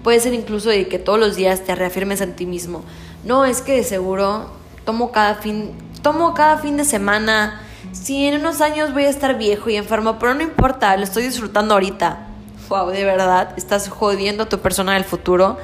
puede 0.02 0.20
ser 0.20 0.34
incluso 0.34 0.70
de 0.70 0.88
que 0.88 0.98
todos 0.98 1.18
los 1.18 1.36
días 1.36 1.62
te 1.64 1.74
reafirmes 1.74 2.20
en 2.20 2.34
ti 2.36 2.46
mismo. 2.46 2.82
No, 3.24 3.44
es 3.44 3.60
que 3.60 3.76
de 3.76 3.84
seguro 3.84 4.50
tomo 4.84 5.12
cada 5.12 5.34
fin 5.36 5.72
tomo 6.02 6.34
cada 6.34 6.58
fin 6.58 6.76
de 6.76 6.84
semana. 6.84 7.60
Si 7.92 8.26
en 8.26 8.40
unos 8.40 8.60
años 8.60 8.92
voy 8.92 9.04
a 9.04 9.10
estar 9.10 9.36
viejo 9.36 9.70
y 9.70 9.76
enfermo, 9.76 10.18
pero 10.18 10.34
no 10.34 10.42
importa, 10.42 10.96
lo 10.96 11.04
estoy 11.04 11.24
disfrutando 11.24 11.74
ahorita. 11.74 12.26
Wow, 12.68 12.90
de 12.90 13.04
verdad, 13.04 13.52
estás 13.56 13.88
jodiendo 13.88 14.44
a 14.44 14.48
tu 14.48 14.60
persona 14.60 14.94
del 14.94 15.04
futuro, 15.04 15.58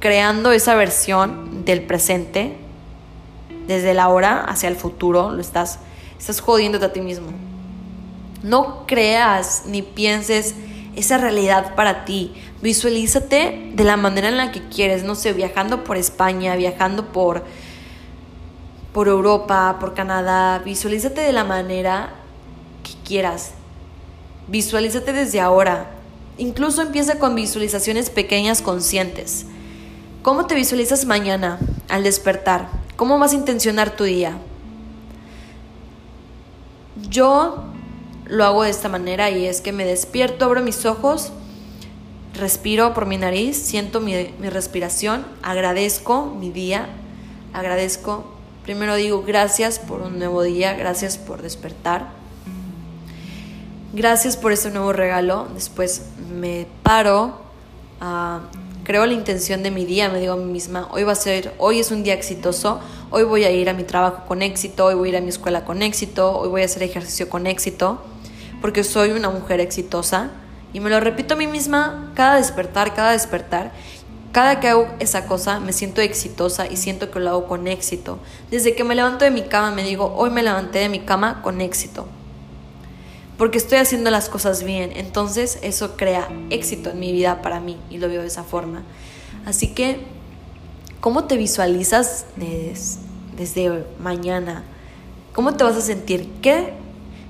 creando 0.00 0.52
esa 0.52 0.74
versión 0.74 1.64
del 1.64 1.82
presente, 1.82 2.56
desde 3.66 3.94
la 3.94 4.08
hora 4.08 4.44
hacia 4.44 4.68
el 4.68 4.76
futuro, 4.76 5.30
lo 5.30 5.40
estás, 5.40 5.78
estás 6.18 6.40
jodiéndote 6.40 6.86
a 6.86 6.92
ti 6.92 7.00
mismo. 7.00 7.28
No 8.42 8.86
creas 8.86 9.64
ni 9.66 9.82
pienses 9.82 10.54
esa 10.94 11.18
realidad 11.18 11.74
para 11.74 12.04
ti. 12.04 12.32
Visualízate 12.62 13.72
de 13.74 13.84
la 13.84 13.96
manera 13.96 14.28
en 14.28 14.36
la 14.36 14.52
que 14.52 14.62
quieres, 14.68 15.04
no 15.04 15.14
sé, 15.14 15.32
viajando 15.32 15.84
por 15.84 15.96
España, 15.96 16.56
viajando 16.56 17.06
por 17.12 17.44
por 18.96 19.08
Europa, 19.08 19.76
por 19.78 19.92
Canadá, 19.92 20.58
visualízate 20.64 21.20
de 21.20 21.32
la 21.34 21.44
manera 21.44 22.14
que 22.82 22.92
quieras. 23.06 23.50
Visualízate 24.48 25.12
desde 25.12 25.38
ahora. 25.38 25.90
Incluso 26.38 26.80
empieza 26.80 27.18
con 27.18 27.34
visualizaciones 27.34 28.08
pequeñas 28.08 28.62
conscientes. 28.62 29.44
¿Cómo 30.22 30.46
te 30.46 30.54
visualizas 30.54 31.04
mañana 31.04 31.58
al 31.90 32.04
despertar? 32.04 32.70
¿Cómo 32.96 33.18
vas 33.18 33.32
a 33.32 33.36
intencionar 33.36 33.96
tu 33.96 34.04
día? 34.04 34.38
Yo 37.08 37.64
lo 38.24 38.44
hago 38.44 38.62
de 38.62 38.70
esta 38.70 38.88
manera 38.88 39.30
y 39.30 39.46
es 39.46 39.60
que 39.60 39.72
me 39.72 39.84
despierto, 39.84 40.44
abro 40.46 40.62
mis 40.62 40.84
ojos, 40.86 41.32
respiro 42.34 42.94
por 42.94 43.06
mi 43.06 43.18
nariz, 43.18 43.56
siento 43.56 44.00
mi, 44.00 44.34
mi 44.38 44.48
respiración, 44.48 45.24
agradezco 45.42 46.26
mi 46.26 46.50
día, 46.50 46.88
agradezco 47.52 48.36
Primero 48.66 48.96
digo 48.96 49.22
gracias 49.22 49.78
por 49.78 50.00
un 50.02 50.18
nuevo 50.18 50.42
día, 50.42 50.74
gracias 50.74 51.18
por 51.18 51.40
despertar. 51.40 52.08
Gracias 53.92 54.36
por 54.36 54.50
este 54.50 54.72
nuevo 54.72 54.92
regalo. 54.92 55.46
Después 55.54 56.06
me 56.34 56.66
paro, 56.82 57.42
ah, 58.00 58.40
creo 58.86 59.04
la 59.04 59.14
intención 59.14 59.64
de 59.64 59.72
mi 59.72 59.84
día, 59.84 60.08
me 60.08 60.20
digo 60.20 60.34
a 60.34 60.36
mí 60.36 60.44
misma, 60.44 60.86
hoy 60.92 61.02
va 61.02 61.10
a 61.10 61.16
ser, 61.16 61.52
hoy 61.58 61.80
es 61.80 61.90
un 61.90 62.04
día 62.04 62.14
exitoso, 62.14 62.78
hoy 63.10 63.24
voy 63.24 63.42
a 63.42 63.50
ir 63.50 63.68
a 63.68 63.72
mi 63.72 63.82
trabajo 63.82 64.22
con 64.28 64.42
éxito, 64.42 64.84
hoy 64.84 64.94
voy 64.94 65.08
a 65.08 65.10
ir 65.10 65.16
a 65.16 65.20
mi 65.20 65.30
escuela 65.30 65.64
con 65.64 65.82
éxito, 65.82 66.38
hoy 66.38 66.48
voy 66.48 66.62
a 66.62 66.66
hacer 66.66 66.84
ejercicio 66.84 67.28
con 67.28 67.48
éxito, 67.48 68.00
porque 68.62 68.84
soy 68.84 69.10
una 69.10 69.28
mujer 69.28 69.58
exitosa. 69.58 70.30
Y 70.72 70.78
me 70.78 70.88
lo 70.88 71.00
repito 71.00 71.34
a 71.34 71.36
mí 71.36 71.48
misma 71.48 72.12
cada 72.14 72.36
despertar, 72.36 72.94
cada 72.94 73.10
despertar. 73.10 73.72
Cada 74.30 74.60
que 74.60 74.68
hago 74.68 74.86
esa 75.00 75.26
cosa 75.26 75.58
me 75.58 75.72
siento 75.72 76.00
exitosa 76.00 76.68
y 76.70 76.76
siento 76.76 77.10
que 77.10 77.18
lo 77.18 77.30
hago 77.30 77.48
con 77.48 77.66
éxito. 77.66 78.20
Desde 78.52 78.76
que 78.76 78.84
me 78.84 78.94
levanto 78.94 79.24
de 79.24 79.32
mi 79.32 79.42
cama 79.42 79.72
me 79.72 79.82
digo, 79.82 80.14
hoy 80.16 80.30
me 80.30 80.44
levanté 80.44 80.78
de 80.78 80.88
mi 80.90 81.00
cama 81.00 81.42
con 81.42 81.60
éxito. 81.60 82.06
Porque 83.38 83.58
estoy 83.58 83.78
haciendo 83.78 84.10
las 84.10 84.28
cosas 84.28 84.62
bien. 84.62 84.92
Entonces 84.94 85.58
eso 85.62 85.96
crea 85.96 86.28
éxito 86.50 86.90
en 86.90 87.00
mi 87.00 87.12
vida 87.12 87.42
para 87.42 87.60
mí 87.60 87.76
y 87.90 87.98
lo 87.98 88.08
veo 88.08 88.22
de 88.22 88.28
esa 88.28 88.44
forma. 88.44 88.82
Así 89.44 89.68
que, 89.68 90.00
¿cómo 91.00 91.24
te 91.24 91.36
visualizas 91.36 92.26
desde 93.36 93.84
mañana? 94.00 94.64
¿Cómo 95.34 95.54
te 95.54 95.64
vas 95.64 95.76
a 95.76 95.82
sentir? 95.82 96.28
¿Qué, 96.40 96.72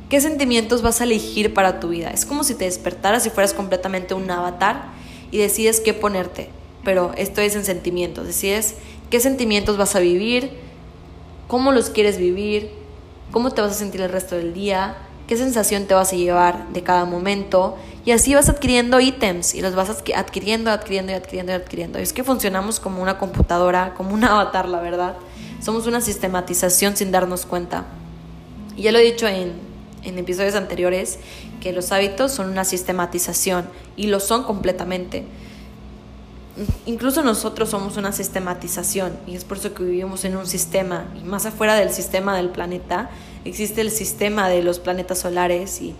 ¿Qué 0.08 0.20
sentimientos 0.20 0.82
vas 0.82 1.00
a 1.00 1.04
elegir 1.04 1.52
para 1.52 1.80
tu 1.80 1.88
vida? 1.88 2.10
Es 2.10 2.24
como 2.24 2.44
si 2.44 2.54
te 2.54 2.64
despertaras 2.64 3.26
y 3.26 3.30
fueras 3.30 3.52
completamente 3.52 4.14
un 4.14 4.30
avatar 4.30 4.86
y 5.30 5.38
decides 5.38 5.80
qué 5.80 5.92
ponerte 5.92 6.50
pero 6.86 7.10
esto 7.16 7.40
es 7.40 7.56
en 7.56 7.64
sentimientos. 7.64 8.28
Decides 8.28 8.76
qué 9.10 9.18
sentimientos 9.18 9.76
vas 9.76 9.96
a 9.96 9.98
vivir, 9.98 10.50
cómo 11.48 11.72
los 11.72 11.90
quieres 11.90 12.16
vivir, 12.16 12.70
cómo 13.32 13.50
te 13.50 13.60
vas 13.60 13.72
a 13.72 13.74
sentir 13.74 14.02
el 14.02 14.08
resto 14.08 14.36
del 14.36 14.54
día, 14.54 14.96
qué 15.26 15.36
sensación 15.36 15.86
te 15.86 15.94
vas 15.94 16.12
a 16.12 16.16
llevar 16.16 16.68
de 16.68 16.82
cada 16.82 17.04
momento. 17.04 17.76
Y 18.04 18.12
así 18.12 18.34
vas 18.34 18.48
adquiriendo 18.48 19.00
ítems 19.00 19.54
y 19.54 19.62
los 19.62 19.74
vas 19.74 19.90
adquiriendo, 19.90 20.70
adquiriendo 20.70 21.12
y 21.12 21.14
adquiriendo 21.14 21.52
y 21.52 21.54
adquiriendo. 21.56 21.98
Es 21.98 22.12
que 22.12 22.22
funcionamos 22.22 22.78
como 22.78 23.02
una 23.02 23.18
computadora, 23.18 23.94
como 23.94 24.14
un 24.14 24.24
avatar, 24.24 24.68
la 24.68 24.80
verdad. 24.80 25.16
Somos 25.60 25.86
una 25.86 26.00
sistematización 26.00 26.96
sin 26.96 27.10
darnos 27.10 27.46
cuenta. 27.46 27.84
Y 28.76 28.82
ya 28.82 28.92
lo 28.92 28.98
he 28.98 29.02
dicho 29.02 29.26
en, 29.26 29.54
en 30.04 30.18
episodios 30.18 30.54
anteriores, 30.54 31.18
que 31.60 31.72
los 31.72 31.90
hábitos 31.90 32.30
son 32.32 32.50
una 32.50 32.64
sistematización 32.64 33.68
y 33.96 34.06
lo 34.06 34.20
son 34.20 34.44
completamente 34.44 35.24
incluso 36.86 37.22
nosotros 37.22 37.70
somos 37.70 37.96
una 37.96 38.12
sistematización 38.12 39.12
y 39.26 39.36
es 39.36 39.44
por 39.44 39.58
eso 39.58 39.74
que 39.74 39.82
vivimos 39.82 40.24
en 40.24 40.36
un 40.36 40.46
sistema 40.46 41.04
y 41.20 41.24
más 41.24 41.46
afuera 41.46 41.74
del 41.74 41.90
sistema 41.90 42.36
del 42.36 42.48
planeta 42.48 43.10
existe 43.44 43.80
el 43.80 43.90
sistema 43.90 44.48
de 44.48 44.62
los 44.62 44.78
planetas 44.78 45.18
solares 45.18 45.80
y, 45.82 45.94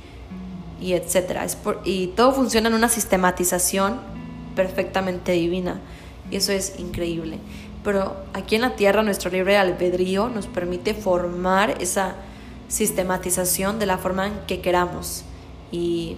etcétera. 0.81 1.47
y 1.85 2.09
todo 2.09 2.33
funciona 2.33 2.69
en 2.69 2.75
una 2.75 2.89
sistematización 2.89 4.01
perfectamente 4.55 5.33
divina 5.33 5.81
Y 6.31 6.37
eso 6.37 6.51
es 6.51 6.79
increíble. 6.79 7.39
Pero 7.85 8.17
aquí 8.33 8.57
en 8.57 8.63
la 8.63 8.75
Tierra 8.75 9.05
nuestro 9.05 9.31
libre 9.31 9.57
albedrío 9.57 10.29
nos 10.29 10.49
permite 10.49 10.93
formar 10.93 11.77
esa 11.81 12.17
sistematización 12.67 13.79
de 13.79 13.87
la 13.87 13.97
forma 13.97 14.27
en 14.27 14.33
que 14.49 14.61
queramos. 14.61 15.23
Y 15.71 16.17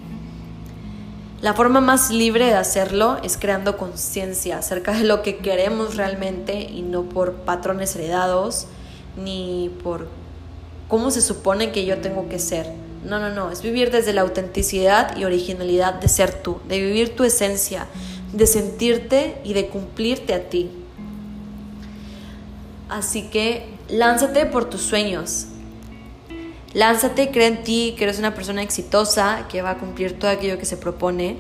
la 1.41 1.55
forma 1.55 1.81
más 1.81 2.11
libre 2.11 2.47
de 2.47 2.55
hacerlo 2.55 3.19
es 3.23 3.37
creando 3.37 3.77
conciencia 3.77 4.59
acerca 4.59 4.93
de 4.93 5.05
lo 5.05 5.23
que 5.23 5.37
queremos 5.37 5.95
realmente 5.95 6.63
y 6.63 6.83
no 6.83 7.05
por 7.05 7.35
patrones 7.35 7.95
heredados 7.95 8.67
ni 9.17 9.71
por 9.85 10.09
cómo 10.89 11.13
se 11.13 11.21
supone 11.21 11.71
que 11.71 11.85
yo 11.85 11.99
tengo 11.99 12.29
que 12.29 12.41
ser. 12.41 12.67
No, 13.05 13.21
no, 13.21 13.31
no, 13.31 13.53
es 13.53 13.63
vivir 13.63 13.93
desde 13.93 14.13
la 14.13 14.23
autenticidad 14.23 15.17
y 15.17 15.25
originalidad 15.25 15.95
de 15.95 16.09
ser 16.09 16.43
tú, 16.43 16.59
de 16.67 16.81
vivir 16.81 17.15
tu 17.15 17.23
esencia, 17.23 17.87
de 18.33 18.47
sentirte 18.49 19.41
y 19.45 19.53
de 19.53 19.69
cumplirte 19.69 20.35
a 20.35 20.49
ti. 20.49 20.71
Así 22.89 23.29
que 23.31 23.79
lánzate 23.89 24.47
por 24.47 24.65
tus 24.65 24.81
sueños, 24.81 25.47
Lánzate, 26.75 27.31
cree 27.31 27.47
en 27.47 27.63
ti, 27.63 27.95
que 27.97 28.05
eres 28.05 28.19
una 28.19 28.35
persona 28.35 28.63
exitosa, 28.63 29.47
que 29.49 29.63
va 29.63 29.71
a 29.71 29.79
cumplir 29.79 30.19
todo 30.19 30.31
aquello 30.31 30.59
que 30.59 30.67
se 30.67 30.77
propone, 30.77 31.37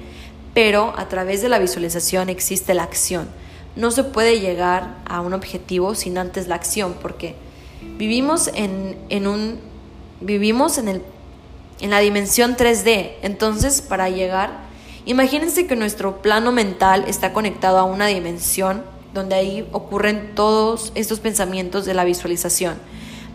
pero 0.55 0.95
a 0.97 1.09
través 1.09 1.43
de 1.43 1.49
la 1.49 1.59
visualización 1.59 2.29
existe 2.31 2.73
la 2.75 2.85
acción. 2.85 3.29
No 3.77 3.91
se 3.91 4.05
puede 4.05 4.41
llegar 4.41 4.97
a 5.05 5.21
un 5.21 5.35
objetivo 5.35 5.95
sin 5.95 6.17
antes 6.19 6.49
la 6.49 6.55
acción, 6.55 6.97
porque 7.01 7.35
vivimos 7.99 8.49
en, 8.55 8.97
en 9.09 9.27
un 9.27 9.61
vivimos 10.21 10.79
en 10.79 10.88
el 10.88 11.03
en 11.81 11.91
la 11.91 12.01
dimensión 12.01 12.57
3D. 12.57 13.12
Entonces, 13.23 13.83
para 13.83 14.09
llegar, 14.09 14.51
imagínense 15.05 15.67
que 15.67 15.77
nuestro 15.77 16.23
plano 16.23 16.53
mental 16.53 17.05
está 17.07 17.33
conectado 17.33 17.79
a 17.79 17.85
una 17.85 18.07
dimensión 18.07 18.83
donde 19.14 19.37
ahí 19.37 19.69
ocurren 19.73 20.35
todos 20.35 20.93
estos 20.95 21.21
pensamientos 21.21 21.87
de 21.87 21.95
la 21.95 22.05
visualización 22.05 22.75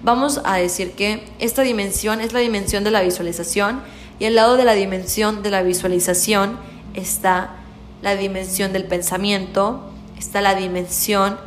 vamos 0.04 0.42
a 0.44 0.58
decir 0.58 0.92
que 0.92 1.24
esta 1.40 1.62
dimensión 1.62 2.22
es 2.22 2.34
la 2.34 2.40
dimensión 2.40 2.84
de 2.84 2.92
la 2.92 3.02
visualización 3.02 3.82
y 4.20 4.26
al 4.26 4.36
lado 4.36 4.58
de 4.58 4.66
la 4.66 4.74
dimensión 4.74 5.42
de 5.42 5.50
la 5.50 5.64
visualización 5.64 6.58
está 6.94 7.56
la 8.02 8.16
dimensión 8.16 8.74
del 8.74 8.84
pensamiento, 8.84 9.90
está 10.18 10.42
la 10.42 10.56
dimensión 10.56 11.38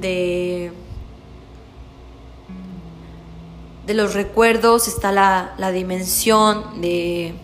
de, 0.00 0.72
los 3.86 4.14
recuerdos, 4.14 4.88
está 4.88 5.12
la, 5.12 5.54
la 5.58 5.70
dimensión 5.70 6.80
de, 6.80 7.34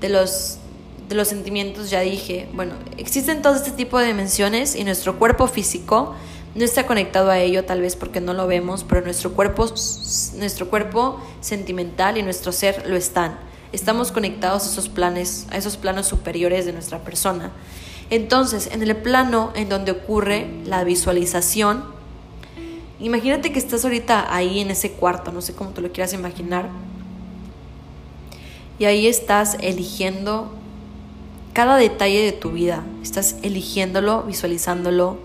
de, 0.00 0.08
los, 0.08 0.58
de 1.08 1.14
los 1.16 1.28
sentimientos, 1.28 1.90
ya 1.90 2.00
dije. 2.00 2.48
Bueno, 2.54 2.74
existen 2.96 3.42
todo 3.42 3.56
este 3.56 3.72
tipo 3.72 3.98
de 3.98 4.06
dimensiones 4.06 4.76
y 4.76 4.84
nuestro 4.84 5.18
cuerpo 5.18 5.48
físico 5.48 6.14
no 6.54 6.64
está 6.64 6.86
conectado 6.86 7.30
a 7.30 7.38
ello 7.38 7.64
tal 7.64 7.80
vez 7.80 7.96
porque 7.96 8.20
no 8.20 8.32
lo 8.32 8.46
vemos, 8.46 8.84
pero 8.84 9.00
nuestro 9.00 9.32
cuerpo, 9.32 9.66
nuestro 10.36 10.70
cuerpo 10.70 11.20
sentimental 11.40 12.16
y 12.16 12.22
nuestro 12.22 12.52
ser 12.52 12.88
lo 12.88 12.96
están. 12.96 13.38
Estamos 13.72 14.12
conectados 14.12 14.64
a 14.64 14.70
esos 14.70 14.88
planes, 14.88 15.46
a 15.50 15.56
esos 15.56 15.76
planos 15.76 16.06
superiores 16.06 16.64
de 16.64 16.72
nuestra 16.72 17.00
persona. 17.00 17.50
Entonces, 18.08 18.68
en 18.70 18.82
el 18.82 18.94
plano 18.96 19.50
en 19.56 19.68
donde 19.68 19.90
ocurre 19.90 20.48
la 20.64 20.84
visualización, 20.84 21.84
imagínate 23.00 23.50
que 23.52 23.58
estás 23.58 23.84
ahorita 23.84 24.32
ahí 24.32 24.60
en 24.60 24.70
ese 24.70 24.92
cuarto, 24.92 25.32
no 25.32 25.40
sé 25.40 25.54
cómo 25.54 25.70
te 25.70 25.80
lo 25.80 25.90
quieras 25.90 26.12
imaginar, 26.12 26.68
y 28.78 28.84
ahí 28.84 29.06
estás 29.06 29.56
eligiendo 29.60 30.52
cada 31.52 31.76
detalle 31.76 32.24
de 32.24 32.32
tu 32.32 32.50
vida, 32.50 32.84
estás 33.02 33.36
eligiéndolo, 33.42 34.22
visualizándolo, 34.22 35.18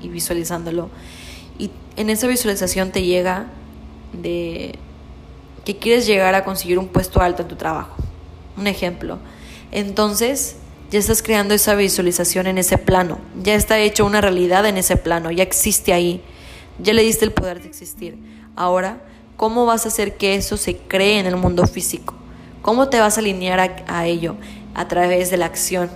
y 0.00 0.08
visualizándolo. 0.08 0.90
Y 1.58 1.70
en 1.96 2.10
esa 2.10 2.26
visualización 2.26 2.90
te 2.90 3.02
llega 3.02 3.46
de 4.12 4.78
que 5.64 5.76
quieres 5.76 6.06
llegar 6.06 6.34
a 6.34 6.44
conseguir 6.44 6.78
un 6.78 6.88
puesto 6.88 7.20
alto 7.20 7.42
en 7.42 7.48
tu 7.48 7.56
trabajo. 7.56 7.96
Un 8.56 8.66
ejemplo. 8.66 9.18
Entonces, 9.72 10.56
ya 10.90 10.98
estás 10.98 11.22
creando 11.22 11.54
esa 11.54 11.74
visualización 11.74 12.46
en 12.46 12.58
ese 12.58 12.78
plano. 12.78 13.18
Ya 13.42 13.54
está 13.54 13.78
hecho 13.78 14.04
una 14.04 14.20
realidad 14.20 14.66
en 14.66 14.76
ese 14.76 14.96
plano. 14.96 15.30
Ya 15.30 15.42
existe 15.42 15.92
ahí. 15.92 16.22
Ya 16.78 16.94
le 16.94 17.02
diste 17.02 17.24
el 17.24 17.32
poder 17.32 17.60
de 17.60 17.68
existir. 17.68 18.18
Ahora, 18.56 19.02
¿cómo 19.36 19.66
vas 19.66 19.84
a 19.84 19.88
hacer 19.88 20.16
que 20.16 20.34
eso 20.34 20.56
se 20.56 20.76
cree 20.76 21.18
en 21.18 21.26
el 21.26 21.36
mundo 21.36 21.66
físico? 21.66 22.14
¿Cómo 22.62 22.88
te 22.88 23.00
vas 23.00 23.16
a 23.16 23.20
alinear 23.20 23.60
a, 23.60 23.76
a 23.86 24.06
ello? 24.06 24.36
A 24.74 24.88
través 24.88 25.30
de 25.30 25.36
la 25.36 25.46
acción 25.46 25.90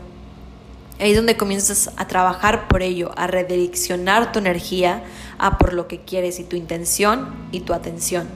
Ahí 1.00 1.10
es 1.10 1.16
donde 1.16 1.36
comienzas 1.36 1.90
a 1.96 2.06
trabajar 2.06 2.68
por 2.68 2.82
ello, 2.82 3.10
a 3.16 3.26
redireccionar 3.26 4.30
tu 4.32 4.38
energía 4.38 5.02
a 5.38 5.58
por 5.58 5.72
lo 5.72 5.88
que 5.88 6.00
quieres 6.00 6.38
y 6.38 6.44
tu 6.44 6.56
intención 6.56 7.34
y 7.50 7.60
tu 7.60 7.74
atención. 7.74 8.28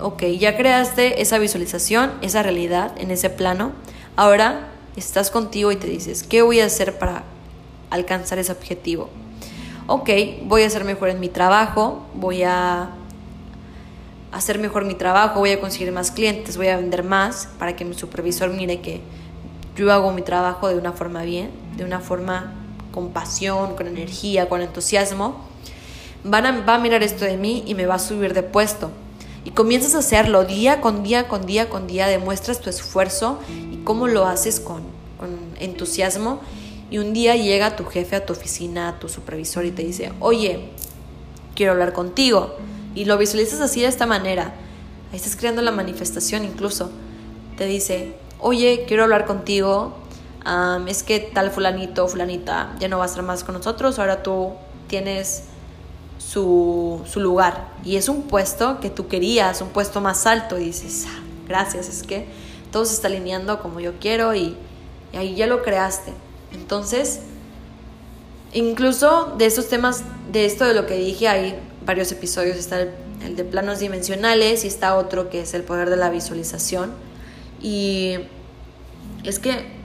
Ok, 0.00 0.24
ya 0.38 0.56
creaste 0.58 1.22
esa 1.22 1.38
visualización, 1.38 2.12
esa 2.20 2.42
realidad 2.42 2.92
en 2.98 3.10
ese 3.10 3.30
plano. 3.30 3.72
Ahora 4.14 4.68
estás 4.96 5.30
contigo 5.30 5.72
y 5.72 5.76
te 5.76 5.86
dices, 5.86 6.22
¿qué 6.22 6.42
voy 6.42 6.60
a 6.60 6.66
hacer 6.66 6.98
para 6.98 7.24
alcanzar 7.88 8.38
ese 8.38 8.52
objetivo? 8.52 9.08
Ok, 9.86 10.10
voy 10.42 10.62
a 10.64 10.70
ser 10.70 10.84
mejor 10.84 11.08
en 11.08 11.20
mi 11.20 11.30
trabajo, 11.30 12.04
voy 12.14 12.42
a 12.42 12.90
hacer 14.32 14.58
mejor 14.58 14.84
mi 14.84 14.94
trabajo, 14.94 15.38
voy 15.38 15.52
a 15.52 15.60
conseguir 15.60 15.92
más 15.92 16.10
clientes, 16.10 16.58
voy 16.58 16.68
a 16.68 16.76
vender 16.76 17.02
más 17.02 17.48
para 17.58 17.74
que 17.74 17.86
mi 17.86 17.94
supervisor 17.94 18.50
mire 18.50 18.80
que 18.80 19.00
yo 19.76 19.92
hago 19.92 20.12
mi 20.12 20.22
trabajo 20.22 20.68
de 20.68 20.76
una 20.76 20.92
forma 20.92 21.22
bien, 21.22 21.50
de 21.76 21.84
una 21.84 22.00
forma 22.00 22.54
con 22.92 23.10
pasión, 23.10 23.76
con 23.76 23.86
energía, 23.86 24.48
con 24.48 24.62
entusiasmo, 24.62 25.44
van 26.24 26.46
a, 26.46 26.64
va 26.64 26.76
a 26.76 26.78
mirar 26.78 27.02
esto 27.02 27.24
de 27.24 27.36
mí 27.36 27.62
y 27.66 27.74
me 27.74 27.86
va 27.86 27.96
a 27.96 27.98
subir 27.98 28.32
de 28.32 28.42
puesto. 28.42 28.90
Y 29.44 29.50
comienzas 29.50 29.94
a 29.94 29.98
hacerlo 29.98 30.44
día 30.44 30.80
con 30.80 31.02
día, 31.02 31.28
con 31.28 31.46
día, 31.46 31.68
con 31.68 31.86
día, 31.86 32.08
demuestras 32.08 32.60
tu 32.60 32.70
esfuerzo 32.70 33.38
y 33.70 33.76
cómo 33.84 34.08
lo 34.08 34.26
haces 34.26 34.58
con, 34.58 34.82
con 35.18 35.30
entusiasmo. 35.60 36.40
Y 36.90 36.98
un 36.98 37.12
día 37.12 37.36
llega 37.36 37.76
tu 37.76 37.84
jefe 37.84 38.16
a 38.16 38.26
tu 38.26 38.32
oficina, 38.32 38.98
tu 38.98 39.08
supervisor 39.08 39.64
y 39.64 39.70
te 39.70 39.84
dice, 39.84 40.12
oye, 40.20 40.70
quiero 41.54 41.72
hablar 41.72 41.92
contigo. 41.92 42.56
Y 42.94 43.04
lo 43.04 43.18
visualizas 43.18 43.60
así 43.60 43.82
de 43.82 43.88
esta 43.88 44.06
manera. 44.06 44.54
Ahí 45.12 45.16
estás 45.16 45.36
creando 45.36 45.62
la 45.62 45.70
manifestación 45.70 46.44
incluso. 46.44 46.90
Te 47.56 47.66
dice, 47.66 48.14
oye, 48.46 48.84
quiero 48.86 49.02
hablar 49.02 49.26
contigo, 49.26 49.92
es 50.86 51.02
que 51.02 51.18
tal 51.18 51.50
fulanito 51.50 52.06
fulanita 52.06 52.76
ya 52.78 52.86
no 52.86 52.98
va 52.98 53.02
a 53.02 53.06
estar 53.06 53.24
más 53.24 53.42
con 53.42 53.56
nosotros, 53.56 53.98
ahora 53.98 54.22
tú 54.22 54.52
tienes 54.86 55.42
su, 56.18 57.02
su, 57.06 57.18
lugar. 57.18 57.72
Y 57.84 57.96
es 57.96 58.08
un 58.08 58.22
puesto 58.22 58.78
que 58.78 58.88
tú 58.88 59.08
querías, 59.08 59.60
un 59.62 59.70
puesto 59.70 60.00
más 60.00 60.26
alto, 60.26 60.60
y 60.60 60.66
dices, 60.66 61.06
ah, 61.08 61.20
gracias, 61.48 61.88
es 61.88 62.04
que 62.04 62.26
todo 62.70 62.84
se 62.84 62.94
está 62.94 63.08
alineando 63.08 63.60
como 63.60 63.80
yo 63.80 63.94
quiero 63.98 64.32
y, 64.32 64.56
ahí 65.12 65.34
ya 65.34 65.48
lo 65.48 65.64
creaste. 65.64 66.12
Entonces, 66.52 67.22
incluso 68.52 69.34
de 69.36 69.46
estos 69.46 69.68
temas, 69.68 70.04
de 70.30 70.44
esto 70.44 70.64
de 70.64 70.74
lo 70.74 70.86
que 70.86 70.94
dije, 70.94 71.26
hay 71.26 71.58
varios 71.84 72.12
episodios, 72.12 72.56
está 72.56 72.80
el 72.80 73.34
de 73.34 73.42
planos 73.42 73.80
dimensionales 73.80 74.64
y 74.64 74.68
está 74.68 74.94
otro 74.94 75.30
que 75.30 75.40
es 75.40 75.54
el 75.54 75.64
poder 75.64 75.90
de 75.90 75.96
la 75.96 76.10
visualización 76.10 76.92
y 77.62 78.18
es 79.30 79.38
que 79.38 79.76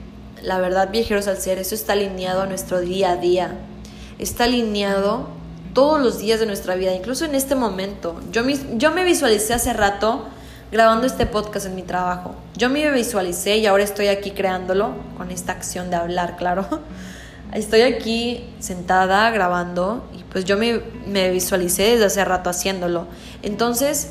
la 0.42 0.58
verdad, 0.58 0.90
viajeros 0.90 1.28
al 1.28 1.38
ser, 1.38 1.58
eso 1.58 1.74
está 1.74 1.92
alineado 1.92 2.42
a 2.42 2.46
nuestro 2.46 2.80
día 2.80 3.12
a 3.12 3.16
día. 3.16 3.52
Está 4.18 4.44
alineado 4.44 5.28
todos 5.72 6.00
los 6.00 6.18
días 6.18 6.40
de 6.40 6.46
nuestra 6.46 6.74
vida, 6.74 6.94
incluso 6.94 7.24
en 7.24 7.34
este 7.34 7.54
momento. 7.54 8.20
Yo 8.30 8.44
me, 8.44 8.56
yo 8.74 8.90
me 8.90 9.04
visualicé 9.04 9.54
hace 9.54 9.72
rato 9.72 10.26
grabando 10.70 11.06
este 11.06 11.26
podcast 11.26 11.66
en 11.66 11.74
mi 11.74 11.82
trabajo. 11.82 12.34
Yo 12.56 12.68
me 12.70 12.90
visualicé 12.90 13.58
y 13.58 13.66
ahora 13.66 13.84
estoy 13.84 14.08
aquí 14.08 14.32
creándolo 14.32 14.94
con 15.16 15.30
esta 15.30 15.52
acción 15.52 15.90
de 15.90 15.96
hablar, 15.96 16.36
claro. 16.36 16.66
Estoy 17.52 17.82
aquí 17.82 18.48
sentada 18.60 19.30
grabando 19.30 20.08
y 20.18 20.22
pues 20.24 20.46
yo 20.46 20.56
me, 20.56 20.80
me 21.06 21.28
visualicé 21.28 21.82
desde 21.82 22.06
hace 22.06 22.24
rato 22.24 22.48
haciéndolo. 22.48 23.06
Entonces, 23.42 24.08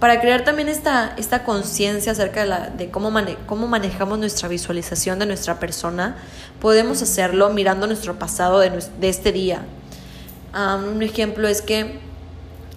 para 0.00 0.18
crear 0.18 0.44
también 0.44 0.70
esta, 0.70 1.14
esta 1.18 1.44
conciencia 1.44 2.12
acerca 2.12 2.40
de, 2.40 2.46
la, 2.46 2.70
de 2.70 2.90
cómo, 2.90 3.12
cómo 3.44 3.68
manejamos 3.68 4.18
nuestra 4.18 4.48
visualización 4.48 5.18
de 5.18 5.26
nuestra 5.26 5.60
persona, 5.60 6.16
podemos 6.58 7.02
hacerlo 7.02 7.50
mirando 7.50 7.86
nuestro 7.86 8.18
pasado 8.18 8.60
de, 8.60 8.70
de 8.98 9.08
este 9.10 9.30
día. 9.30 9.60
un 10.54 11.02
ejemplo 11.02 11.46
es 11.48 11.60
que 11.60 12.00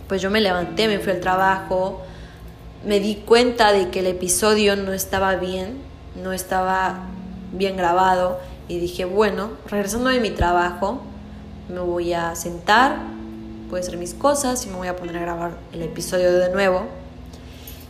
pues 0.09 0.21
yo 0.21 0.29
me 0.29 0.41
levanté, 0.41 0.89
me 0.89 0.99
fui 0.99 1.13
al 1.13 1.21
trabajo, 1.21 2.01
me 2.85 2.99
di 2.99 3.15
cuenta 3.15 3.71
de 3.71 3.89
que 3.89 3.99
el 3.99 4.07
episodio 4.07 4.75
no 4.75 4.91
estaba 4.91 5.37
bien, 5.37 5.77
no 6.21 6.33
estaba 6.33 7.05
bien 7.53 7.77
grabado 7.77 8.37
y 8.67 8.79
dije, 8.79 9.05
bueno, 9.05 9.51
regresando 9.69 10.09
de 10.09 10.19
mi 10.19 10.31
trabajo, 10.31 11.01
me 11.69 11.79
voy 11.79 12.11
a 12.11 12.35
sentar, 12.35 12.97
voy 13.69 13.79
a 13.79 13.81
hacer 13.81 13.95
mis 13.95 14.13
cosas 14.13 14.65
y 14.65 14.69
me 14.69 14.75
voy 14.75 14.89
a 14.89 14.97
poner 14.97 15.15
a 15.15 15.21
grabar 15.21 15.51
el 15.71 15.83
episodio 15.83 16.33
de 16.33 16.49
nuevo 16.49 17.02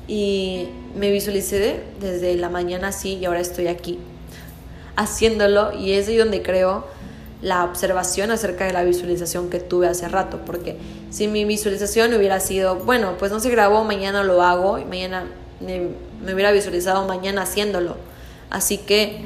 y 0.08 0.68
me 0.96 1.12
visualicé 1.12 1.82
desde 2.00 2.36
la 2.36 2.50
mañana 2.50 2.90
así 2.90 3.16
y 3.16 3.26
ahora 3.26 3.40
estoy 3.40 3.68
aquí. 3.68 4.00
haciéndolo 4.96 5.74
y 5.74 5.94
es 5.94 6.08
ahí 6.08 6.18
donde 6.18 6.44
creo 6.44 6.86
la 7.42 7.64
observación 7.64 8.32
acerca 8.32 8.66
de 8.66 8.74
la 8.74 8.84
visualización 8.84 9.50
que 9.50 9.60
tuve 9.60 9.88
hace 9.88 10.08
rato, 10.08 10.42
porque 10.46 10.78
si 11.10 11.28
mi 11.28 11.46
visualización 11.46 12.14
hubiera 12.14 12.40
sido, 12.40 12.76
bueno, 12.78 13.16
pues 13.20 13.32
no 13.32 13.40
se 13.40 13.50
grabó, 13.50 13.84
mañana 13.84 14.24
lo 14.24 14.42
hago 14.42 14.78
y 14.78 14.86
mañana 14.86 15.26
me, 15.60 15.90
me 16.24 16.34
hubiera 16.34 16.52
visualizado 16.52 17.06
mañana 17.06 17.42
haciéndolo. 17.42 17.98
Así 18.50 18.78
que 18.78 19.26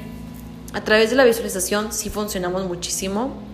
a 0.74 0.84
través 0.84 1.10
de 1.12 1.16
la 1.16 1.26
visualización 1.26 1.94
sí 1.94 2.10
funcionamos 2.10 2.66
muchísimo 2.66 3.47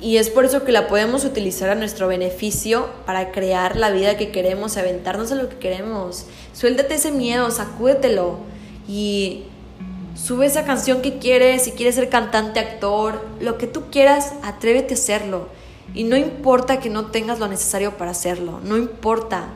y 0.00 0.16
es 0.16 0.30
por 0.30 0.44
eso 0.44 0.64
que 0.64 0.72
la 0.72 0.86
podemos 0.86 1.24
utilizar 1.24 1.70
a 1.70 1.74
nuestro 1.74 2.08
beneficio 2.08 2.88
para 3.06 3.32
crear 3.32 3.76
la 3.76 3.90
vida 3.90 4.16
que 4.16 4.30
queremos, 4.30 4.76
aventarnos 4.76 5.32
a 5.32 5.34
lo 5.34 5.48
que 5.48 5.56
queremos. 5.56 6.26
Suéltate 6.52 6.94
ese 6.94 7.10
miedo, 7.10 7.50
sacúdetelo 7.50 8.38
y 8.88 9.44
Sube 10.18 10.46
esa 10.46 10.64
canción 10.64 11.00
que 11.00 11.18
quieres, 11.18 11.62
si 11.62 11.70
quieres 11.72 11.94
ser 11.94 12.08
cantante, 12.08 12.58
actor, 12.58 13.24
lo 13.40 13.56
que 13.56 13.68
tú 13.68 13.84
quieras, 13.90 14.34
atrévete 14.42 14.94
a 14.94 14.96
hacerlo. 14.96 15.46
Y 15.94 16.04
no 16.04 16.16
importa 16.16 16.80
que 16.80 16.90
no 16.90 17.06
tengas 17.06 17.38
lo 17.38 17.46
necesario 17.46 17.96
para 17.96 18.10
hacerlo, 18.10 18.60
no 18.64 18.76
importa. 18.76 19.46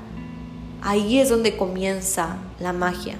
Ahí 0.80 1.18
es 1.18 1.28
donde 1.28 1.56
comienza 1.56 2.36
la 2.60 2.72
magia. 2.72 3.16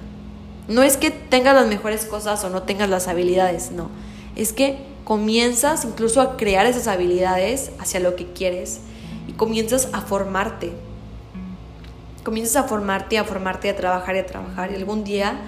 No 0.69 0.83
es 0.83 0.95
que 0.95 1.11
tengas 1.11 1.53
las 1.53 1.67
mejores 1.67 2.05
cosas 2.05 2.43
o 2.45 2.49
no 2.49 2.63
tengas 2.63 2.89
las 2.89 3.09
habilidades, 3.09 3.71
no. 3.71 3.89
Es 4.37 4.53
que 4.53 4.92
comienzas 5.03 5.85
incluso 5.85 6.21
a 6.21 6.37
crear 6.37 6.65
esas 6.65 6.87
habilidades 6.87 7.71
hacia 7.79 7.99
lo 7.99 8.15
que 8.15 8.27
quieres 8.27 8.81
y 9.27 9.33
comienzas 9.33 9.89
a 9.93 10.01
formarte. 10.01 10.71
Comienzas 12.23 12.63
a 12.63 12.67
formarte, 12.67 13.17
a 13.17 13.25
formarte, 13.25 13.69
a 13.69 13.75
trabajar 13.75 14.15
y 14.15 14.19
a 14.19 14.25
trabajar 14.25 14.71
y 14.71 14.75
algún 14.75 15.03
día 15.03 15.41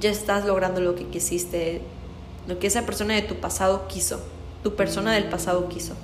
ya 0.00 0.10
estás 0.10 0.44
logrando 0.44 0.80
lo 0.80 0.94
que 0.94 1.06
quisiste, 1.06 1.80
lo 2.46 2.58
que 2.58 2.68
esa 2.68 2.86
persona 2.86 3.14
de 3.14 3.22
tu 3.22 3.36
pasado 3.36 3.88
quiso, 3.88 4.20
tu 4.62 4.76
persona 4.76 5.12
del 5.12 5.24
pasado 5.24 5.68
quiso. 5.68 5.94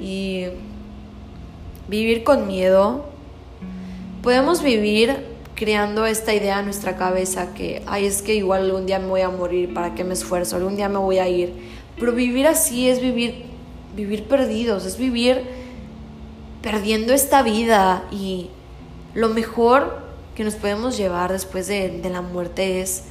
Y 0.00 0.46
vivir 1.88 2.24
con 2.24 2.46
miedo, 2.46 3.04
podemos 4.22 4.62
vivir 4.62 5.24
creando 5.60 6.06
esta 6.06 6.32
idea 6.32 6.60
en 6.60 6.64
nuestra 6.64 6.96
cabeza 6.96 7.52
que, 7.52 7.82
ay, 7.84 8.06
es 8.06 8.22
que 8.22 8.34
igual 8.34 8.62
algún 8.62 8.86
día 8.86 8.98
me 8.98 9.08
voy 9.08 9.20
a 9.20 9.28
morir, 9.28 9.74
¿para 9.74 9.94
qué 9.94 10.04
me 10.04 10.14
esfuerzo? 10.14 10.56
Algún 10.56 10.74
día 10.74 10.88
me 10.88 10.96
voy 10.96 11.18
a 11.18 11.28
ir. 11.28 11.52
Pero 11.98 12.12
vivir 12.12 12.46
así 12.46 12.88
es 12.88 12.98
vivir, 13.02 13.44
vivir 13.94 14.24
perdidos, 14.24 14.86
es 14.86 14.96
vivir 14.96 15.42
perdiendo 16.62 17.12
esta 17.12 17.42
vida 17.42 18.04
y 18.10 18.48
lo 19.12 19.28
mejor 19.28 19.98
que 20.34 20.44
nos 20.44 20.54
podemos 20.54 20.96
llevar 20.96 21.30
después 21.30 21.66
de, 21.66 22.00
la 22.10 22.22
muerte 22.22 22.80
es 22.80 23.02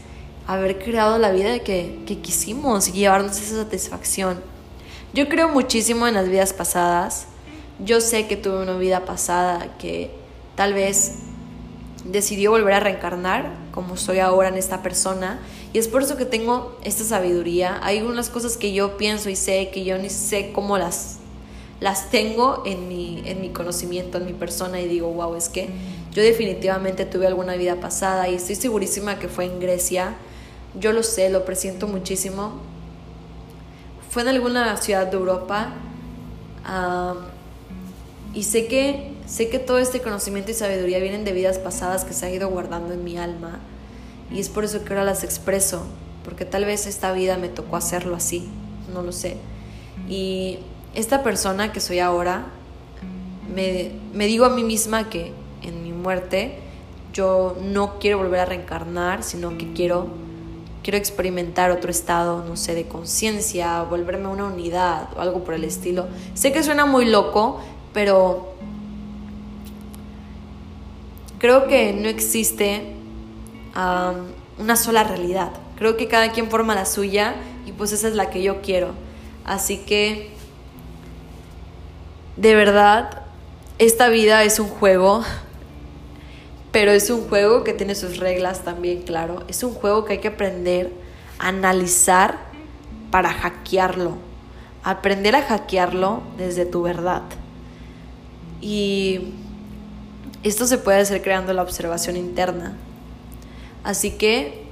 haber 0.48 0.80
creado 0.80 1.20
la 1.20 1.30
vida 1.30 1.60
que, 1.60 2.00
que 2.08 2.18
quisimos 2.18 2.88
y 2.88 2.94
llevarnos 2.94 3.40
esa 3.40 3.58
satisfacción. 3.58 4.42
Yo 5.14 5.30
creo 5.30 5.50
muchísimo 5.50 6.08
en 6.08 6.16
las 6.16 6.28
vidas 6.28 6.54
pasadas. 6.54 7.28
Yo 7.78 8.02
sé 8.02 8.26
que 8.26 8.38
tuve 8.38 8.64
una 8.64 8.76
vida 8.76 9.06
pasada 9.06 9.78
que 9.78 10.10
tal 10.56 10.74
vez 10.74 11.29
decidió 12.06 12.52
volver 12.52 12.74
a 12.74 12.80
reencarnar 12.80 13.54
como 13.72 13.98
soy 13.98 14.20
ahora 14.20 14.50
en 14.50 14.56
esta 14.56 14.82
persona 14.82 15.40
y 15.74 15.80
es 15.80 15.88
por 15.88 16.02
eso 16.02 16.18
que 16.18 16.26
tengo 16.26 16.78
esta 16.84 17.04
sabiduría. 17.04 17.80
Hay 17.84 18.02
unas 18.02 18.30
cosas 18.30 18.58
que 18.58 18.74
yo 18.74 18.98
pienso 18.98 19.30
y 19.30 19.36
sé 19.36 19.70
que 19.72 19.84
yo 19.84 19.98
ni 19.98 20.10
sé 20.10 20.52
cómo 20.54 20.78
las 20.78 21.20
las 21.80 22.10
tengo 22.10 22.64
en 22.66 22.88
mi, 22.88 23.22
en 23.26 23.40
mi 23.42 23.50
conocimiento, 23.50 24.18
en 24.18 24.26
mi 24.26 24.34
persona 24.34 24.82
y 24.82 24.88
digo, 24.88 25.12
wow, 25.14 25.36
es 25.36 25.48
que 25.48 25.70
yo 26.12 26.22
definitivamente 26.22 27.06
tuve 27.06 27.28
alguna 27.28 27.56
vida 27.56 27.78
pasada 27.78 28.28
y 28.28 28.36
estoy 28.36 28.56
segurísima 28.56 29.18
que 29.18 29.30
fue 29.30 29.46
en 29.46 29.60
Grecia. 29.60 30.16
Yo 30.78 30.92
lo 30.92 31.04
sé, 31.04 31.30
lo 31.30 31.46
presiento 31.46 31.88
muchísimo. 31.88 32.54
Fue 34.10 34.24
en 34.24 34.30
alguna 34.30 34.76
ciudad 34.78 35.08
de 35.08 35.16
Europa 35.16 35.74
y 38.34 38.44
sé 38.44 38.68
que, 38.68 39.14
sé 39.30 39.48
que 39.48 39.60
todo 39.60 39.78
este 39.78 40.02
conocimiento 40.02 40.52
y 40.52 40.56
sabiduría 40.56 41.00
vienen 41.00 41.24
de 41.24 41.34
vidas 41.34 41.60
pasadas 41.60 42.04
que 42.04 42.14
se 42.14 42.26
ha 42.26 42.32
ido 42.32 42.50
guardando 42.50 42.94
en 42.94 43.04
mi 43.04 43.18
alma 43.18 43.60
y 44.32 44.40
es 44.40 44.50
por 44.50 44.64
eso 44.64 44.84
que 44.84 44.90
ahora 44.90 45.04
las 45.04 45.24
expreso, 45.24 45.84
porque 46.24 46.46
tal 46.46 46.66
vez 46.66 46.88
esta 46.88 47.12
vida 47.12 47.38
me 47.38 47.48
tocó 47.48 47.76
hacerlo 47.76 48.16
así, 48.16 48.50
no 48.94 49.02
lo 49.02 49.12
sé. 49.12 49.38
Y 50.08 50.60
esta 50.96 51.24
persona 51.24 51.72
que 51.72 51.80
soy 51.80 52.00
ahora, 52.00 52.46
me, 53.54 53.92
me 54.14 54.26
digo 54.26 54.46
a 54.46 54.50
mí 54.50 54.64
misma 54.64 55.10
que 55.10 55.32
en 55.62 55.84
mi 55.84 55.92
muerte 55.92 56.60
yo 57.14 57.58
no 57.62 58.00
quiero 58.00 58.18
volver 58.18 58.40
a 58.40 58.46
reencarnar, 58.46 59.24
sino 59.24 59.58
que 59.58 59.74
quiero, 59.74 60.08
quiero 60.84 60.98
experimentar 60.98 61.72
otro 61.72 61.90
estado, 61.90 62.44
no 62.44 62.56
sé, 62.56 62.76
de 62.76 62.88
conciencia, 62.88 63.82
volverme 63.84 64.28
una 64.28 64.46
unidad 64.46 65.10
o 65.18 65.22
algo 65.22 65.44
por 65.44 65.56
el 65.56 65.64
estilo. 65.64 66.08
Sé 66.36 66.52
que 66.52 66.62
suena 66.62 66.86
muy 66.86 67.06
loco, 67.06 67.60
pero 67.94 68.54
creo 71.40 71.68
que 71.68 71.94
no 71.94 72.08
existe 72.08 72.94
una 74.58 74.76
sola 74.76 75.04
realidad. 75.04 75.52
Creo 75.78 75.98
que 75.98 76.08
cada 76.08 76.32
quien 76.32 76.50
forma 76.50 76.76
la 76.76 76.86
suya 76.86 77.36
y 77.66 77.72
pues 77.72 77.92
esa 77.94 78.10
es 78.10 78.16
la 78.16 78.30
que 78.30 78.44
yo 78.44 78.62
quiero. 78.62 78.92
Así 79.46 79.78
que 79.78 80.32
de 82.36 82.56
verdad, 82.56 83.24
esta 83.80 84.08
vida 84.08 84.44
es 84.44 84.60
un 84.60 84.68
juego, 84.68 85.24
pero 86.72 86.92
es 86.92 87.10
un 87.10 87.28
juego 87.28 87.66
que 87.66 87.74
tiene 87.74 87.96
sus 87.96 88.18
reglas 88.18 88.64
también, 88.64 89.02
claro. 89.02 89.44
Es 89.48 89.64
un 89.64 89.74
juego 89.74 90.06
que 90.06 90.14
hay 90.14 90.20
que 90.20 90.30
aprender 90.30 90.92
a 91.38 91.50
analizar 91.50 92.38
para 93.12 93.34
hackearlo. 93.34 94.18
Aprender 94.84 95.36
a 95.36 95.42
hackearlo 95.42 96.22
desde 96.38 96.66
tu 96.66 96.82
verdad. 96.82 97.24
Y 98.62 99.34
esto 100.44 100.66
se 100.68 100.78
puede 100.78 101.00
hacer 101.00 101.22
creando 101.22 101.54
la 101.54 101.62
observación 101.62 102.16
interna. 102.16 102.76
Así 103.84 104.12
que 104.12 104.64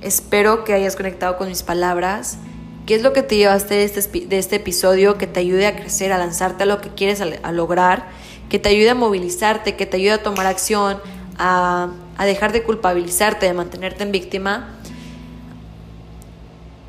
espero 0.00 0.64
que 0.64 0.72
hayas 0.72 0.96
conectado 0.96 1.36
con 1.36 1.48
mis 1.48 1.62
palabras 1.62 2.38
¿Qué 2.86 2.96
es 2.96 3.02
lo 3.02 3.12
que 3.12 3.22
te 3.22 3.36
llevaste 3.36 3.74
de 3.74 3.84
este, 3.84 4.26
de 4.26 4.38
este 4.38 4.56
episodio 4.56 5.16
que 5.16 5.28
te 5.28 5.38
ayude 5.38 5.66
a 5.66 5.76
crecer, 5.76 6.12
a 6.12 6.18
lanzarte 6.18 6.64
a 6.64 6.66
lo 6.66 6.80
que 6.80 6.88
quieres 6.88 7.20
a, 7.20 7.52
lograr, 7.52 8.08
que 8.48 8.58
te 8.58 8.70
ayude 8.70 8.90
a 8.90 8.94
movilizarte, 8.96 9.76
que 9.76 9.86
te 9.86 9.98
ayude 9.98 10.12
a 10.12 10.22
tomar 10.22 10.46
acción, 10.46 10.98
a, 11.38 11.92
a 12.16 12.26
dejar 12.26 12.52
de 12.52 12.64
culpabilizarte, 12.64 13.46
de 13.46 13.54
mantenerte 13.54 14.02
en 14.02 14.12
víctima? 14.12 14.78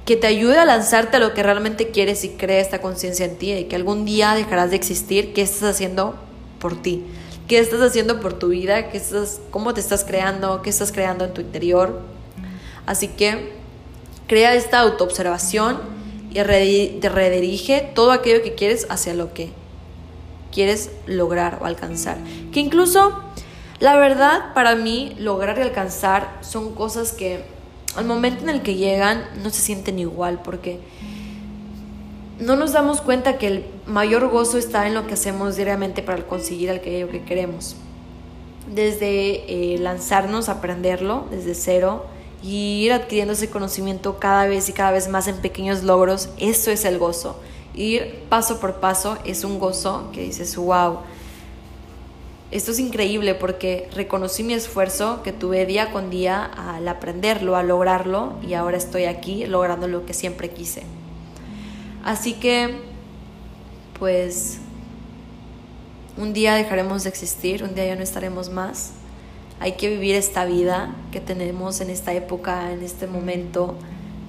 que 0.06 0.18
te 0.18 0.28
ayude 0.28 0.60
a 0.60 0.66
lanzarte 0.66 1.16
a 1.16 1.20
lo 1.22 1.34
que 1.34 1.44
realmente 1.44 1.92
quieres 1.92 2.26
y 2.26 2.30
crea 2.32 2.60
esta 2.60 2.82
conciencia 2.82 3.26
en 3.26 3.38
ti 3.38 3.54
y 3.54 3.64
que 3.66 3.78
algún 3.78 4.04
día 4.04 4.36
dejarás 4.36 4.72
de 4.72 4.76
existir, 4.76 5.34
¿qué 5.34 5.42
estás 5.42 5.64
haciendo 5.64 6.20
por 6.60 6.76
ti? 6.76 7.06
¿Qué 7.48 7.60
estás 7.60 7.82
haciendo 7.82 8.20
por 8.20 8.34
tu 8.34 8.50
vida? 8.50 8.90
¿Qué 8.90 8.98
estás, 8.98 9.42
¿Cómo 9.52 9.74
te 9.74 9.82
estás 9.82 10.04
creando? 10.04 10.62
¿Qué 10.62 10.70
estás 10.70 10.92
creando 10.92 11.26
en 11.26 11.34
tu 11.34 11.42
interior? 11.42 12.02
Así 12.86 13.08
que 13.08 13.64
Crea 14.28 14.56
esta 14.56 14.80
autoobservación 14.80 15.80
y 16.32 16.42
redirige 16.42 17.92
todo 17.94 18.12
aquello 18.12 18.42
que 18.42 18.56
quieres 18.56 18.88
hacia 18.90 19.14
lo 19.14 19.34
que 19.34 19.52
quieres 20.52 20.92
lograr 21.06 21.60
o 21.62 21.66
alcanzar. 21.66 22.18
Que 22.54 22.62
incluso, 22.62 23.22
la 23.80 23.98
verdad, 23.98 24.54
para 24.54 24.76
mí, 24.76 25.14
lograr 25.20 25.58
y 25.58 25.62
alcanzar 25.62 26.38
son 26.42 26.74
cosas 26.74 27.12
que 27.12 27.44
al 27.96 28.06
momento 28.06 28.44
en 28.44 28.50
el 28.50 28.62
que 28.62 28.76
llegan 28.76 29.24
no 29.44 29.50
se 29.50 29.62
sienten 29.62 30.00
igual 30.00 30.42
porque 30.42 30.80
no 32.44 32.56
nos 32.56 32.74
damos 32.74 33.02
cuenta 33.02 33.38
que 33.38 33.48
el 33.48 33.66
mayor 33.86 34.28
gozo 34.30 34.58
está 34.58 34.88
en 34.88 34.94
lo 34.94 35.08
que 35.08 35.14
hacemos 35.14 35.56
diariamente 35.56 36.02
para 36.04 36.24
conseguir 36.24 36.70
aquello 36.70 37.10
que 37.10 37.24
queremos. 37.24 37.76
Desde 38.74 39.74
eh, 39.74 39.78
lanzarnos 39.80 40.50
a 40.50 40.54
aprenderlo 40.54 41.26
desde 41.32 41.56
cero, 41.56 42.06
y 42.44 42.84
ir 42.86 42.92
adquiriendo 42.92 43.34
ese 43.34 43.50
conocimiento 43.50 44.20
cada 44.20 44.46
vez 44.48 44.68
y 44.68 44.74
cada 44.74 44.92
vez 44.92 45.08
más 45.08 45.28
en 45.28 45.38
pequeños 45.38 45.84
logros, 45.84 46.30
eso 46.38 46.72
es 46.72 46.84
el 46.84 47.00
gozo. 47.00 47.40
Ir 47.74 48.26
paso 48.30 48.60
por 48.60 48.76
paso 48.76 49.18
es 49.24 49.46
un 49.46 49.60
gozo 49.60 50.10
que 50.12 50.22
dices, 50.22 50.56
wow, 50.58 51.00
esto 52.52 52.72
es 52.72 52.80
increíble 52.80 53.34
porque 53.34 53.90
reconocí 53.96 54.44
mi 54.44 54.54
esfuerzo 54.54 55.24
que 55.24 55.32
tuve 55.32 55.66
día 55.66 55.92
con 55.92 56.10
día 56.10 56.44
al 56.44 56.88
aprenderlo, 56.88 57.56
a 57.56 57.64
lograrlo 57.64 58.34
y 58.46 58.54
ahora 58.54 58.78
estoy 58.78 59.06
aquí 59.06 59.46
logrando 59.46 59.88
lo 59.88 60.06
que 60.06 60.14
siempre 60.14 60.50
quise. 60.50 60.84
Así 62.04 62.34
que, 62.34 62.82
pues, 63.98 64.60
un 66.18 66.34
día 66.34 66.56
dejaremos 66.56 67.04
de 67.04 67.10
existir, 67.10 67.64
un 67.64 67.74
día 67.74 67.86
ya 67.86 67.96
no 67.96 68.04
estaremos 68.04 68.50
más 68.50 68.94
hay 69.64 69.74
que 69.74 69.88
vivir 69.88 70.16
esta 70.16 70.44
vida 70.44 70.94
que 71.14 71.22
tenemos 71.22 71.80
en 71.80 71.90
esta 71.90 72.14
época, 72.14 72.74
en 72.74 72.84
este 72.84 73.08
momento, 73.08 73.76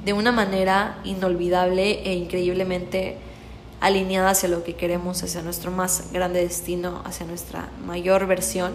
de 0.05 0.13
una 0.13 0.31
manera 0.31 0.99
inolvidable 1.03 2.09
e 2.09 2.15
increíblemente 2.15 3.17
alineada 3.81 4.31
hacia 4.31 4.49
lo 4.49 4.63
que 4.63 4.77
queremos, 4.77 5.25
hacia 5.25 5.43
nuestro 5.43 5.73
más 5.73 6.13
grande 6.13 6.41
destino, 6.41 7.03
hacia 7.05 7.27
nuestra 7.27 7.69
mayor 7.85 8.29
versión. 8.29 8.75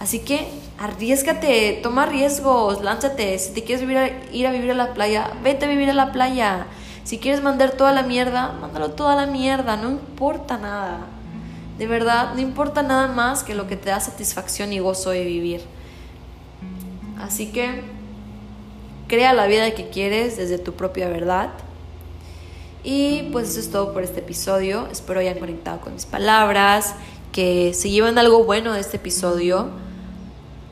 Así 0.00 0.20
que 0.20 0.48
arriesgate, 0.78 1.80
toma 1.82 2.06
riesgos, 2.06 2.82
lánzate. 2.82 3.38
Si 3.38 3.52
te 3.52 3.62
quieres 3.62 3.86
ir 4.32 4.46
a 4.46 4.52
vivir 4.52 4.70
a 4.70 4.74
la 4.74 4.94
playa, 4.94 5.30
vete 5.42 5.66
a 5.66 5.68
vivir 5.68 5.90
a 5.90 5.94
la 5.94 6.10
playa. 6.10 6.68
Si 7.06 7.18
quieres 7.18 7.40
mandar 7.40 7.70
toda 7.70 7.92
la 7.92 8.02
mierda, 8.02 8.50
mándalo 8.60 8.90
toda 8.90 9.14
la 9.14 9.26
mierda, 9.26 9.76
no 9.76 9.90
importa 9.90 10.58
nada. 10.58 11.06
De 11.78 11.86
verdad, 11.86 12.34
no 12.34 12.40
importa 12.40 12.82
nada 12.82 13.06
más 13.06 13.44
que 13.44 13.54
lo 13.54 13.68
que 13.68 13.76
te 13.76 13.90
da 13.90 14.00
satisfacción 14.00 14.72
y 14.72 14.80
gozo 14.80 15.10
de 15.10 15.24
vivir. 15.24 15.60
Así 17.20 17.52
que 17.52 17.84
crea 19.06 19.34
la 19.34 19.46
vida 19.46 19.70
que 19.70 19.88
quieres 19.88 20.36
desde 20.36 20.58
tu 20.58 20.72
propia 20.72 21.08
verdad. 21.08 21.50
Y 22.82 23.28
pues 23.30 23.50
eso 23.50 23.60
es 23.60 23.70
todo 23.70 23.92
por 23.92 24.02
este 24.02 24.18
episodio. 24.18 24.88
Espero 24.90 25.20
hayan 25.20 25.38
conectado 25.38 25.80
con 25.82 25.94
mis 25.94 26.06
palabras, 26.06 26.96
que 27.30 27.72
se 27.72 27.88
lleven 27.88 28.18
algo 28.18 28.42
bueno 28.42 28.72
de 28.72 28.80
este 28.80 28.96
episodio, 28.96 29.68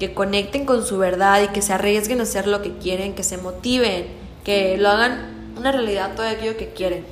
que 0.01 0.14
conecten 0.14 0.66
con 0.66 0.85
su 0.85 0.99
verdad 0.99 1.45
y 1.45 1.49
que 1.53 1.62
se 1.62 1.74
arriesguen 1.74 2.18
a 2.18 2.24
hacer 2.24 2.49
lo 2.49 2.61
que 2.61 2.76
quieren, 2.78 3.14
que 3.14 3.22
se 3.22 3.37
motiven, 3.37 4.09
que 4.43 4.76
lo 4.78 4.89
hagan 4.89 5.34
una 5.57 5.72
realidad 5.72 6.14
todo 6.14 6.26
aquello 6.26 6.57
que 6.57 6.72
quieren. 6.72 7.05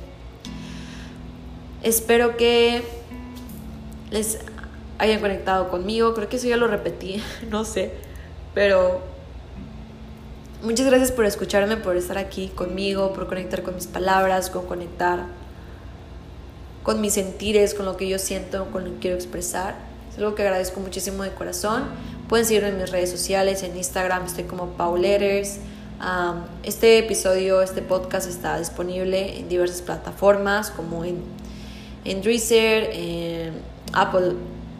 Espero 1.81 2.37
que 2.37 2.83
les 4.11 4.39
hayan 4.99 5.19
conectado 5.19 5.69
conmigo. 5.69 6.13
Creo 6.13 6.29
que 6.29 6.37
eso 6.37 6.47
ya 6.47 6.57
lo 6.57 6.67
repetí, 6.67 7.21
no 7.49 7.65
sé. 7.65 7.91
Pero 8.53 9.13
Muchas 10.63 10.85
gracias 10.85 11.11
por 11.11 11.25
escucharme, 11.25 11.75
por 11.75 11.97
estar 11.97 12.17
aquí 12.17 12.47
conmigo, 12.47 13.11
por 13.11 13.27
conectar 13.27 13.63
con 13.63 13.75
mis 13.75 13.85
palabras, 13.85 14.49
con 14.49 14.65
conectar 14.65 15.25
con 16.83 17.01
mis 17.01 17.15
sentires, 17.15 17.73
con 17.73 17.85
lo 17.85 17.97
que 17.97 18.07
yo 18.07 18.17
siento, 18.17 18.71
con 18.71 18.85
lo 18.85 18.91
que 18.91 18.99
quiero 18.99 19.17
expresar. 19.17 19.75
Es 20.09 20.17
algo 20.19 20.35
que 20.35 20.43
agradezco 20.43 20.79
muchísimo 20.79 21.23
de 21.23 21.31
corazón. 21.31 21.83
Pueden 22.29 22.45
seguirme 22.45 22.69
en 22.69 22.77
mis 22.77 22.91
redes 22.91 23.11
sociales, 23.11 23.61
en 23.61 23.75
Instagram 23.75 24.23
estoy 24.25 24.45
como 24.45 24.67
Pauletters. 24.77 25.57
Este 26.63 26.99
episodio, 26.99 27.61
este 27.61 27.81
podcast 27.81 28.27
está 28.27 28.59
disponible 28.59 29.39
en 29.39 29.49
diversas 29.49 29.81
plataformas 29.81 30.71
como 30.71 31.05
en, 31.05 31.23
en 32.05 32.21
Deezer, 32.21 32.89
en 32.93 33.53
Apple, 33.93 34.33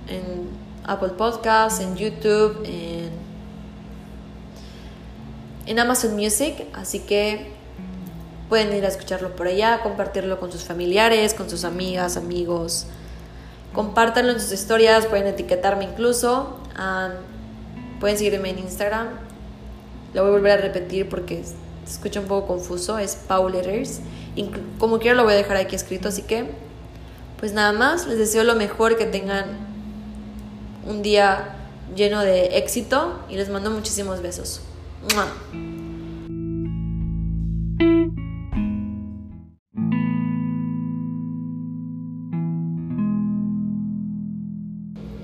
en 0.07 0.49
Apple 0.85 1.09
Podcasts, 1.17 1.79
en 1.79 1.95
YouTube, 1.95 2.63
en 2.65 3.23
en 5.65 5.79
Amazon 5.79 6.15
Music, 6.15 6.65
así 6.73 6.99
que 6.99 7.51
pueden 8.49 8.75
ir 8.75 8.85
a 8.85 8.89
escucharlo 8.89 9.35
por 9.35 9.47
allá, 9.47 9.81
compartirlo 9.81 10.39
con 10.39 10.51
sus 10.51 10.63
familiares, 10.63 11.33
con 11.33 11.49
sus 11.49 11.63
amigas, 11.63 12.17
amigos. 12.17 12.85
Compártanlo 13.73 14.33
en 14.33 14.39
sus 14.39 14.51
historias, 14.51 15.05
pueden 15.05 15.27
etiquetarme 15.27 15.85
incluso. 15.85 16.59
pueden 17.99 18.17
seguirme 18.17 18.49
en 18.49 18.59
Instagram. 18.59 19.07
Lo 20.13 20.21
voy 20.21 20.29
a 20.29 20.33
volver 20.33 20.51
a 20.51 20.57
repetir 20.57 21.09
porque 21.09 21.43
se 21.43 21.55
escucha 21.91 22.19
un 22.19 22.27
poco 22.27 22.47
confuso. 22.47 22.97
Es 22.99 23.15
Pauletters. 23.15 23.99
Como 24.77 24.99
quiera 24.99 25.15
lo 25.15 25.23
voy 25.23 25.33
a 25.33 25.37
dejar 25.37 25.57
aquí 25.57 25.75
escrito, 25.75 26.09
así 26.09 26.21
que 26.23 26.45
pues 27.39 27.53
nada 27.53 27.73
más. 27.73 28.07
Les 28.07 28.17
deseo 28.17 28.43
lo 28.43 28.55
mejor, 28.55 28.97
que 28.97 29.05
tengan 29.05 29.45
un 30.87 31.01
día 31.01 31.55
lleno 31.95 32.21
de 32.21 32.57
éxito 32.57 33.19
y 33.29 33.35
les 33.35 33.49
mando 33.49 33.71
muchísimos 33.71 34.21
besos. 34.21 34.61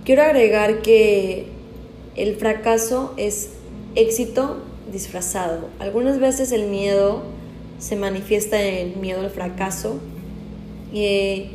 Quiero 0.03 0.23
agregar 0.23 0.81
que 0.81 1.51
el 2.15 2.35
fracaso 2.35 3.13
es 3.15 3.51
éxito 3.95 4.57
disfrazado. 4.91 5.69
Algunas 5.79 6.19
veces 6.19 6.51
el 6.51 6.67
miedo 6.67 7.23
se 7.79 7.95
manifiesta 7.95 8.61
en 8.61 8.99
miedo 8.99 9.21
al 9.21 9.29
fracaso. 9.29 9.99
Y 10.93 11.51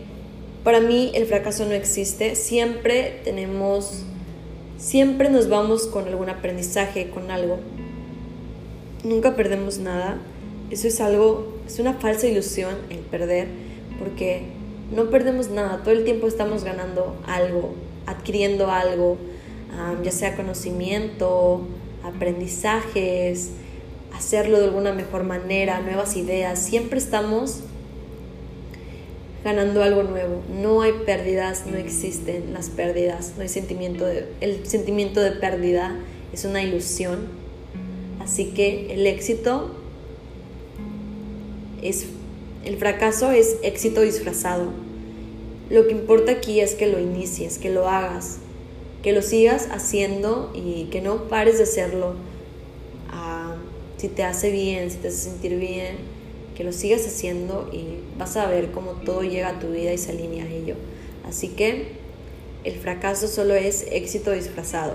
para 0.63 0.81
mí 0.81 1.11
el 1.15 1.27
fracaso 1.27 1.65
no 1.67 1.73
existe. 1.73 2.37
Siempre 2.37 3.21
tenemos, 3.25 4.05
siempre 4.79 5.31
nos 5.31 5.49
vamos 5.49 5.87
con 5.87 6.07
algún 6.09 6.29
aprendizaje, 6.29 7.11
con 7.11 7.31
algo 7.31 7.59
nunca 9.05 9.37
perdemos 9.37 9.79
nada. 9.79 10.19
Eso 10.71 10.89
es 10.89 11.01
algo, 11.01 11.59
es 11.67 11.79
una 11.79 11.95
falsa 11.95 12.27
ilusión 12.27 12.75
el 12.91 12.99
perder, 12.99 13.49
porque 13.99 14.43
no 14.95 15.11
perdemos 15.11 15.51
nada, 15.51 15.83
todo 15.83 15.93
el 15.93 16.05
tiempo 16.05 16.27
estamos 16.27 16.65
ganando 16.65 17.15
algo, 17.27 17.75
adquiriendo 18.07 18.71
algo, 18.71 19.19
ya 20.03 20.11
sea 20.11 20.37
conocimiento, 20.37 21.63
aprendizajes, 22.05 23.51
hacerlo 24.13 24.59
de 24.59 24.67
alguna 24.67 24.93
mejor 24.93 25.25
manera, 25.25 25.81
nuevas 25.81 26.17
ideas, 26.17 26.59
siempre 26.59 26.99
estamos 26.99 27.61
ganando 29.43 29.83
algo 29.83 30.05
nuevo. 30.05 30.43
No 30.61 30.83
hay 30.83 30.93
pérdidas, 31.05 31.67
no 31.67 31.77
existen 31.77 32.53
las 32.53 32.71
pérdidas, 32.71 33.33
no 33.37 33.43
hay 33.43 33.49
sentimiento 33.49 34.07
de, 34.07 34.29
el 34.41 34.67
sentimiento 34.67 35.21
de 35.21 35.33
pérdida 35.33 35.97
es 36.33 36.45
una 36.45 36.63
ilusión 36.63 37.45
Así 38.25 38.47
que 38.47 38.95
el 38.95 39.07
éxito 39.07 39.71
es, 41.83 42.07
el 42.65 42.79
fracaso 42.79 43.31
es 43.33 43.59
éxito 43.63 44.01
disfrazado. 44.01 44.73
Lo 45.69 45.87
que 45.87 45.93
importa 45.93 46.33
aquí 46.33 46.61
es 46.61 46.75
que 46.75 46.87
lo 46.87 46.99
inicies, 46.99 47.59
que 47.59 47.69
lo 47.69 47.87
hagas, 47.87 48.39
que 49.05 49.13
lo 49.13 49.21
sigas 49.21 49.69
haciendo 49.71 50.51
y 50.55 50.85
que 50.85 51.03
no 51.03 51.29
pares 51.29 51.59
de 51.59 51.65
hacerlo. 51.65 52.15
Ah, 53.11 53.55
si 53.99 54.09
te 54.09 54.25
hace 54.25 54.51
bien, 54.51 54.91
si 54.91 54.97
te 54.97 55.09
hace 55.09 55.19
sentir 55.19 55.59
bien, 55.59 55.97
que 56.57 56.65
lo 56.65 56.73
sigas 56.73 57.07
haciendo 57.07 57.69
y 57.71 57.99
vas 58.19 58.39
a 58.39 58.47
ver 58.47 58.71
cómo 58.71 58.93
todo 58.93 59.23
llega 59.23 59.51
a 59.51 59.61
tu 59.61 59.73
vida 59.73 59.93
y 59.93 59.99
se 59.99 60.13
alinea 60.13 60.47
a 60.47 60.49
ello. 60.49 60.77
Así 61.29 61.49
que 61.49 61.89
el 62.65 62.77
fracaso 62.77 63.29
solo 63.29 63.53
es 63.55 63.87
éxito 63.91 64.33
disfrazado. 64.33 64.95